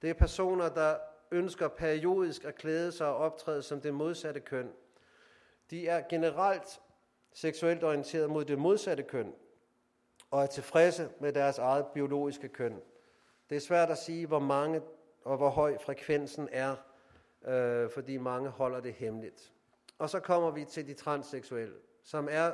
Det 0.01 0.09
er 0.09 0.13
personer, 0.13 0.69
der 0.69 0.97
ønsker 1.31 1.67
periodisk 1.67 2.45
at 2.45 2.55
klæde 2.55 2.91
sig 2.91 3.07
og 3.07 3.15
optræde 3.15 3.61
som 3.61 3.81
det 3.81 3.93
modsatte 3.93 4.39
køn. 4.39 4.71
De 5.69 5.87
er 5.87 6.01
generelt 6.09 6.81
seksuelt 7.33 7.83
orienteret 7.83 8.29
mod 8.29 8.45
det 8.45 8.59
modsatte 8.59 9.03
køn, 9.03 9.33
og 10.31 10.43
er 10.43 10.47
tilfredse 10.47 11.09
med 11.19 11.33
deres 11.33 11.57
eget 11.57 11.85
biologiske 11.87 12.47
køn. 12.47 12.81
Det 13.49 13.55
er 13.55 13.59
svært 13.59 13.89
at 13.89 13.97
sige, 13.97 14.27
hvor 14.27 14.39
mange 14.39 14.81
og 15.23 15.37
hvor 15.37 15.49
høj 15.49 15.77
frekvensen 15.77 16.49
er, 16.51 16.75
øh, 17.47 17.89
fordi 17.89 18.17
mange 18.17 18.49
holder 18.49 18.79
det 18.79 18.93
hemmeligt. 18.93 19.53
Og 19.97 20.09
så 20.09 20.19
kommer 20.19 20.51
vi 20.51 20.65
til 20.65 20.87
de 20.87 20.93
transseksuelle, 20.93 21.75
som 22.03 22.27
er 22.31 22.51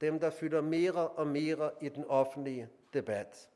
dem, 0.00 0.20
der 0.20 0.30
fylder 0.30 0.60
mere 0.60 1.08
og 1.08 1.26
mere 1.26 1.70
i 1.80 1.88
den 1.88 2.04
offentlige 2.04 2.68
debat. 2.92 3.48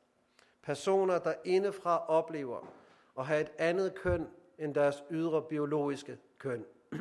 Personer, 0.63 1.19
der 1.19 1.35
indefra 1.45 2.07
oplever 2.07 2.73
at 3.19 3.27
have 3.27 3.41
et 3.41 3.53
andet 3.59 3.95
køn 3.95 4.27
end 4.59 4.75
deres 4.75 5.05
ydre 5.11 5.43
biologiske 5.43 6.19
køn. 6.39 6.65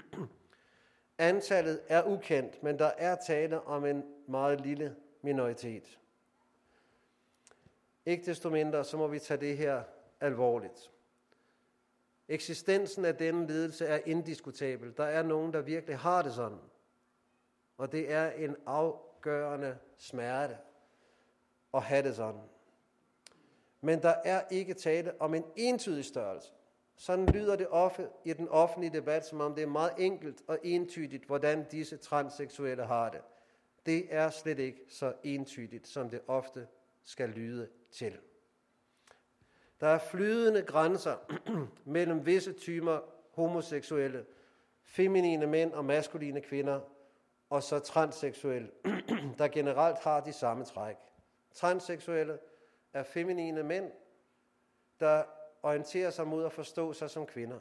Antallet 1.18 1.82
er 1.88 2.04
ukendt, 2.04 2.64
men 2.64 2.80
der 2.80 2.92
er 2.98 3.16
tale 3.28 3.62
om 3.62 3.86
en 3.86 4.04
meget 4.28 4.62
lille 4.62 4.96
minoritet. 5.22 6.00
Ikke 8.06 8.26
desto 8.26 8.50
mindre, 8.50 8.84
så 8.84 8.98
må 8.98 9.08
vi 9.08 9.20
tage 9.20 9.40
det 9.40 9.58
her 9.58 9.84
alvorligt. 10.20 10.92
Eksistensen 12.28 13.06
af 13.06 13.16
denne 13.16 13.48
lidelse 13.48 13.86
er 13.86 14.00
indiskutabel. 14.06 14.98
Der 14.98 15.04
er 15.04 15.24
nogen, 15.24 15.54
der 15.54 15.62
virkelig 15.62 15.98
har 15.98 16.22
det 16.22 16.34
sådan. 16.34 16.60
Og 17.78 17.92
det 17.92 18.12
er 18.12 18.32
en 18.32 18.56
afgørende 18.66 19.78
smerte 19.98 20.58
at 21.74 21.84
have 21.84 22.04
det 22.04 22.16
sådan. 22.16 22.42
Men 23.82 24.02
der 24.02 24.16
er 24.26 24.42
ikke 24.52 24.74
tale 24.74 25.22
om 25.22 25.34
en 25.34 25.46
entydig 25.56 26.06
størrelse. 26.06 26.52
Sådan 26.98 27.26
lyder 27.26 27.56
det 27.56 27.68
ofte 27.70 28.10
i 28.24 28.34
den 28.34 28.50
offentlige 28.50 28.94
debat, 28.94 29.26
som 29.26 29.42
om 29.42 29.56
det 29.56 29.62
er 29.62 29.68
meget 29.68 29.94
enkelt 29.98 30.44
og 30.48 30.60
entydigt, 30.64 31.26
hvordan 31.26 31.68
disse 31.72 31.98
transseksuelle 31.98 32.86
har 32.86 33.10
det. 33.10 33.22
Det 33.86 34.08
er 34.10 34.30
slet 34.30 34.60
ikke 34.60 34.82
så 34.90 35.14
entydigt, 35.24 35.88
som 35.88 36.10
det 36.10 36.22
ofte 36.28 36.68
skal 37.04 37.30
lyde 37.30 37.70
til. 37.92 38.18
Der 39.80 39.88
er 39.88 39.98
flydende 39.98 40.62
grænser 40.62 41.16
mellem 41.86 42.26
visse 42.26 42.54
typer 42.54 43.00
homoseksuelle, 43.32 44.26
feminine 44.82 45.48
mænd 45.48 45.74
og 45.74 45.86
maskuline 45.86 46.42
kvinder, 46.42 46.80
og 47.50 47.64
så 47.64 47.80
transseksuelle, 47.80 48.72
der 49.40 49.48
generelt 49.48 50.00
har 50.00 50.20
de 50.20 50.34
samme 50.34 50.66
træk. 50.66 50.96
Transseksuelle 51.54 52.40
er 52.94 53.04
feminine 53.04 53.64
mænd, 53.64 53.92
der 55.00 55.24
orienterer 55.64 56.10
sig 56.10 56.28
mod 56.28 56.46
at 56.46 56.52
forstå 56.52 56.94
sig 56.94 57.10
som 57.10 57.26
kvinder. 57.26 57.60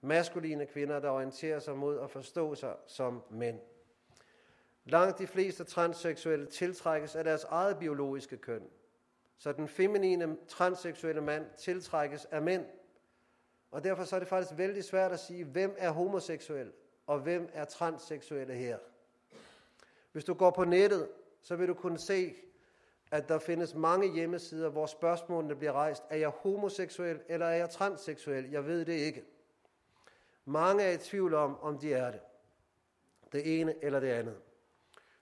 Maskuline 0.00 0.66
kvinder, 0.66 1.00
der 1.00 1.10
orienterer 1.10 1.58
sig 1.58 1.76
mod 1.76 1.98
at 2.00 2.10
forstå 2.10 2.54
sig 2.54 2.76
som 2.86 3.22
mænd. 3.30 3.60
Langt 4.84 5.18
de 5.18 5.26
fleste 5.26 5.64
transseksuelle 5.64 6.46
tiltrækkes 6.46 7.16
af 7.16 7.24
deres 7.24 7.44
eget 7.44 7.78
biologiske 7.78 8.36
køn. 8.36 8.70
Så 9.38 9.52
den 9.52 9.68
feminine 9.68 10.36
transseksuelle 10.48 11.20
mand 11.20 11.46
tiltrækkes 11.58 12.24
af 12.24 12.42
mænd. 12.42 12.66
Og 13.70 13.84
derfor 13.84 14.04
så 14.04 14.16
er 14.16 14.20
det 14.20 14.28
faktisk 14.28 14.58
vældig 14.58 14.84
svært 14.84 15.12
at 15.12 15.20
sige, 15.20 15.44
hvem 15.44 15.74
er 15.78 15.90
homoseksuel, 15.90 16.72
og 17.06 17.18
hvem 17.18 17.48
er 17.52 17.64
transseksuelle 17.64 18.54
her. 18.54 18.78
Hvis 20.12 20.24
du 20.24 20.34
går 20.34 20.50
på 20.50 20.64
nettet, 20.64 21.08
så 21.42 21.56
vil 21.56 21.68
du 21.68 21.74
kunne 21.74 21.98
se 21.98 22.34
at 23.12 23.28
der 23.28 23.38
findes 23.38 23.74
mange 23.74 24.12
hjemmesider, 24.12 24.68
hvor 24.68 24.86
spørgsmålene 24.86 25.56
bliver 25.56 25.72
rejst, 25.72 26.02
er 26.10 26.16
jeg 26.16 26.28
homoseksuel 26.28 27.20
eller 27.28 27.46
er 27.46 27.54
jeg 27.54 27.70
transseksuel? 27.70 28.50
Jeg 28.50 28.66
ved 28.66 28.84
det 28.84 28.92
ikke. 28.92 29.24
Mange 30.44 30.82
er 30.82 30.90
i 30.90 30.98
tvivl 30.98 31.34
om, 31.34 31.60
om 31.60 31.78
de 31.78 31.94
er 31.94 32.10
det. 32.10 32.20
Det 33.32 33.60
ene 33.60 33.84
eller 33.84 34.00
det 34.00 34.08
andet. 34.08 34.36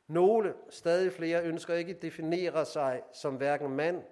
Nogle, 0.07 0.55
stadig 0.69 1.13
flere, 1.13 1.45
ønsker 1.45 1.75
ikke 1.75 1.95
at 1.95 2.03
definere 2.03 2.67
sig 2.67 3.03
som 3.13 3.35
hverken 3.35 3.71
mand 3.71 4.03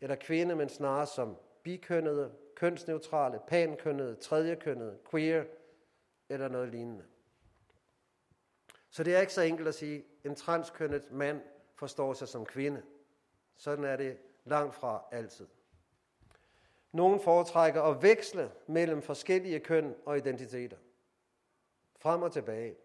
eller 0.00 0.16
kvinde, 0.16 0.56
men 0.56 0.68
snarere 0.68 1.06
som 1.06 1.36
bikønnede, 1.62 2.32
kønsneutrale, 2.54 3.40
pankønnede, 3.48 4.14
tredjekønnede, 4.14 4.98
queer 5.10 5.44
eller 6.28 6.48
noget 6.48 6.68
lignende. 6.68 7.04
Så 8.90 9.02
det 9.02 9.16
er 9.16 9.20
ikke 9.20 9.32
så 9.32 9.42
enkelt 9.42 9.68
at 9.68 9.74
sige, 9.74 9.96
at 10.24 10.30
en 10.30 10.36
transkønnet 10.36 11.12
mand 11.12 11.40
forstår 11.74 12.12
sig 12.12 12.28
som 12.28 12.46
kvinde. 12.46 12.82
Sådan 13.58 13.84
er 13.84 13.96
det 13.96 14.18
langt 14.44 14.74
fra 14.74 15.04
altid. 15.12 15.46
Nogle 16.92 17.20
foretrækker 17.20 17.82
at 17.82 18.02
veksle 18.02 18.52
mellem 18.66 19.02
forskellige 19.02 19.60
køn 19.60 19.94
og 20.06 20.16
identiteter. 20.16 20.76
Frem 21.96 22.22
og 22.22 22.32
tilbage. 22.32 22.76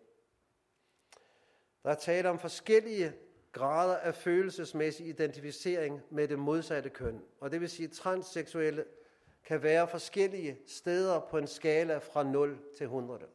Der 1.83 1.89
er 1.89 1.95
tale 1.95 2.29
om 2.29 2.39
forskellige 2.39 3.13
grader 3.51 3.97
af 3.97 4.15
følelsesmæssig 4.15 5.07
identificering 5.07 6.01
med 6.09 6.27
det 6.27 6.39
modsatte 6.39 6.89
køn. 6.89 7.21
Og 7.39 7.51
det 7.51 7.61
vil 7.61 7.69
sige, 7.69 7.87
at 7.87 7.91
transseksuelle 7.95 8.85
kan 9.43 9.63
være 9.63 9.87
forskellige 9.87 10.59
steder 10.67 11.19
på 11.19 11.37
en 11.37 11.47
skala 11.47 11.97
fra 11.97 12.23
0 12.23 12.59
til 12.77 12.83
100. 12.83 13.25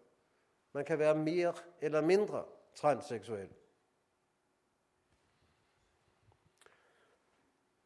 Man 0.73 0.85
kan 0.85 0.99
være 0.99 1.15
mere 1.15 1.55
eller 1.81 2.01
mindre 2.01 2.45
transseksuel. 2.75 3.49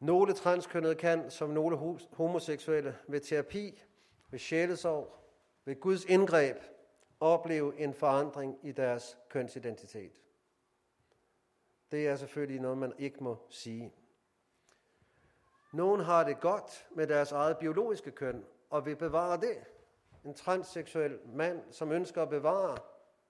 Nogle 0.03 0.33
transkønnede 0.33 0.95
kan, 0.95 1.31
som 1.31 1.49
nogle 1.49 1.77
homoseksuelle, 2.11 2.97
ved 3.07 3.19
terapi, 3.19 3.83
ved 4.29 4.39
sjælesorg, 4.39 5.15
ved 5.65 5.79
Guds 5.79 6.05
indgreb, 6.05 6.57
opleve 7.19 7.79
en 7.79 7.93
forandring 7.93 8.59
i 8.63 8.71
deres 8.71 9.17
kønsidentitet. 9.29 10.21
Det 11.91 12.07
er 12.07 12.15
selvfølgelig 12.15 12.61
noget, 12.61 12.77
man 12.77 12.93
ikke 12.97 13.23
må 13.23 13.37
sige. 13.49 13.93
Nogle 15.73 16.03
har 16.03 16.23
det 16.23 16.39
godt 16.39 16.87
med 16.95 17.07
deres 17.07 17.31
eget 17.31 17.57
biologiske 17.57 18.11
køn, 18.11 18.45
og 18.69 18.85
vil 18.85 18.95
bevare 18.95 19.37
det. 19.37 19.57
En 20.25 20.33
transseksuel 20.33 21.19
mand, 21.25 21.61
som 21.71 21.91
ønsker 21.91 22.21
at 22.21 22.29
bevare 22.29 22.77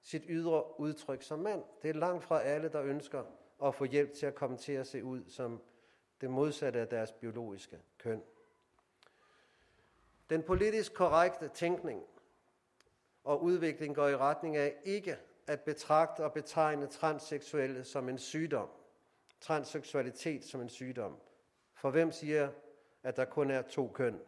sit 0.01 0.23
ydre 0.29 0.79
udtryk 0.79 1.21
som 1.21 1.39
mand. 1.39 1.63
Det 1.81 1.89
er 1.89 1.93
langt 1.93 2.23
fra 2.23 2.41
alle, 2.41 2.69
der 2.69 2.81
ønsker 2.81 3.23
at 3.63 3.75
få 3.75 3.85
hjælp 3.85 4.13
til 4.13 4.25
at 4.25 4.35
komme 4.35 4.57
til 4.57 4.73
at 4.73 4.87
se 4.87 5.03
ud 5.03 5.23
som 5.27 5.61
det 6.23 6.31
modsatte 6.31 6.79
af 6.79 6.87
deres 6.87 7.11
biologiske 7.11 7.79
køn. 7.97 8.23
Den 10.29 10.43
politisk 10.43 10.93
korrekte 10.93 11.47
tænkning 11.47 12.03
og 13.23 13.43
udvikling 13.43 13.95
går 13.95 14.07
i 14.07 14.17
retning 14.17 14.57
af 14.57 14.75
ikke 14.83 15.17
at 15.47 15.61
betragte 15.61 16.23
og 16.23 16.33
betegne 16.33 16.87
transseksuelle 16.87 17.83
som 17.83 18.09
en 18.09 18.17
sygdom. 18.17 18.69
Transseksualitet 19.41 20.43
som 20.43 20.61
en 20.61 20.69
sygdom. 20.69 21.17
For 21.73 21.91
hvem 21.91 22.11
siger, 22.11 22.49
at 23.03 23.17
der 23.17 23.25
kun 23.25 23.51
er 23.51 23.61
to 23.61 23.87
køn? 23.87 24.19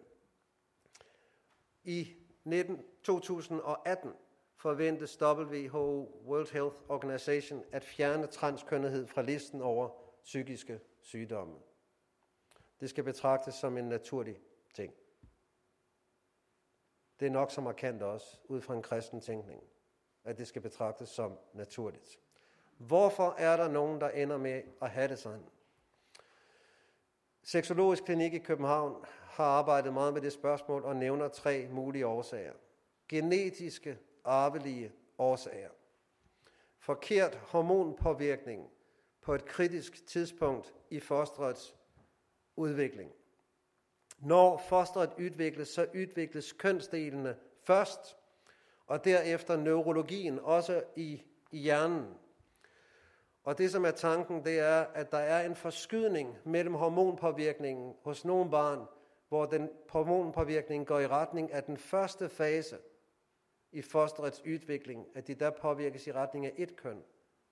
I 1.83 2.13
19, 2.43 2.85
2018 3.03 4.13
forventes 4.55 5.21
WHO, 5.21 6.21
World 6.25 6.51
Health 6.51 6.75
Organization, 6.89 7.63
at 7.71 7.83
fjerne 7.83 8.27
transkønnethed 8.27 9.07
fra 9.07 9.21
listen 9.21 9.61
over 9.61 9.89
psykiske 10.23 10.79
sygdomme. 11.01 11.55
Det 12.79 12.89
skal 12.89 13.03
betragtes 13.03 13.55
som 13.55 13.77
en 13.77 13.89
naturlig 13.89 14.41
ting. 14.73 14.93
Det 17.19 17.25
er 17.25 17.31
nok 17.31 17.51
så 17.51 17.61
markant 17.61 18.01
også, 18.01 18.37
ud 18.45 18.61
fra 18.61 18.73
en 18.73 18.81
kristen 18.81 19.21
tænkning, 19.21 19.63
at 20.23 20.37
det 20.37 20.47
skal 20.47 20.61
betragtes 20.61 21.09
som 21.09 21.37
naturligt. 21.53 22.19
Hvorfor 22.77 23.35
er 23.37 23.57
der 23.57 23.67
nogen, 23.67 24.01
der 24.01 24.09
ender 24.09 24.37
med 24.37 24.61
at 24.81 24.89
have 24.89 25.07
det 25.07 25.19
sådan? 25.19 25.45
Seksologisk 27.43 28.03
Klinik 28.03 28.33
i 28.33 28.39
København 28.39 29.05
har 29.21 29.45
arbejdet 29.45 29.93
meget 29.93 30.13
med 30.13 30.21
det 30.21 30.33
spørgsmål 30.33 30.83
og 30.83 30.95
nævner 30.95 31.27
tre 31.27 31.67
mulige 31.71 32.07
årsager. 32.07 32.53
Genetiske, 33.07 33.97
arvelige 34.23 34.91
årsager. 35.17 35.69
Forkert 36.77 37.35
hormonpåvirkning 37.35 38.69
på 39.21 39.33
et 39.33 39.45
kritisk 39.45 40.07
tidspunkt 40.07 40.73
i 40.89 40.99
fosterets 40.99 41.75
udvikling. 42.55 43.11
Når 44.19 44.57
fosteret 44.57 45.11
udvikles, 45.19 45.67
så 45.67 45.87
udvikles 45.95 46.51
kønsdelene 46.51 47.37
først, 47.63 48.17
og 48.87 49.05
derefter 49.05 49.57
neurologien, 49.57 50.39
også 50.39 50.83
i, 50.95 51.21
i 51.51 51.57
hjernen. 51.57 52.13
Og 53.43 53.57
det, 53.57 53.71
som 53.71 53.85
er 53.85 53.91
tanken, 53.91 54.45
det 54.45 54.59
er, 54.59 54.79
at 54.81 55.11
der 55.11 55.17
er 55.17 55.45
en 55.45 55.55
forskydning 55.55 56.37
mellem 56.43 56.73
hormonpåvirkningen 56.73 57.95
hos 58.01 58.25
nogle 58.25 58.51
barn, 58.51 58.85
hvor 59.29 59.45
den 59.45 59.69
hormonpåvirkning 59.89 60.87
går 60.87 60.99
i 60.99 61.07
retning 61.07 61.51
af 61.51 61.63
den 61.63 61.77
første 61.77 62.29
fase 62.29 62.77
i 63.71 63.81
fosterets 63.81 64.41
udvikling, 64.45 65.07
at 65.15 65.27
de 65.27 65.35
der 65.35 65.49
påvirkes 65.49 66.07
i 66.07 66.11
retning 66.11 66.45
af 66.45 66.53
et 66.57 66.75
køn. 66.75 67.03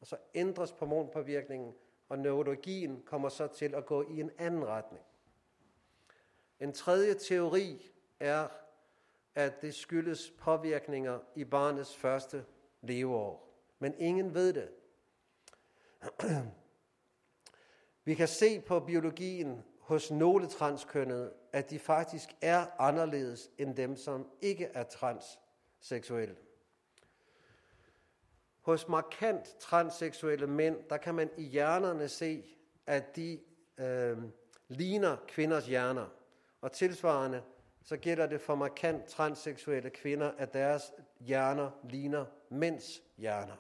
Og 0.01 0.07
så 0.07 0.17
ændres 0.35 0.71
hormonpåvirkningen, 0.71 1.73
og 2.13 2.19
neurologien 2.19 3.03
kommer 3.05 3.29
så 3.29 3.47
til 3.47 3.75
at 3.75 3.85
gå 3.85 4.01
i 4.01 4.19
en 4.19 4.31
anden 4.37 4.67
retning. 4.67 5.03
En 6.59 6.73
tredje 6.73 7.13
teori 7.13 7.91
er, 8.19 8.47
at 9.35 9.61
det 9.61 9.75
skyldes 9.75 10.33
påvirkninger 10.39 11.19
i 11.35 11.43
barnets 11.43 11.95
første 11.95 12.45
leveår. 12.81 13.53
Men 13.79 13.93
ingen 13.97 14.33
ved 14.33 14.53
det. 14.53 14.69
Vi 18.05 18.15
kan 18.15 18.27
se 18.27 18.61
på 18.61 18.79
biologien 18.79 19.63
hos 19.79 20.11
nogle 20.11 20.47
transkønnede, 20.47 21.33
at 21.51 21.69
de 21.69 21.79
faktisk 21.79 22.29
er 22.41 22.65
anderledes 22.79 23.51
end 23.57 23.75
dem, 23.75 23.95
som 23.95 24.29
ikke 24.41 24.65
er 24.65 24.83
transseksuelle. 24.83 26.35
Hos 28.63 28.87
markant 28.87 29.55
transseksuelle 29.59 30.47
mænd, 30.47 30.77
der 30.89 30.97
kan 30.97 31.15
man 31.15 31.29
i 31.37 31.43
hjernerne 31.43 32.09
se, 32.09 32.43
at 32.87 33.15
de 33.15 33.39
øh, 33.77 34.17
ligner 34.67 35.17
kvinders 35.27 35.67
hjerner. 35.67 36.07
Og 36.61 36.71
tilsvarende, 36.71 37.41
så 37.83 37.97
gælder 37.97 38.27
det 38.27 38.41
for 38.41 38.55
markant 38.55 39.05
transseksuelle 39.05 39.89
kvinder, 39.89 40.31
at 40.37 40.53
deres 40.53 40.93
hjerner 41.19 41.71
ligner 41.83 42.25
mænds 42.49 43.01
hjerner. 43.17 43.55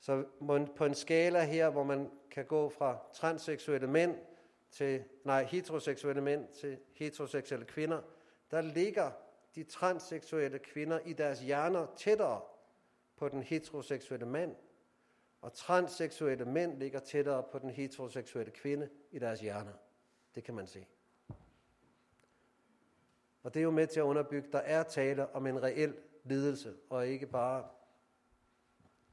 Så 0.00 0.24
på 0.76 0.84
en 0.84 0.94
skala 0.94 1.44
her, 1.44 1.70
hvor 1.70 1.84
man 1.84 2.10
kan 2.30 2.44
gå 2.44 2.68
fra 2.68 2.98
transseksuelle 3.14 3.86
mænd 3.86 4.16
til, 4.70 5.04
nej, 5.24 5.44
heteroseksuelle 5.44 6.22
mænd 6.22 6.48
til 6.48 6.78
heteroseksuelle 6.94 7.66
kvinder, 7.66 8.00
der 8.50 8.60
ligger 8.60 9.10
de 9.54 9.64
transseksuelle 9.64 10.58
kvinder 10.58 10.98
i 11.04 11.12
deres 11.12 11.40
hjerner 11.40 11.86
tættere 11.96 12.40
på 13.20 13.28
den 13.28 13.42
heteroseksuelle 13.42 14.26
mand, 14.26 14.56
og 15.40 15.52
transseksuelle 15.52 16.44
mænd 16.44 16.78
ligger 16.78 17.00
tættere 17.00 17.42
på 17.52 17.58
den 17.58 17.70
heteroseksuelle 17.70 18.52
kvinde 18.52 18.88
i 19.10 19.18
deres 19.18 19.40
hjerner. 19.40 19.72
Det 20.34 20.44
kan 20.44 20.54
man 20.54 20.66
se. 20.66 20.86
Og 23.42 23.54
det 23.54 23.60
er 23.60 23.64
jo 23.64 23.70
med 23.70 23.86
til 23.86 24.00
at 24.00 24.04
underbygge, 24.04 24.46
at 24.46 24.52
der 24.52 24.58
er 24.58 24.82
tale 24.82 25.34
om 25.34 25.46
en 25.46 25.62
reel 25.62 25.96
lidelse, 26.24 26.74
og 26.90 27.06
ikke 27.06 27.26
bare 27.26 27.68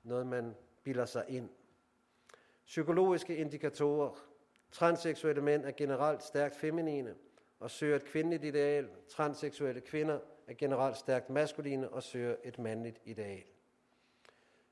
noget, 0.03 0.27
man 0.27 0.55
bilder 0.83 1.05
sig 1.05 1.25
ind. 1.27 1.49
Psykologiske 2.65 3.35
indikatorer. 3.35 4.27
Transseksuelle 4.71 5.41
mænd 5.41 5.65
er 5.65 5.71
generelt 5.71 6.23
stærkt 6.23 6.55
feminine 6.55 7.15
og 7.59 7.71
søger 7.71 7.95
et 7.95 8.05
kvindeligt 8.05 8.43
ideal. 8.43 8.89
Transseksuelle 9.09 9.81
kvinder 9.81 10.19
er 10.47 10.53
generelt 10.53 10.97
stærkt 10.97 11.29
maskuline 11.29 11.89
og 11.89 12.03
søger 12.03 12.35
et 12.43 12.59
mandligt 12.59 13.01
ideal. 13.05 13.43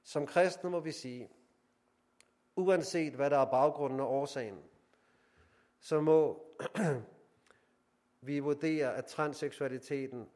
Som 0.06 0.28
kristne 0.28 0.70
må 0.70 0.80
vi 0.80 0.92
sige, 0.92 1.30
uanset 2.56 3.14
hvad 3.14 3.30
der 3.30 3.38
er 3.38 3.52
baggrunden 3.52 4.00
og 4.00 4.12
årsagen, 4.12 4.64
så 5.80 6.02
må 6.02 6.46
vi 8.22 8.40
vurdere, 8.40 8.96
at 8.96 9.06
transseksualiteten 9.06 10.30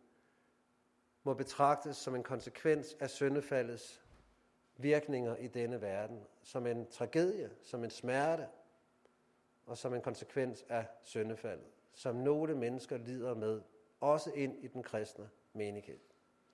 må 1.24 1.34
betragtes 1.34 1.98
som 1.98 2.16
en 2.16 2.24
konsekvens 2.24 2.96
af 3.00 3.10
syndefaldets 3.10 4.04
virkninger 4.78 5.36
i 5.36 5.48
denne 5.48 5.82
verden, 5.82 6.24
som 6.42 6.68
en 6.68 6.88
tragedie, 6.88 7.52
som 7.64 7.84
en 7.84 7.90
smerte, 7.90 8.48
og 9.66 9.78
som 9.78 9.94
en 9.94 10.02
konsekvens 10.02 10.66
af 10.70 10.86
syndefaldet, 11.04 11.68
som 11.94 12.16
nogle 12.16 12.56
mennesker 12.56 12.98
lider 12.98 13.36
med, 13.36 13.62
også 14.00 14.32
ind 14.32 14.64
i 14.64 14.68
den 14.68 14.84
kristne 14.84 15.30
menighed. 15.54 16.00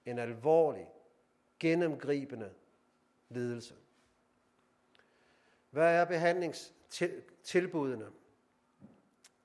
En 0.06 0.20
alvorlig, 0.20 0.90
gennemgribende 1.60 2.54
lidelse. 3.36 3.76
Hvad 5.70 5.96
er 5.96 6.06
behandlingstilbudene? 6.06 8.06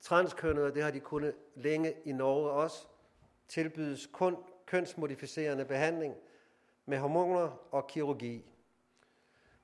Transkønnede, 0.01 0.73
det 0.73 0.83
har 0.83 0.91
de 0.91 0.99
kunnet 0.99 1.35
længe 1.55 1.93
i 2.05 2.11
Norge 2.11 2.51
også, 2.51 2.87
tilbydes 3.47 4.09
kun 4.11 4.37
kønsmodificerende 4.65 5.65
behandling 5.65 6.15
med 6.85 6.97
hormoner 6.97 7.67
og 7.71 7.87
kirurgi. 7.87 8.45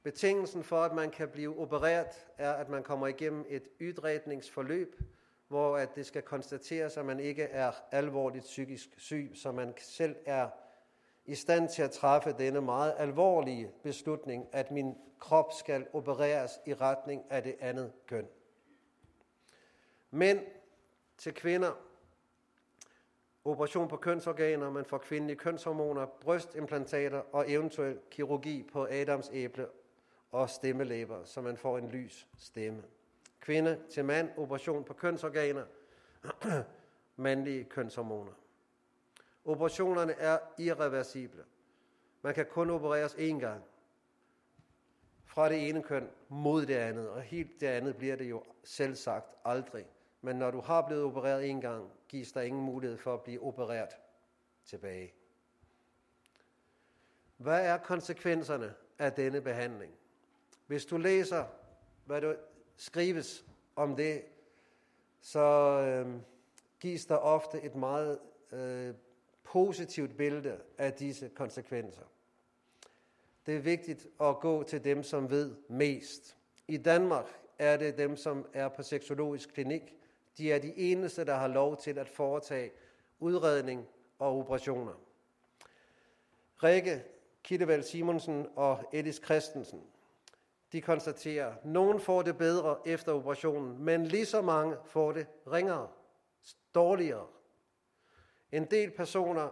Betingelsen 0.04 0.64
for, 0.64 0.84
at 0.84 0.94
man 0.94 1.12
kan 1.12 1.30
blive 1.30 1.60
opereret, 1.60 2.28
er, 2.38 2.54
at 2.54 2.70
man 2.70 2.84
kommer 2.84 3.08
igennem 3.08 3.46
et 3.50 3.68
ydrætningsforløb, 3.80 5.02
hvor 5.48 5.78
at 5.78 5.96
det 5.96 6.06
skal 6.06 6.22
konstateres, 6.22 6.98
at 6.98 7.06
man 7.06 7.20
ikke 7.20 7.44
er 7.44 7.72
alvorligt 7.92 8.44
psykisk 8.44 8.90
syg, 8.98 9.32
så 9.36 9.52
man 9.52 9.74
selv 9.78 10.16
er 10.26 10.50
i 11.28 11.36
stand 11.36 11.70
til 11.70 11.82
at 11.82 11.92
træffe 11.92 12.36
denne 12.38 12.62
meget 12.62 12.96
alvorlige 12.98 13.72
beslutning, 13.84 14.48
at 14.52 14.72
min 14.72 14.96
krop 15.20 15.54
skal 15.54 15.88
opereres 15.94 16.52
i 16.66 16.74
retning 16.74 17.24
af 17.30 17.44
det 17.44 17.56
andet 17.60 17.92
køn. 18.06 18.28
Men 20.12 20.40
til 21.18 21.34
kvinder, 21.34 21.72
operation 23.46 23.88
på 23.88 23.98
kønsorganer, 23.98 24.70
man 24.70 24.86
får 24.86 24.98
kvindelige 24.98 25.38
kønshormoner, 25.38 26.06
brystimplantater 26.06 27.22
og 27.32 27.52
eventuel 27.52 28.00
kirurgi 28.12 28.70
på 28.74 28.88
Adams 28.92 29.30
æble 29.34 29.68
og 30.32 30.50
stemmelæber, 30.50 31.24
så 31.24 31.42
man 31.42 31.58
får 31.58 31.78
en 31.78 31.90
lys 31.90 32.28
stemme. 32.38 32.84
Kvinde 33.40 33.80
til 33.90 34.06
mand, 34.06 34.30
operation 34.38 34.84
på 34.84 34.94
kønsorganer, 34.94 35.66
mandlige 37.16 37.64
kønshormoner. 37.64 38.32
Operationerne 39.48 40.14
er 40.14 40.40
irreversible. 40.58 41.44
Man 42.22 42.34
kan 42.34 42.46
kun 42.46 42.70
opereres 42.70 43.14
én 43.14 43.40
gang. 43.40 43.64
Fra 45.26 45.50
det 45.50 45.70
ene 45.70 45.84
køn 45.84 46.10
mod 46.30 46.66
det 46.66 46.76
andet, 46.76 47.10
og 47.10 47.22
helt 47.22 47.62
det 47.62 47.68
andet 47.68 47.98
bliver 47.98 48.16
det 48.16 48.30
jo 48.30 48.44
selv 48.64 48.96
sagt 48.96 49.36
aldrig. 49.46 49.86
Men 50.22 50.36
når 50.36 50.52
du 50.52 50.60
har 50.60 50.88
blevet 50.88 51.04
opereret 51.04 51.50
en 51.50 51.62
gang, 51.62 51.92
gives 52.08 52.32
der 52.32 52.42
ingen 52.42 52.62
mulighed 52.62 52.98
for 52.98 53.14
at 53.14 53.22
blive 53.22 53.44
opereret 53.44 53.90
tilbage. 54.66 55.14
Hvad 57.38 57.66
er 57.66 57.78
konsekvenserne 57.78 58.74
af 59.00 59.14
denne 59.14 59.42
behandling? 59.42 59.94
Hvis 60.68 60.86
du 60.86 60.98
læser, 60.98 61.46
hvad 62.06 62.22
der 62.22 62.36
skrives 62.76 63.46
om 63.76 63.96
det, 63.96 64.24
så 65.22 65.40
øh, 65.82 66.22
gives 66.80 67.06
der 67.06 67.16
ofte 67.16 67.62
et 67.62 67.76
meget 67.76 68.20
øh, 68.52 68.96
positivt 69.52 70.18
billede 70.18 70.58
af 70.78 70.94
disse 70.94 71.30
konsekvenser. 71.30 72.04
Det 73.46 73.56
er 73.56 73.60
vigtigt 73.60 74.08
at 74.22 74.40
gå 74.40 74.64
til 74.64 74.84
dem, 74.84 75.04
som 75.04 75.30
ved 75.30 75.56
mest. 75.70 76.38
I 76.68 76.78
Danmark 76.78 77.26
er 77.60 77.78
det 77.78 77.98
dem, 77.98 78.18
som 78.18 78.46
er 78.54 78.70
på 78.70 78.84
seksologisk 78.84 79.54
klinik. 79.54 79.96
De 80.38 80.52
er 80.52 80.60
de 80.60 80.78
eneste, 80.78 81.26
der 81.26 81.36
har 81.36 81.48
lov 81.48 81.78
til 81.78 81.98
at 81.98 82.10
foretage 82.10 82.72
udredning 83.20 83.88
og 84.20 84.40
operationer. 84.40 84.94
Rikke 86.64 87.04
Kittevald 87.44 87.84
Simonsen 87.84 88.48
og 88.56 88.84
Edis 88.94 89.22
Christensen. 89.26 89.82
De 90.72 90.82
konstaterer, 90.82 91.48
at 91.56 91.66
nogen 91.66 92.00
får 92.00 92.22
det 92.22 92.38
bedre 92.38 92.78
efter 92.86 93.14
operationen, 93.14 93.84
men 93.84 94.06
lige 94.06 94.26
så 94.26 94.42
mange 94.42 94.76
får 94.86 95.12
det 95.12 95.28
ringere, 95.52 95.88
dårligere. 96.76 97.28
En 98.52 98.66
del 98.66 98.92
personer 98.92 99.50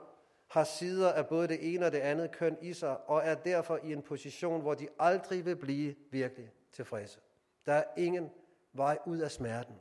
har 0.48 0.64
sider 0.64 1.12
af 1.12 1.28
både 1.28 1.48
det 1.48 1.74
ene 1.74 1.86
og 1.86 1.92
det 1.92 2.00
andet 2.00 2.32
køn 2.32 2.58
i 2.62 2.74
sig, 2.74 3.10
og 3.10 3.22
er 3.24 3.36
derfor 3.36 3.80
i 3.84 3.94
en 3.94 4.02
position, 4.02 4.62
hvor 4.62 4.74
de 4.74 4.88
aldrig 5.00 5.46
vil 5.46 5.56
blive 5.56 5.96
virkelig 6.12 6.52
tilfredse. 6.72 7.20
Der 7.66 7.74
er 7.74 7.84
ingen 7.98 8.32
vej 8.74 8.98
ud 9.06 9.20
af 9.20 9.32
smerten. 9.32 9.76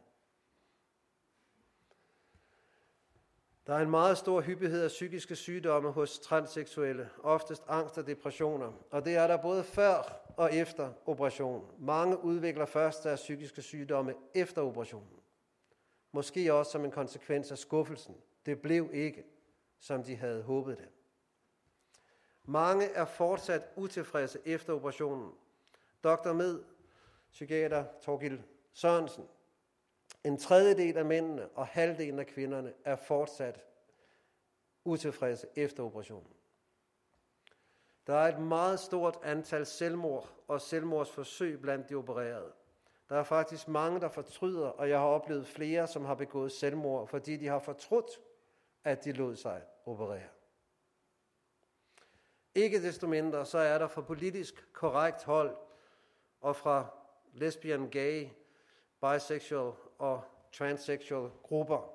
Der 3.66 3.74
er 3.74 3.78
en 3.78 3.90
meget 3.90 4.18
stor 4.18 4.40
hyppighed 4.40 4.82
af 4.82 4.88
psykiske 4.88 5.36
sygdomme 5.36 5.90
hos 5.90 6.18
transseksuelle, 6.18 7.10
oftest 7.22 7.62
angst 7.68 7.98
og 7.98 8.06
depressioner, 8.06 8.72
og 8.90 9.04
det 9.04 9.16
er 9.16 9.26
der 9.26 9.36
både 9.36 9.64
før 9.64 10.20
og 10.36 10.54
efter 10.54 10.92
operation. 11.06 11.70
Mange 11.78 12.24
udvikler 12.24 12.66
først 12.66 13.04
deres 13.04 13.20
psykiske 13.20 13.62
sygdomme 13.62 14.14
efter 14.34 14.62
operationen. 14.62 15.20
Måske 16.12 16.54
også 16.54 16.72
som 16.72 16.84
en 16.84 16.90
konsekvens 16.90 17.52
af 17.52 17.58
skuffelsen. 17.58 18.14
Det 18.46 18.62
blev 18.62 18.90
ikke, 18.92 19.24
som 19.78 20.02
de 20.02 20.16
havde 20.16 20.42
håbet 20.42 20.78
det. 20.78 20.88
Mange 22.44 22.86
er 22.86 23.04
fortsat 23.04 23.62
utilfredse 23.76 24.38
efter 24.44 24.72
operationen. 24.72 25.32
Dr. 26.04 26.32
Med, 26.32 26.62
psykiater 27.30 27.84
Torgild 28.02 28.40
Sørensen, 28.72 29.24
en 30.24 30.38
tredjedel 30.38 30.96
af 30.96 31.04
mændene 31.04 31.48
og 31.48 31.66
halvdelen 31.66 32.18
af 32.18 32.26
kvinderne 32.26 32.72
er 32.84 32.96
fortsat 32.96 33.64
utilfredse 34.84 35.46
efter 35.56 35.82
operationen. 35.82 36.32
Der 38.06 38.14
er 38.14 38.36
et 38.36 38.40
meget 38.40 38.80
stort 38.80 39.18
antal 39.22 39.66
selvmord 39.66 40.34
og 40.48 40.60
selvmordsforsøg 40.60 41.60
blandt 41.60 41.88
de 41.88 41.94
opererede. 41.94 42.52
Der 43.08 43.16
er 43.16 43.22
faktisk 43.22 43.68
mange, 43.68 44.00
der 44.00 44.08
fortryder, 44.08 44.68
og 44.68 44.88
jeg 44.88 44.98
har 44.98 45.06
oplevet 45.06 45.46
flere, 45.46 45.86
som 45.86 46.04
har 46.04 46.14
begået 46.14 46.52
selvmord, 46.52 47.08
fordi 47.08 47.36
de 47.36 47.46
har 47.46 47.58
fortrudt, 47.58 48.20
at 48.84 49.04
de 49.04 49.12
lod 49.12 49.36
sig 49.36 49.62
operere. 49.86 50.28
Ikke 52.54 52.82
desto 52.82 53.06
mindre, 53.06 53.46
så 53.46 53.58
er 53.58 53.78
der 53.78 53.88
fra 53.88 54.02
politisk 54.02 54.72
korrekt 54.72 55.24
hold 55.24 55.56
og 56.40 56.56
fra 56.56 56.86
lesbian, 57.32 57.90
gay, 57.90 58.28
bisexual 59.00 59.72
og 59.98 60.22
transsexual 60.52 61.30
grupper 61.42 61.94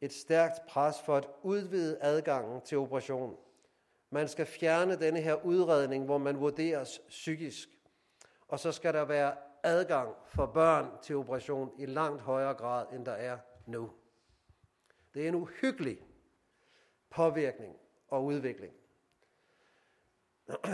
et 0.00 0.12
stærkt 0.12 0.66
pres 0.68 0.96
for 1.00 1.16
at 1.16 1.28
udvide 1.42 1.98
adgangen 2.00 2.60
til 2.60 2.78
operation. 2.78 3.36
Man 4.10 4.28
skal 4.28 4.46
fjerne 4.46 5.00
denne 5.00 5.20
her 5.20 5.44
udredning, 5.44 6.04
hvor 6.04 6.18
man 6.18 6.40
vurderes 6.40 7.00
psykisk. 7.08 7.68
Og 8.48 8.58
så 8.58 8.72
skal 8.72 8.94
der 8.94 9.04
være 9.04 9.34
adgang 9.62 10.14
for 10.26 10.46
børn 10.46 10.90
til 11.02 11.16
operation 11.16 11.72
i 11.78 11.86
langt 11.86 12.22
højere 12.22 12.54
grad, 12.54 12.86
end 12.92 13.06
der 13.06 13.12
er 13.12 13.38
nu. 13.66 13.90
Det 15.18 15.24
er 15.24 15.28
en 15.28 15.34
uhyggelig 15.34 15.98
påvirkning 17.10 17.76
og 18.08 18.24
udvikling. 18.24 18.72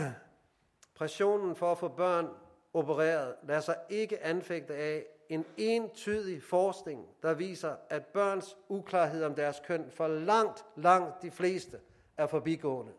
Pressionen 0.95 1.57
for 1.57 1.73
at 1.73 1.79
få 1.79 1.89
børn 1.89 2.29
opereret 2.75 3.37
lader 3.43 3.61
sig 3.61 3.77
ikke 3.89 4.23
anfægte 4.23 4.75
af 4.75 5.07
en 5.29 5.45
entydig 5.57 6.43
forskning, 6.43 7.09
der 7.23 7.35
viser, 7.35 7.77
at 7.91 8.07
børns 8.07 8.57
uklarhed 8.69 9.25
om 9.25 9.35
deres 9.35 9.61
køn 9.67 9.91
for 9.91 10.09
langt, 10.09 10.65
langt 10.77 11.23
de 11.23 11.31
fleste 11.31 11.81
er 12.17 12.27
forbigående. 12.27 12.93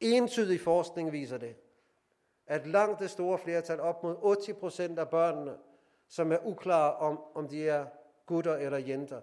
Entydig 0.00 0.60
forskning 0.60 1.12
viser 1.12 1.38
det, 1.38 1.56
at 2.46 2.66
langt 2.66 3.00
det 3.00 3.10
store 3.10 3.38
flertal, 3.38 3.80
op 3.80 4.02
mod 4.02 4.36
80 4.44 4.58
procent 4.58 4.98
af 4.98 5.08
børnene, 5.08 5.56
som 6.08 6.32
er 6.32 6.46
uklare 6.46 6.96
om, 6.96 7.20
om 7.34 7.48
de 7.48 7.68
er 7.68 7.86
gutter 8.26 8.56
eller 8.56 8.78
jenter, 8.78 9.20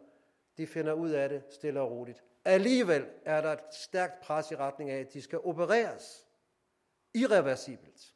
de 0.59 0.67
finder 0.67 0.93
ud 0.93 1.09
af 1.09 1.29
det 1.29 1.43
stille 1.49 1.81
og 1.81 1.91
roligt. 1.91 2.23
Alligevel 2.45 3.05
er 3.25 3.41
der 3.41 3.51
et 3.51 3.73
stærkt 3.73 4.21
pres 4.21 4.51
i 4.51 4.55
retning 4.55 4.89
af, 4.89 4.99
at 4.99 5.13
de 5.13 5.21
skal 5.21 5.39
opereres 5.39 6.27
irreversibelt. 7.13 8.13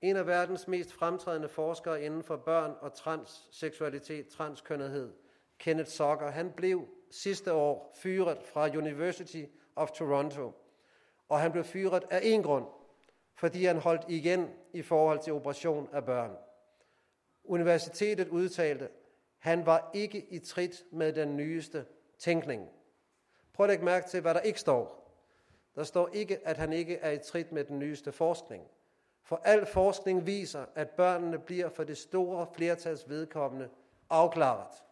En 0.00 0.16
af 0.16 0.26
verdens 0.26 0.68
mest 0.68 0.92
fremtrædende 0.92 1.48
forskere 1.48 2.02
inden 2.02 2.22
for 2.22 2.36
børn 2.36 2.74
og 2.80 2.94
transseksualitet, 2.94 4.28
transkønnethed, 4.28 5.12
Kenneth 5.58 5.90
Socker, 5.90 6.30
han 6.30 6.52
blev 6.52 6.88
sidste 7.10 7.52
år 7.52 7.94
fyret 7.94 8.42
fra 8.42 8.68
University 8.68 9.44
of 9.76 9.90
Toronto. 9.90 10.52
Og 11.28 11.40
han 11.40 11.52
blev 11.52 11.64
fyret 11.64 12.04
af 12.10 12.20
en 12.22 12.42
grund, 12.42 12.66
fordi 13.34 13.64
han 13.64 13.76
holdt 13.76 14.04
igen 14.08 14.50
i 14.72 14.82
forhold 14.82 15.18
til 15.18 15.32
operation 15.32 15.88
af 15.92 16.04
børn. 16.04 16.36
Universitetet 17.44 18.28
udtalte, 18.28 18.88
han 19.38 19.66
var 19.66 19.90
ikke 19.94 20.26
i 20.30 20.38
trit 20.38 20.84
med 20.90 21.12
den 21.12 21.36
nyeste 21.36 21.86
tænkning. 22.18 22.68
Prøv 23.52 23.64
at 23.64 23.70
lægge 23.70 23.84
mærke 23.84 24.08
til, 24.08 24.20
hvad 24.20 24.34
der 24.34 24.40
ikke 24.40 24.60
står. 24.60 25.12
Der 25.74 25.84
står 25.84 26.08
ikke, 26.08 26.46
at 26.46 26.56
han 26.56 26.72
ikke 26.72 26.96
er 26.96 27.10
i 27.10 27.18
trit 27.18 27.52
med 27.52 27.64
den 27.64 27.78
nyeste 27.78 28.12
forskning. 28.12 28.64
For 29.22 29.40
al 29.44 29.66
forskning 29.66 30.26
viser, 30.26 30.66
at 30.74 30.90
børnene 30.90 31.38
bliver 31.38 31.68
for 31.68 31.84
det 31.84 31.98
store 31.98 32.46
flertals 32.54 33.08
vedkommende 33.08 33.68
afklaret. 34.10 34.82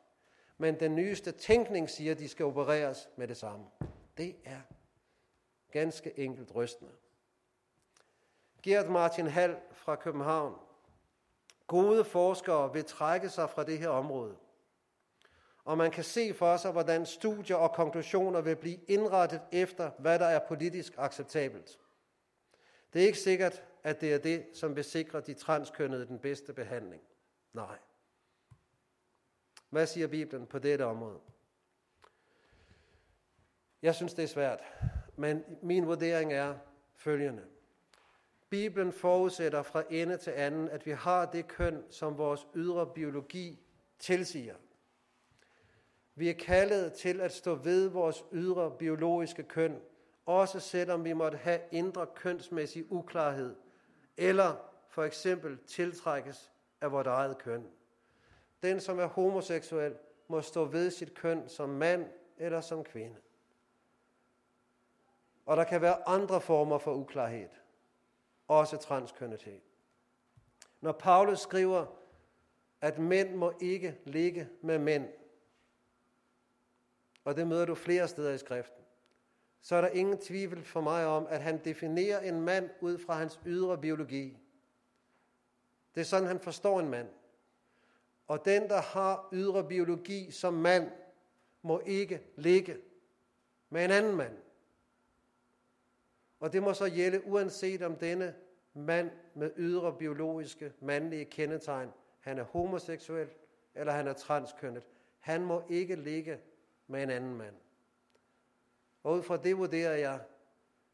Men 0.58 0.80
den 0.80 0.94
nyeste 0.94 1.32
tænkning 1.32 1.90
siger, 1.90 2.12
at 2.12 2.18
de 2.18 2.28
skal 2.28 2.46
opereres 2.46 3.08
med 3.16 3.28
det 3.28 3.36
samme. 3.36 3.66
Det 4.16 4.36
er 4.44 4.60
ganske 5.70 6.18
enkelt 6.18 6.54
rystende. 6.54 6.92
Gert 8.62 8.88
Martin 8.88 9.26
Hall 9.26 9.56
fra 9.72 9.96
København. 9.96 10.54
Gode 11.66 12.04
forskere 12.04 12.72
vil 12.72 12.84
trække 12.84 13.28
sig 13.28 13.50
fra 13.50 13.64
det 13.64 13.78
her 13.78 13.88
område. 13.88 14.36
Og 15.64 15.78
man 15.78 15.90
kan 15.90 16.04
se 16.04 16.34
for 16.34 16.56
sig, 16.56 16.72
hvordan 16.72 17.06
studier 17.06 17.56
og 17.56 17.72
konklusioner 17.72 18.40
vil 18.40 18.56
blive 18.56 18.78
indrettet 18.88 19.40
efter, 19.52 19.90
hvad 19.98 20.18
der 20.18 20.26
er 20.26 20.38
politisk 20.48 20.94
acceptabelt. 20.98 21.78
Det 22.92 23.02
er 23.02 23.06
ikke 23.06 23.18
sikkert, 23.18 23.64
at 23.82 24.00
det 24.00 24.14
er 24.14 24.18
det, 24.18 24.46
som 24.54 24.76
vil 24.76 24.84
sikre 24.84 25.20
de 25.20 25.34
transkønnede 25.34 26.06
den 26.06 26.18
bedste 26.18 26.52
behandling. 26.52 27.02
Nej. 27.52 27.78
Hvad 29.70 29.86
siger 29.86 30.06
Bibelen 30.06 30.46
på 30.46 30.58
dette 30.58 30.82
område? 30.82 31.20
Jeg 33.82 33.94
synes, 33.94 34.14
det 34.14 34.22
er 34.22 34.28
svært, 34.28 34.60
men 35.16 35.44
min 35.62 35.86
vurdering 35.86 36.32
er 36.32 36.54
følgende. 36.94 37.42
Bibelen 38.54 38.92
forudsætter 38.92 39.62
fra 39.62 39.82
ende 39.90 40.16
til 40.16 40.30
anden, 40.30 40.68
at 40.68 40.86
vi 40.86 40.90
har 40.90 41.26
det 41.26 41.48
køn, 41.48 41.84
som 41.90 42.18
vores 42.18 42.46
ydre 42.54 42.86
biologi 42.86 43.60
tilsiger. 43.98 44.54
Vi 46.14 46.28
er 46.28 46.34
kaldet 46.34 46.92
til 46.92 47.20
at 47.20 47.32
stå 47.32 47.54
ved 47.54 47.88
vores 47.88 48.24
ydre 48.32 48.70
biologiske 48.78 49.42
køn, 49.42 49.80
også 50.26 50.60
selvom 50.60 51.04
vi 51.04 51.12
måtte 51.12 51.38
have 51.38 51.60
indre 51.70 52.06
kønsmæssig 52.06 52.92
uklarhed, 52.92 53.56
eller 54.16 54.70
for 54.88 55.04
eksempel 55.04 55.58
tiltrækkes 55.66 56.52
af 56.80 56.92
vores 56.92 57.06
eget 57.06 57.38
køn. 57.38 57.66
Den, 58.62 58.80
som 58.80 58.98
er 58.98 59.06
homoseksuel, 59.06 59.94
må 60.28 60.40
stå 60.40 60.64
ved 60.64 60.90
sit 60.90 61.14
køn 61.14 61.48
som 61.48 61.68
mand 61.68 62.06
eller 62.38 62.60
som 62.60 62.84
kvinde. 62.84 63.16
Og 65.46 65.56
der 65.56 65.64
kan 65.64 65.80
være 65.80 66.08
andre 66.08 66.40
former 66.40 66.78
for 66.78 66.94
uklarhed, 66.94 67.48
også 68.48 68.76
transkønnethed. 68.76 69.60
Når 70.80 70.92
Paulus 70.92 71.40
skriver, 71.40 71.86
at 72.80 72.98
mænd 72.98 73.34
må 73.34 73.52
ikke 73.60 73.98
ligge 74.04 74.48
med 74.62 74.78
mænd, 74.78 75.08
og 77.24 77.36
det 77.36 77.46
møder 77.46 77.64
du 77.64 77.74
flere 77.74 78.08
steder 78.08 78.32
i 78.32 78.38
skriften, 78.38 78.84
så 79.60 79.76
er 79.76 79.80
der 79.80 79.88
ingen 79.88 80.18
tvivl 80.18 80.64
for 80.64 80.80
mig 80.80 81.06
om, 81.06 81.26
at 81.26 81.42
han 81.42 81.64
definerer 81.64 82.20
en 82.20 82.40
mand 82.40 82.70
ud 82.80 82.98
fra 82.98 83.14
hans 83.14 83.40
ydre 83.46 83.78
biologi. 83.78 84.38
Det 85.94 86.00
er 86.00 86.04
sådan, 86.04 86.28
han 86.28 86.40
forstår 86.40 86.80
en 86.80 86.88
mand. 86.88 87.08
Og 88.26 88.44
den, 88.44 88.68
der 88.68 88.80
har 88.80 89.28
ydre 89.32 89.68
biologi 89.68 90.30
som 90.30 90.54
mand, 90.54 90.90
må 91.62 91.80
ikke 91.86 92.22
ligge 92.36 92.78
med 93.70 93.84
en 93.84 93.90
anden 93.90 94.16
mand. 94.16 94.36
Og 96.40 96.52
det 96.52 96.62
må 96.62 96.74
så 96.74 96.90
gælde 96.90 97.26
uanset 97.26 97.82
om 97.82 97.96
denne 97.96 98.34
mand 98.74 99.10
med 99.34 99.50
ydre 99.56 99.96
biologiske 99.98 100.72
mandlige 100.80 101.24
kendetegn, 101.24 101.90
han 102.20 102.38
er 102.38 102.42
homoseksuel 102.42 103.28
eller 103.74 103.92
han 103.92 104.06
er 104.06 104.12
transkønnet. 104.12 104.82
Han 105.18 105.44
må 105.44 105.62
ikke 105.68 105.96
ligge 105.96 106.40
med 106.86 107.02
en 107.02 107.10
anden 107.10 107.34
mand. 107.34 107.54
Og 109.02 109.12
ud 109.12 109.22
fra 109.22 109.36
det 109.36 109.58
vurderer 109.58 109.96
jeg, 109.96 110.20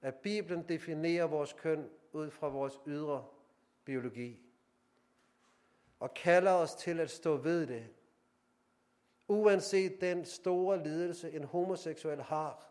at 0.03 0.15
Bibelen 0.15 0.69
definerer 0.69 1.25
vores 1.25 1.53
køn 1.53 1.91
ud 2.13 2.31
fra 2.31 2.49
vores 2.49 2.81
ydre 2.87 3.25
biologi. 3.85 4.41
Og 6.01 6.15
kalder 6.15 6.53
os 6.53 6.75
til 6.75 7.01
at 7.01 7.11
stå 7.11 7.37
ved 7.37 7.67
det. 7.67 7.87
Uanset 9.29 10.01
den 10.01 10.25
store 10.25 10.83
lidelse, 10.83 11.33
en 11.33 11.45
homoseksuel 11.45 12.23
har, 12.23 12.70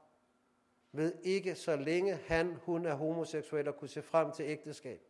ved 0.92 1.14
ikke, 1.24 1.56
så 1.56 1.76
længe 1.76 2.16
han, 2.16 2.58
hun 2.64 2.86
er 2.86 2.94
homoseksuel 2.94 3.68
og 3.68 3.78
kunne 3.78 3.90
se 3.90 4.02
frem 4.02 4.32
til 4.32 4.46
ægteskab. 4.46 5.02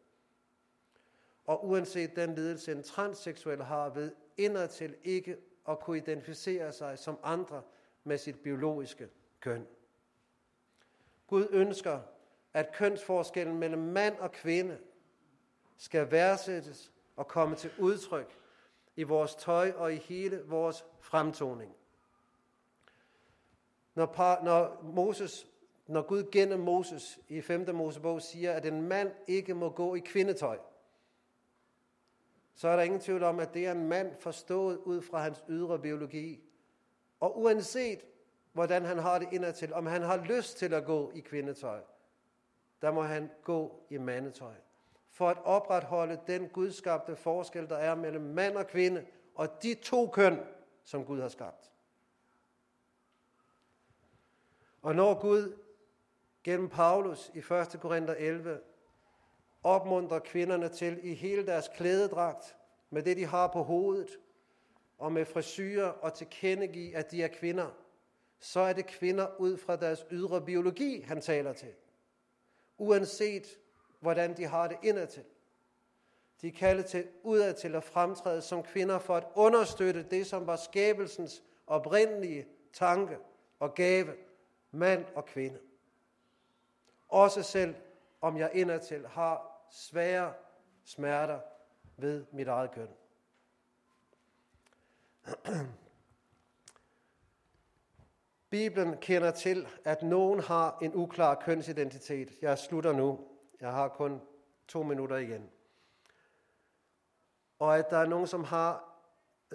Og 1.45 1.67
uanset 1.67 2.15
den 2.15 2.35
lidelse, 2.35 2.71
en 2.71 2.83
transseksuel 2.83 3.63
har 3.63 3.89
ved 3.89 4.11
indertil 4.37 4.95
ikke 5.03 5.37
at 5.69 5.79
kunne 5.79 5.97
identificere 5.97 6.73
sig 6.73 6.99
som 6.99 7.19
andre 7.23 7.61
med 8.03 8.17
sit 8.17 8.39
biologiske 8.39 9.09
køn. 9.39 9.67
Gud 11.27 11.47
ønsker, 11.51 11.99
at 12.53 12.71
kønsforskellen 12.73 13.57
mellem 13.57 13.81
mand 13.81 14.17
og 14.17 14.31
kvinde 14.31 14.79
skal 15.77 16.11
værdsættes 16.11 16.91
og 17.15 17.27
komme 17.27 17.55
til 17.55 17.71
udtryk 17.79 18.37
i 18.95 19.03
vores 19.03 19.35
tøj 19.35 19.71
og 19.75 19.93
i 19.93 19.97
hele 19.97 20.43
vores 20.45 20.85
fremtoning. 20.99 21.75
Når, 23.95 24.05
par, 24.05 24.43
når, 24.43 24.81
Moses, 24.83 25.47
når 25.89 26.01
Gud 26.01 26.31
gennem 26.31 26.59
Moses 26.59 27.19
i 27.27 27.41
5. 27.41 27.75
Mosebog 27.75 28.21
siger, 28.21 28.53
at 28.53 28.65
en 28.65 28.81
mand 28.81 29.11
ikke 29.27 29.53
må 29.53 29.69
gå 29.69 29.95
i 29.95 29.99
kvindetøj, 29.99 30.59
så 32.55 32.67
er 32.67 32.75
der 32.75 32.83
ingen 32.83 32.99
tvivl 32.99 33.23
om, 33.23 33.39
at 33.39 33.53
det 33.53 33.67
er 33.67 33.71
en 33.71 33.87
mand 33.87 34.15
forstået 34.19 34.77
ud 34.77 35.01
fra 35.01 35.23
hans 35.23 35.43
ydre 35.49 35.79
biologi. 35.79 36.43
Og 37.19 37.39
uanset 37.39 38.05
hvordan 38.53 38.85
han 38.85 38.97
har 38.97 39.19
det 39.19 39.27
indertil, 39.31 39.73
om 39.73 39.85
han 39.85 40.01
har 40.01 40.17
lyst 40.17 40.57
til 40.57 40.73
at 40.73 40.85
gå 40.85 41.11
i 41.15 41.19
kvindetøj, 41.19 41.81
der 42.81 42.91
må 42.91 43.01
han 43.01 43.29
gå 43.43 43.85
i 43.89 43.97
mandetøj. 43.97 44.53
For 45.09 45.29
at 45.29 45.37
opretholde 45.43 46.19
den 46.27 46.49
gudskabte 46.49 47.15
forskel, 47.15 47.69
der 47.69 47.77
er 47.77 47.95
mellem 47.95 48.23
mand 48.23 48.57
og 48.57 48.67
kvinde, 48.67 49.05
og 49.35 49.63
de 49.63 49.73
to 49.73 50.07
køn, 50.07 50.39
som 50.83 51.05
Gud 51.05 51.21
har 51.21 51.29
skabt. 51.29 51.71
Og 54.81 54.95
når 54.95 55.21
Gud 55.21 55.57
gennem 56.43 56.69
Paulus 56.69 57.31
i 57.33 57.37
1. 57.37 57.79
Korinther 57.81 58.15
11 58.17 58.59
opmuntrer 59.63 60.19
kvinderne 60.19 60.69
til 60.69 60.99
i 61.03 61.13
hele 61.13 61.45
deres 61.45 61.69
klædedragt, 61.75 62.55
med 62.89 63.03
det 63.03 63.17
de 63.17 63.25
har 63.25 63.47
på 63.47 63.63
hovedet, 63.63 64.19
og 64.97 65.11
med 65.11 65.25
frisyrer 65.25 65.87
og 65.87 66.13
tilkendegive, 66.13 66.95
at 66.95 67.11
de 67.11 67.23
er 67.23 67.27
kvinder, 67.27 67.67
så 68.39 68.59
er 68.59 68.73
det 68.73 68.85
kvinder 68.85 69.27
ud 69.39 69.57
fra 69.57 69.75
deres 69.75 70.05
ydre 70.11 70.41
biologi, 70.41 71.01
han 71.01 71.21
taler 71.21 71.53
til. 71.53 71.73
Uanset 72.77 73.59
hvordan 73.99 74.37
de 74.37 74.45
har 74.45 74.67
det 74.67 74.77
indadtil. 74.83 75.23
De 76.41 76.47
er 76.47 76.51
kaldet 76.51 76.85
til 76.85 77.07
udadtil 77.23 77.75
at 77.75 77.83
fremtræde 77.83 78.41
som 78.41 78.63
kvinder 78.63 78.99
for 78.99 79.15
at 79.15 79.27
understøtte 79.35 80.03
det, 80.03 80.27
som 80.27 80.47
var 80.47 80.55
skabelsens 80.55 81.43
oprindelige 81.67 82.47
tanke 82.73 83.17
og 83.59 83.73
gave, 83.73 84.13
mand 84.71 85.05
og 85.15 85.25
kvinde. 85.25 85.59
Også 87.09 87.43
selv 87.43 87.75
om 88.21 88.37
jeg 88.37 88.51
indadtil 88.53 89.07
har 89.07 89.65
svære 89.71 90.33
smerter 90.83 91.39
ved 91.97 92.25
mit 92.31 92.47
eget 92.47 92.71
køn. 92.71 92.89
Bibelen 98.49 98.97
kender 98.97 99.31
til, 99.31 99.67
at 99.83 100.03
nogen 100.03 100.39
har 100.39 100.77
en 100.81 100.95
uklar 100.95 101.35
kønsidentitet. 101.35 102.31
Jeg 102.41 102.57
slutter 102.57 102.93
nu. 102.93 103.27
Jeg 103.61 103.71
har 103.71 103.87
kun 103.87 104.21
to 104.67 104.83
minutter 104.83 105.15
igen. 105.15 105.49
Og 107.59 107.77
at 107.77 107.89
der 107.89 107.97
er 107.97 108.05
nogen, 108.05 108.27
som 108.27 108.43
har 108.43 108.89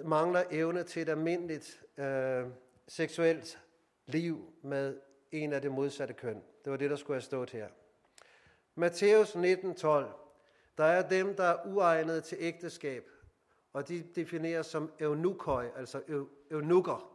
mangler 0.03 0.43
evne 0.51 0.83
til 0.83 1.01
et 1.01 1.09
almindeligt 1.09 1.83
øh, 1.97 2.47
seksuelt 2.87 3.61
liv 4.05 4.53
med 4.61 4.99
en 5.31 5.53
af 5.53 5.61
det 5.61 5.71
modsatte 5.71 6.13
køn. 6.13 6.43
Det 6.65 6.71
var 6.71 6.77
det, 6.77 6.89
der 6.89 6.95
skulle 6.95 7.15
have 7.15 7.21
stået 7.21 7.49
her. 7.49 7.67
Matthæus 8.75 9.35
19:12. 9.35 9.87
Der 10.77 10.83
er 10.83 11.07
dem, 11.07 11.35
der 11.35 11.43
er 11.43 11.65
uegnede 11.65 12.21
til 12.21 12.37
ægteskab, 12.41 13.09
og 13.73 13.87
de 13.87 14.03
defineres 14.15 14.65
som 14.65 14.91
eunukoi, 14.99 15.65
altså 15.75 16.25
eunukker. 16.51 17.11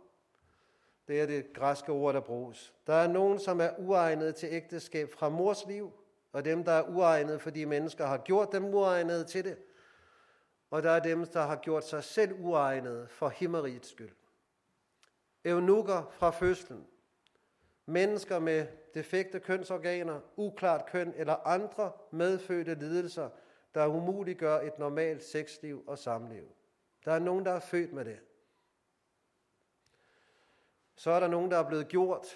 Det 1.09 1.21
er 1.21 1.27
det 1.27 1.53
græske 1.53 1.93
ord, 1.93 2.15
der 2.15 2.21
bruges. 2.21 2.75
Der 2.87 2.95
er 2.95 3.09
nogen, 3.09 3.39
som 3.39 3.61
er 3.61 3.71
uegnede 3.79 4.33
til 4.33 4.49
ægteskab 4.53 5.11
fra 5.11 5.29
mors 5.29 5.67
liv, 5.67 5.93
og 6.33 6.45
dem, 6.45 6.65
der 6.65 6.73
er 6.73 6.89
uegnede, 6.89 7.39
fordi 7.39 7.65
mennesker 7.65 8.07
har 8.07 8.19
gjort 8.19 8.53
dem 8.53 8.65
uegnede 8.65 9.25
til 9.25 9.45
det. 9.45 9.59
Og 10.71 10.83
der 10.83 10.91
er 10.91 11.01
dem, 11.01 11.27
der 11.27 11.43
har 11.43 11.57
gjort 11.57 11.89
sig 11.89 12.05
selv 12.05 12.33
uegnede 12.41 13.09
for 13.09 13.29
himmerigets 13.29 13.89
skyld. 13.89 14.13
Eunukker 15.45 16.13
fra 16.13 16.31
fødslen. 16.31 16.87
Mennesker 17.87 18.39
med 18.39 18.67
defekte 18.95 19.41
kønsorganer, 19.41 20.21
uklart 20.37 20.87
køn 20.87 21.13
eller 21.17 21.47
andre 21.47 21.93
medfødte 22.11 22.75
lidelser, 22.75 23.31
der 23.75 23.87
umuliggør 23.87 24.61
et 24.61 24.79
normalt 24.79 25.25
sexliv 25.25 25.85
og 25.87 25.99
samliv. 25.99 26.45
Der 27.05 27.13
er 27.13 27.19
nogen, 27.19 27.45
der 27.45 27.53
er 27.53 27.61
født 27.61 27.93
med 27.93 28.05
det. 28.05 28.19
Så 30.97 31.11
er 31.11 31.21
der 31.21 31.29
nogen, 31.29 31.51
der 31.51 31.59
er 31.59 31.69
blevet 31.69 31.89
gjort 31.89 32.27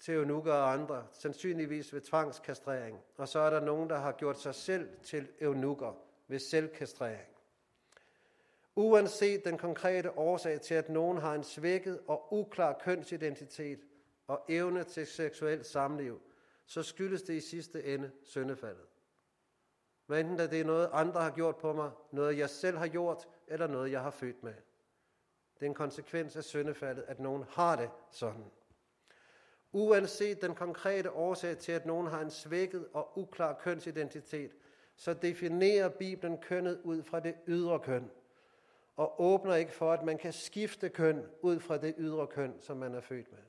til 0.00 0.14
eunukker 0.14 0.52
og 0.52 0.72
andre, 0.72 1.06
sandsynligvis 1.12 1.92
ved 1.92 2.00
tvangskastrering. 2.00 3.00
Og 3.16 3.28
så 3.28 3.38
er 3.38 3.50
der 3.50 3.60
nogen, 3.60 3.90
der 3.90 3.96
har 3.98 4.12
gjort 4.12 4.40
sig 4.40 4.54
selv 4.54 4.88
til 5.02 5.28
eunukker 5.40 5.92
ved 6.28 6.38
selvkastrering. 6.38 7.28
Uanset 8.76 9.44
den 9.44 9.58
konkrete 9.58 10.18
årsag 10.18 10.60
til, 10.60 10.74
at 10.74 10.88
nogen 10.88 11.18
har 11.18 11.34
en 11.34 11.44
svækket 11.44 12.00
og 12.06 12.32
uklar 12.32 12.78
kønsidentitet 12.80 13.80
og 14.26 14.44
evne 14.48 14.84
til 14.84 15.06
seksuelt 15.06 15.66
samliv, 15.66 16.20
så 16.66 16.82
skyldes 16.82 17.22
det 17.22 17.34
i 17.34 17.40
sidste 17.40 17.84
ende 17.84 18.10
syndefaldet. 18.22 18.86
Hvad 20.06 20.20
enten 20.20 20.38
det 20.38 20.60
er 20.60 20.64
noget, 20.64 20.90
andre 20.92 21.20
har 21.20 21.30
gjort 21.30 21.56
på 21.56 21.72
mig, 21.72 21.90
noget 22.12 22.38
jeg 22.38 22.50
selv 22.50 22.76
har 22.76 22.88
gjort, 22.88 23.28
eller 23.46 23.66
noget 23.66 23.92
jeg 23.92 24.00
har 24.00 24.10
født 24.10 24.42
med. 24.42 24.54
Det 25.54 25.62
er 25.62 25.66
en 25.66 25.74
konsekvens 25.74 26.36
af 26.36 26.44
syndefaldet, 26.44 27.04
at 27.08 27.20
nogen 27.20 27.44
har 27.48 27.76
det 27.76 27.90
sådan. 28.10 28.44
Uanset 29.72 30.42
den 30.42 30.54
konkrete 30.54 31.10
årsag 31.10 31.58
til, 31.58 31.72
at 31.72 31.86
nogen 31.86 32.06
har 32.06 32.20
en 32.20 32.30
svækket 32.30 32.88
og 32.92 33.18
uklar 33.18 33.58
kønsidentitet, 33.60 34.56
så 34.96 35.14
definerer 35.14 35.88
Bibelen 35.88 36.38
kønnet 36.38 36.80
ud 36.84 37.02
fra 37.02 37.20
det 37.20 37.34
ydre 37.46 37.78
køn, 37.78 38.10
og 38.96 39.20
åbner 39.20 39.54
ikke 39.54 39.72
for, 39.72 39.92
at 39.92 40.04
man 40.04 40.18
kan 40.18 40.32
skifte 40.32 40.88
køn 40.88 41.26
ud 41.40 41.60
fra 41.60 41.78
det 41.78 41.94
ydre 41.98 42.26
køn, 42.26 42.54
som 42.60 42.76
man 42.76 42.94
er 42.94 43.00
født 43.00 43.32
med. 43.32 43.40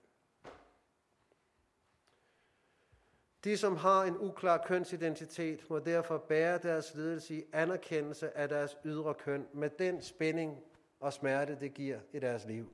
De, 3.46 3.58
som 3.58 3.76
har 3.76 4.04
en 4.04 4.18
uklar 4.18 4.58
kønsidentitet, 4.58 5.70
må 5.70 5.80
derfor 5.80 6.18
bære 6.18 6.58
deres 6.58 6.96
ledelse 6.96 7.36
i 7.36 7.44
anerkendelse 7.54 8.38
af 8.38 8.50
deres 8.50 8.78
ydre 8.86 9.14
køn 9.14 9.48
med 9.54 9.70
den 9.70 10.02
spænding 10.02 10.60
og 11.00 11.14
smerte, 11.14 11.58
det 11.60 11.74
giver 11.74 12.00
i 12.14 12.20
deres 12.20 12.46
liv. 12.46 12.74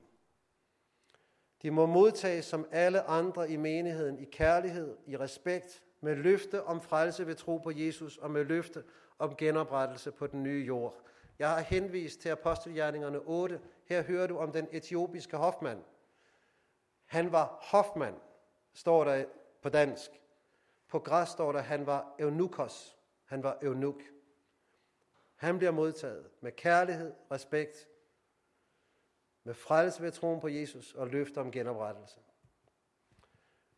De 1.62 1.70
må 1.70 1.86
modtages 1.86 2.44
som 2.44 2.66
alle 2.70 3.02
andre 3.02 3.50
i 3.50 3.56
menigheden 3.56 4.18
i 4.18 4.24
kærlighed, 4.24 4.96
i 5.06 5.16
respekt, 5.16 5.82
med 6.00 6.16
løfte 6.16 6.62
om 6.62 6.80
frelse 6.80 7.26
ved 7.26 7.34
tro 7.34 7.58
på 7.58 7.70
Jesus 7.70 8.18
og 8.18 8.30
med 8.30 8.44
løfte 8.44 8.84
om 9.18 9.36
genoprettelse 9.36 10.12
på 10.12 10.26
den 10.26 10.42
nye 10.42 10.64
jord. 10.66 11.00
Jeg 11.38 11.50
har 11.50 11.60
henvist 11.60 12.20
til 12.20 12.28
Apostelgjerningerne 12.28 13.18
8. 13.18 13.60
Her 13.84 14.02
hører 14.02 14.26
du 14.26 14.38
om 14.38 14.52
den 14.52 14.68
etiopiske 14.70 15.36
hofmand. 15.36 15.82
Han 17.04 17.32
var 17.32 17.58
hofmand, 17.62 18.16
står 18.72 19.04
der 19.04 19.24
på 19.62 19.68
dansk. 19.68 20.10
På 20.92 20.98
græs 20.98 21.28
står 21.28 21.52
der, 21.52 21.58
at 21.58 21.64
han 21.64 21.86
var 21.86 22.14
eunukos. 22.18 22.98
Han 23.24 23.42
var 23.42 23.58
eunuk. 23.62 24.02
Han 25.36 25.58
bliver 25.58 25.70
modtaget 25.70 26.30
med 26.40 26.52
kærlighed, 26.52 27.12
respekt 27.30 27.88
med 29.44 29.54
frelse 29.54 30.02
ved 30.02 30.12
troen 30.12 30.40
på 30.40 30.48
Jesus 30.48 30.94
og 30.94 31.08
løfter 31.08 31.40
om 31.40 31.52
genoprettelse. 31.52 32.20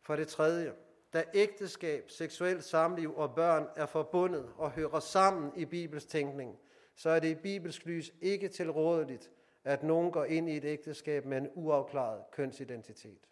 For 0.01 0.15
det 0.15 0.27
tredje, 0.27 0.75
da 1.13 1.23
ægteskab, 1.33 2.09
seksuelt 2.09 2.63
samliv 2.63 3.17
og 3.17 3.35
børn 3.35 3.67
er 3.75 3.85
forbundet 3.85 4.53
og 4.57 4.71
hører 4.71 4.99
sammen 4.99 5.51
i 5.55 5.65
Bibels 5.65 6.05
tænkning, 6.05 6.59
så 6.95 7.09
er 7.09 7.19
det 7.19 7.27
i 7.27 7.41
Bibelsk 7.41 7.85
lys 7.85 8.13
ikke 8.21 8.47
tilrådeligt, 8.47 9.31
at 9.63 9.83
nogen 9.83 10.11
går 10.11 10.25
ind 10.25 10.49
i 10.49 10.57
et 10.57 10.65
ægteskab 10.65 11.25
med 11.25 11.37
en 11.37 11.49
uafklaret 11.53 12.23
kønsidentitet. 12.31 13.29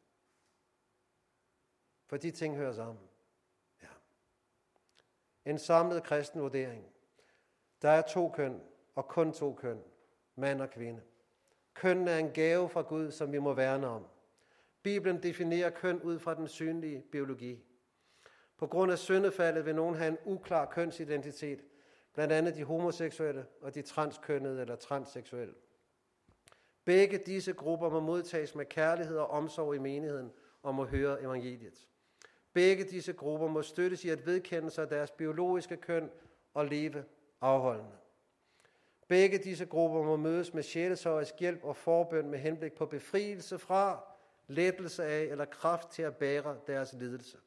For 2.06 2.18
de 2.18 2.32
ting 2.32 2.56
hører 2.56 2.74
sammen. 2.74 3.10
En 5.46 5.60
samlet 5.60 6.04
kristen 6.04 6.42
vurdering. 6.42 6.86
Der 7.82 7.90
er 7.90 8.02
to 8.02 8.30
køn, 8.30 8.62
og 8.96 9.08
kun 9.08 9.34
to 9.34 9.54
køn, 9.54 9.82
mand 10.36 10.62
og 10.62 10.70
kvinde. 10.70 11.02
Køn 11.74 12.08
er 12.08 12.18
en 12.18 12.32
gave 12.32 12.70
fra 12.70 12.82
Gud, 12.82 13.12
som 13.12 13.32
vi 13.32 13.40
må 13.40 13.54
værne 13.54 13.88
om. 13.88 14.06
Bibelen 14.84 15.24
definerer 15.24 15.70
køn 15.70 16.02
ud 16.02 16.20
fra 16.20 16.34
den 16.34 16.48
synlige 16.48 17.02
biologi. 17.12 17.64
På 18.58 18.68
grund 18.68 18.92
af 18.92 19.00
syndefaldet 19.00 19.66
vil 19.66 19.76
nogen 19.76 19.96
have 19.96 20.08
en 20.08 20.18
uklar 20.26 20.66
kønsidentitet, 20.66 21.64
blandt 22.14 22.34
andet 22.34 22.56
de 22.56 22.64
homoseksuelle 22.64 23.46
og 23.62 23.76
de 23.76 23.82
transkønnede 23.82 24.62
eller 24.62 24.76
transseksuelle. 24.76 25.54
Begge 26.86 27.18
disse 27.18 27.54
grupper 27.54 27.90
må 27.90 28.00
modtages 28.00 28.56
med 28.56 28.66
kærlighed 28.66 29.18
og 29.18 29.28
omsorg 29.28 29.76
i 29.76 29.80
menigheden 29.80 30.32
og 30.64 30.76
må 30.76 30.86
høre 30.86 31.22
evangeliet. 31.22 31.90
Begge 32.54 32.84
disse 32.84 33.14
grupper 33.14 33.48
må 33.48 33.62
støttes 33.62 34.06
i 34.06 34.10
at 34.10 34.26
vedkende 34.26 34.72
sig 34.72 34.90
deres 34.90 35.12
biologiske 35.12 35.78
køn 35.78 36.12
og 36.54 36.66
leve 36.66 37.04
afholdende. 37.42 37.98
Begge 39.08 39.38
disse 39.38 39.66
grupper 39.66 40.04
må 40.04 40.16
mødes 40.16 40.54
med 40.54 40.64
sjælesøjsk 40.64 41.40
hjælp 41.40 41.64
og 41.64 41.76
forbøn 41.76 42.30
med 42.30 42.40
henblik 42.40 42.74
på 42.74 42.86
befrielse 42.86 43.60
fra, 43.60 44.04
lettelse 44.48 45.04
af 45.04 45.22
eller 45.22 45.46
kraft 45.46 45.90
til 45.90 46.02
at 46.02 46.16
bære 46.16 46.58
deres 46.68 46.94
lidelse. 46.94 47.38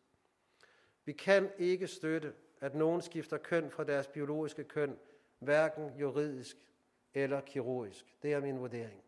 Vi 1.04 1.12
kan 1.12 1.50
ikke 1.58 1.86
støtte, 1.86 2.32
at 2.60 2.74
nogen 2.74 3.02
skifter 3.02 3.36
køn 3.36 3.70
fra 3.70 3.84
deres 3.84 4.06
biologiske 4.06 4.64
køn, 4.64 4.96
hverken 5.38 5.90
juridisk 6.00 6.56
eller 7.14 7.40
kirurgisk. 7.40 8.14
Det 8.22 8.32
er 8.32 8.40
min 8.40 8.58
vurdering. 8.58 9.05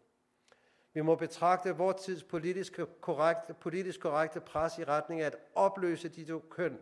Vi 0.98 1.02
må 1.02 1.14
betragte 1.14 1.76
vores 1.76 2.02
tids 2.02 2.24
politisk 2.24 2.80
korrekte, 3.00 3.54
politisk 3.54 4.00
korrekte 4.00 4.40
pres 4.40 4.78
i 4.78 4.84
retning 4.84 5.20
af 5.20 5.26
at 5.26 5.36
opløse 5.54 6.08
de 6.08 6.24
to 6.24 6.44
køn 6.50 6.78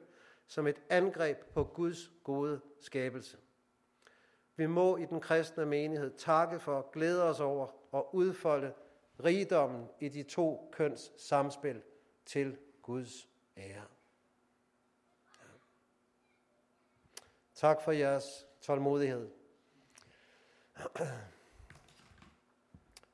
som 0.46 0.66
et 0.66 0.82
angreb 0.90 1.38
på 1.38 1.64
Guds 1.64 2.10
gode 2.24 2.60
skabelse. 2.80 3.36
Vi 4.56 4.66
må 4.66 4.96
i 4.96 5.04
den 5.04 5.20
kristne 5.20 5.66
menighed 5.66 6.10
takke 6.18 6.60
for, 6.60 6.90
glæde 6.92 7.22
os 7.22 7.40
over 7.40 7.68
og 7.92 8.14
udfolde 8.14 8.72
rigdommen 9.24 9.88
i 10.00 10.08
de 10.08 10.22
to 10.22 10.70
køns 10.72 11.12
samspil 11.16 11.82
til 12.26 12.58
Guds 12.82 13.28
ære. 13.56 13.84
Tak 17.54 17.82
for 17.82 17.92
jeres 17.92 18.46
tålmodighed. 18.60 19.30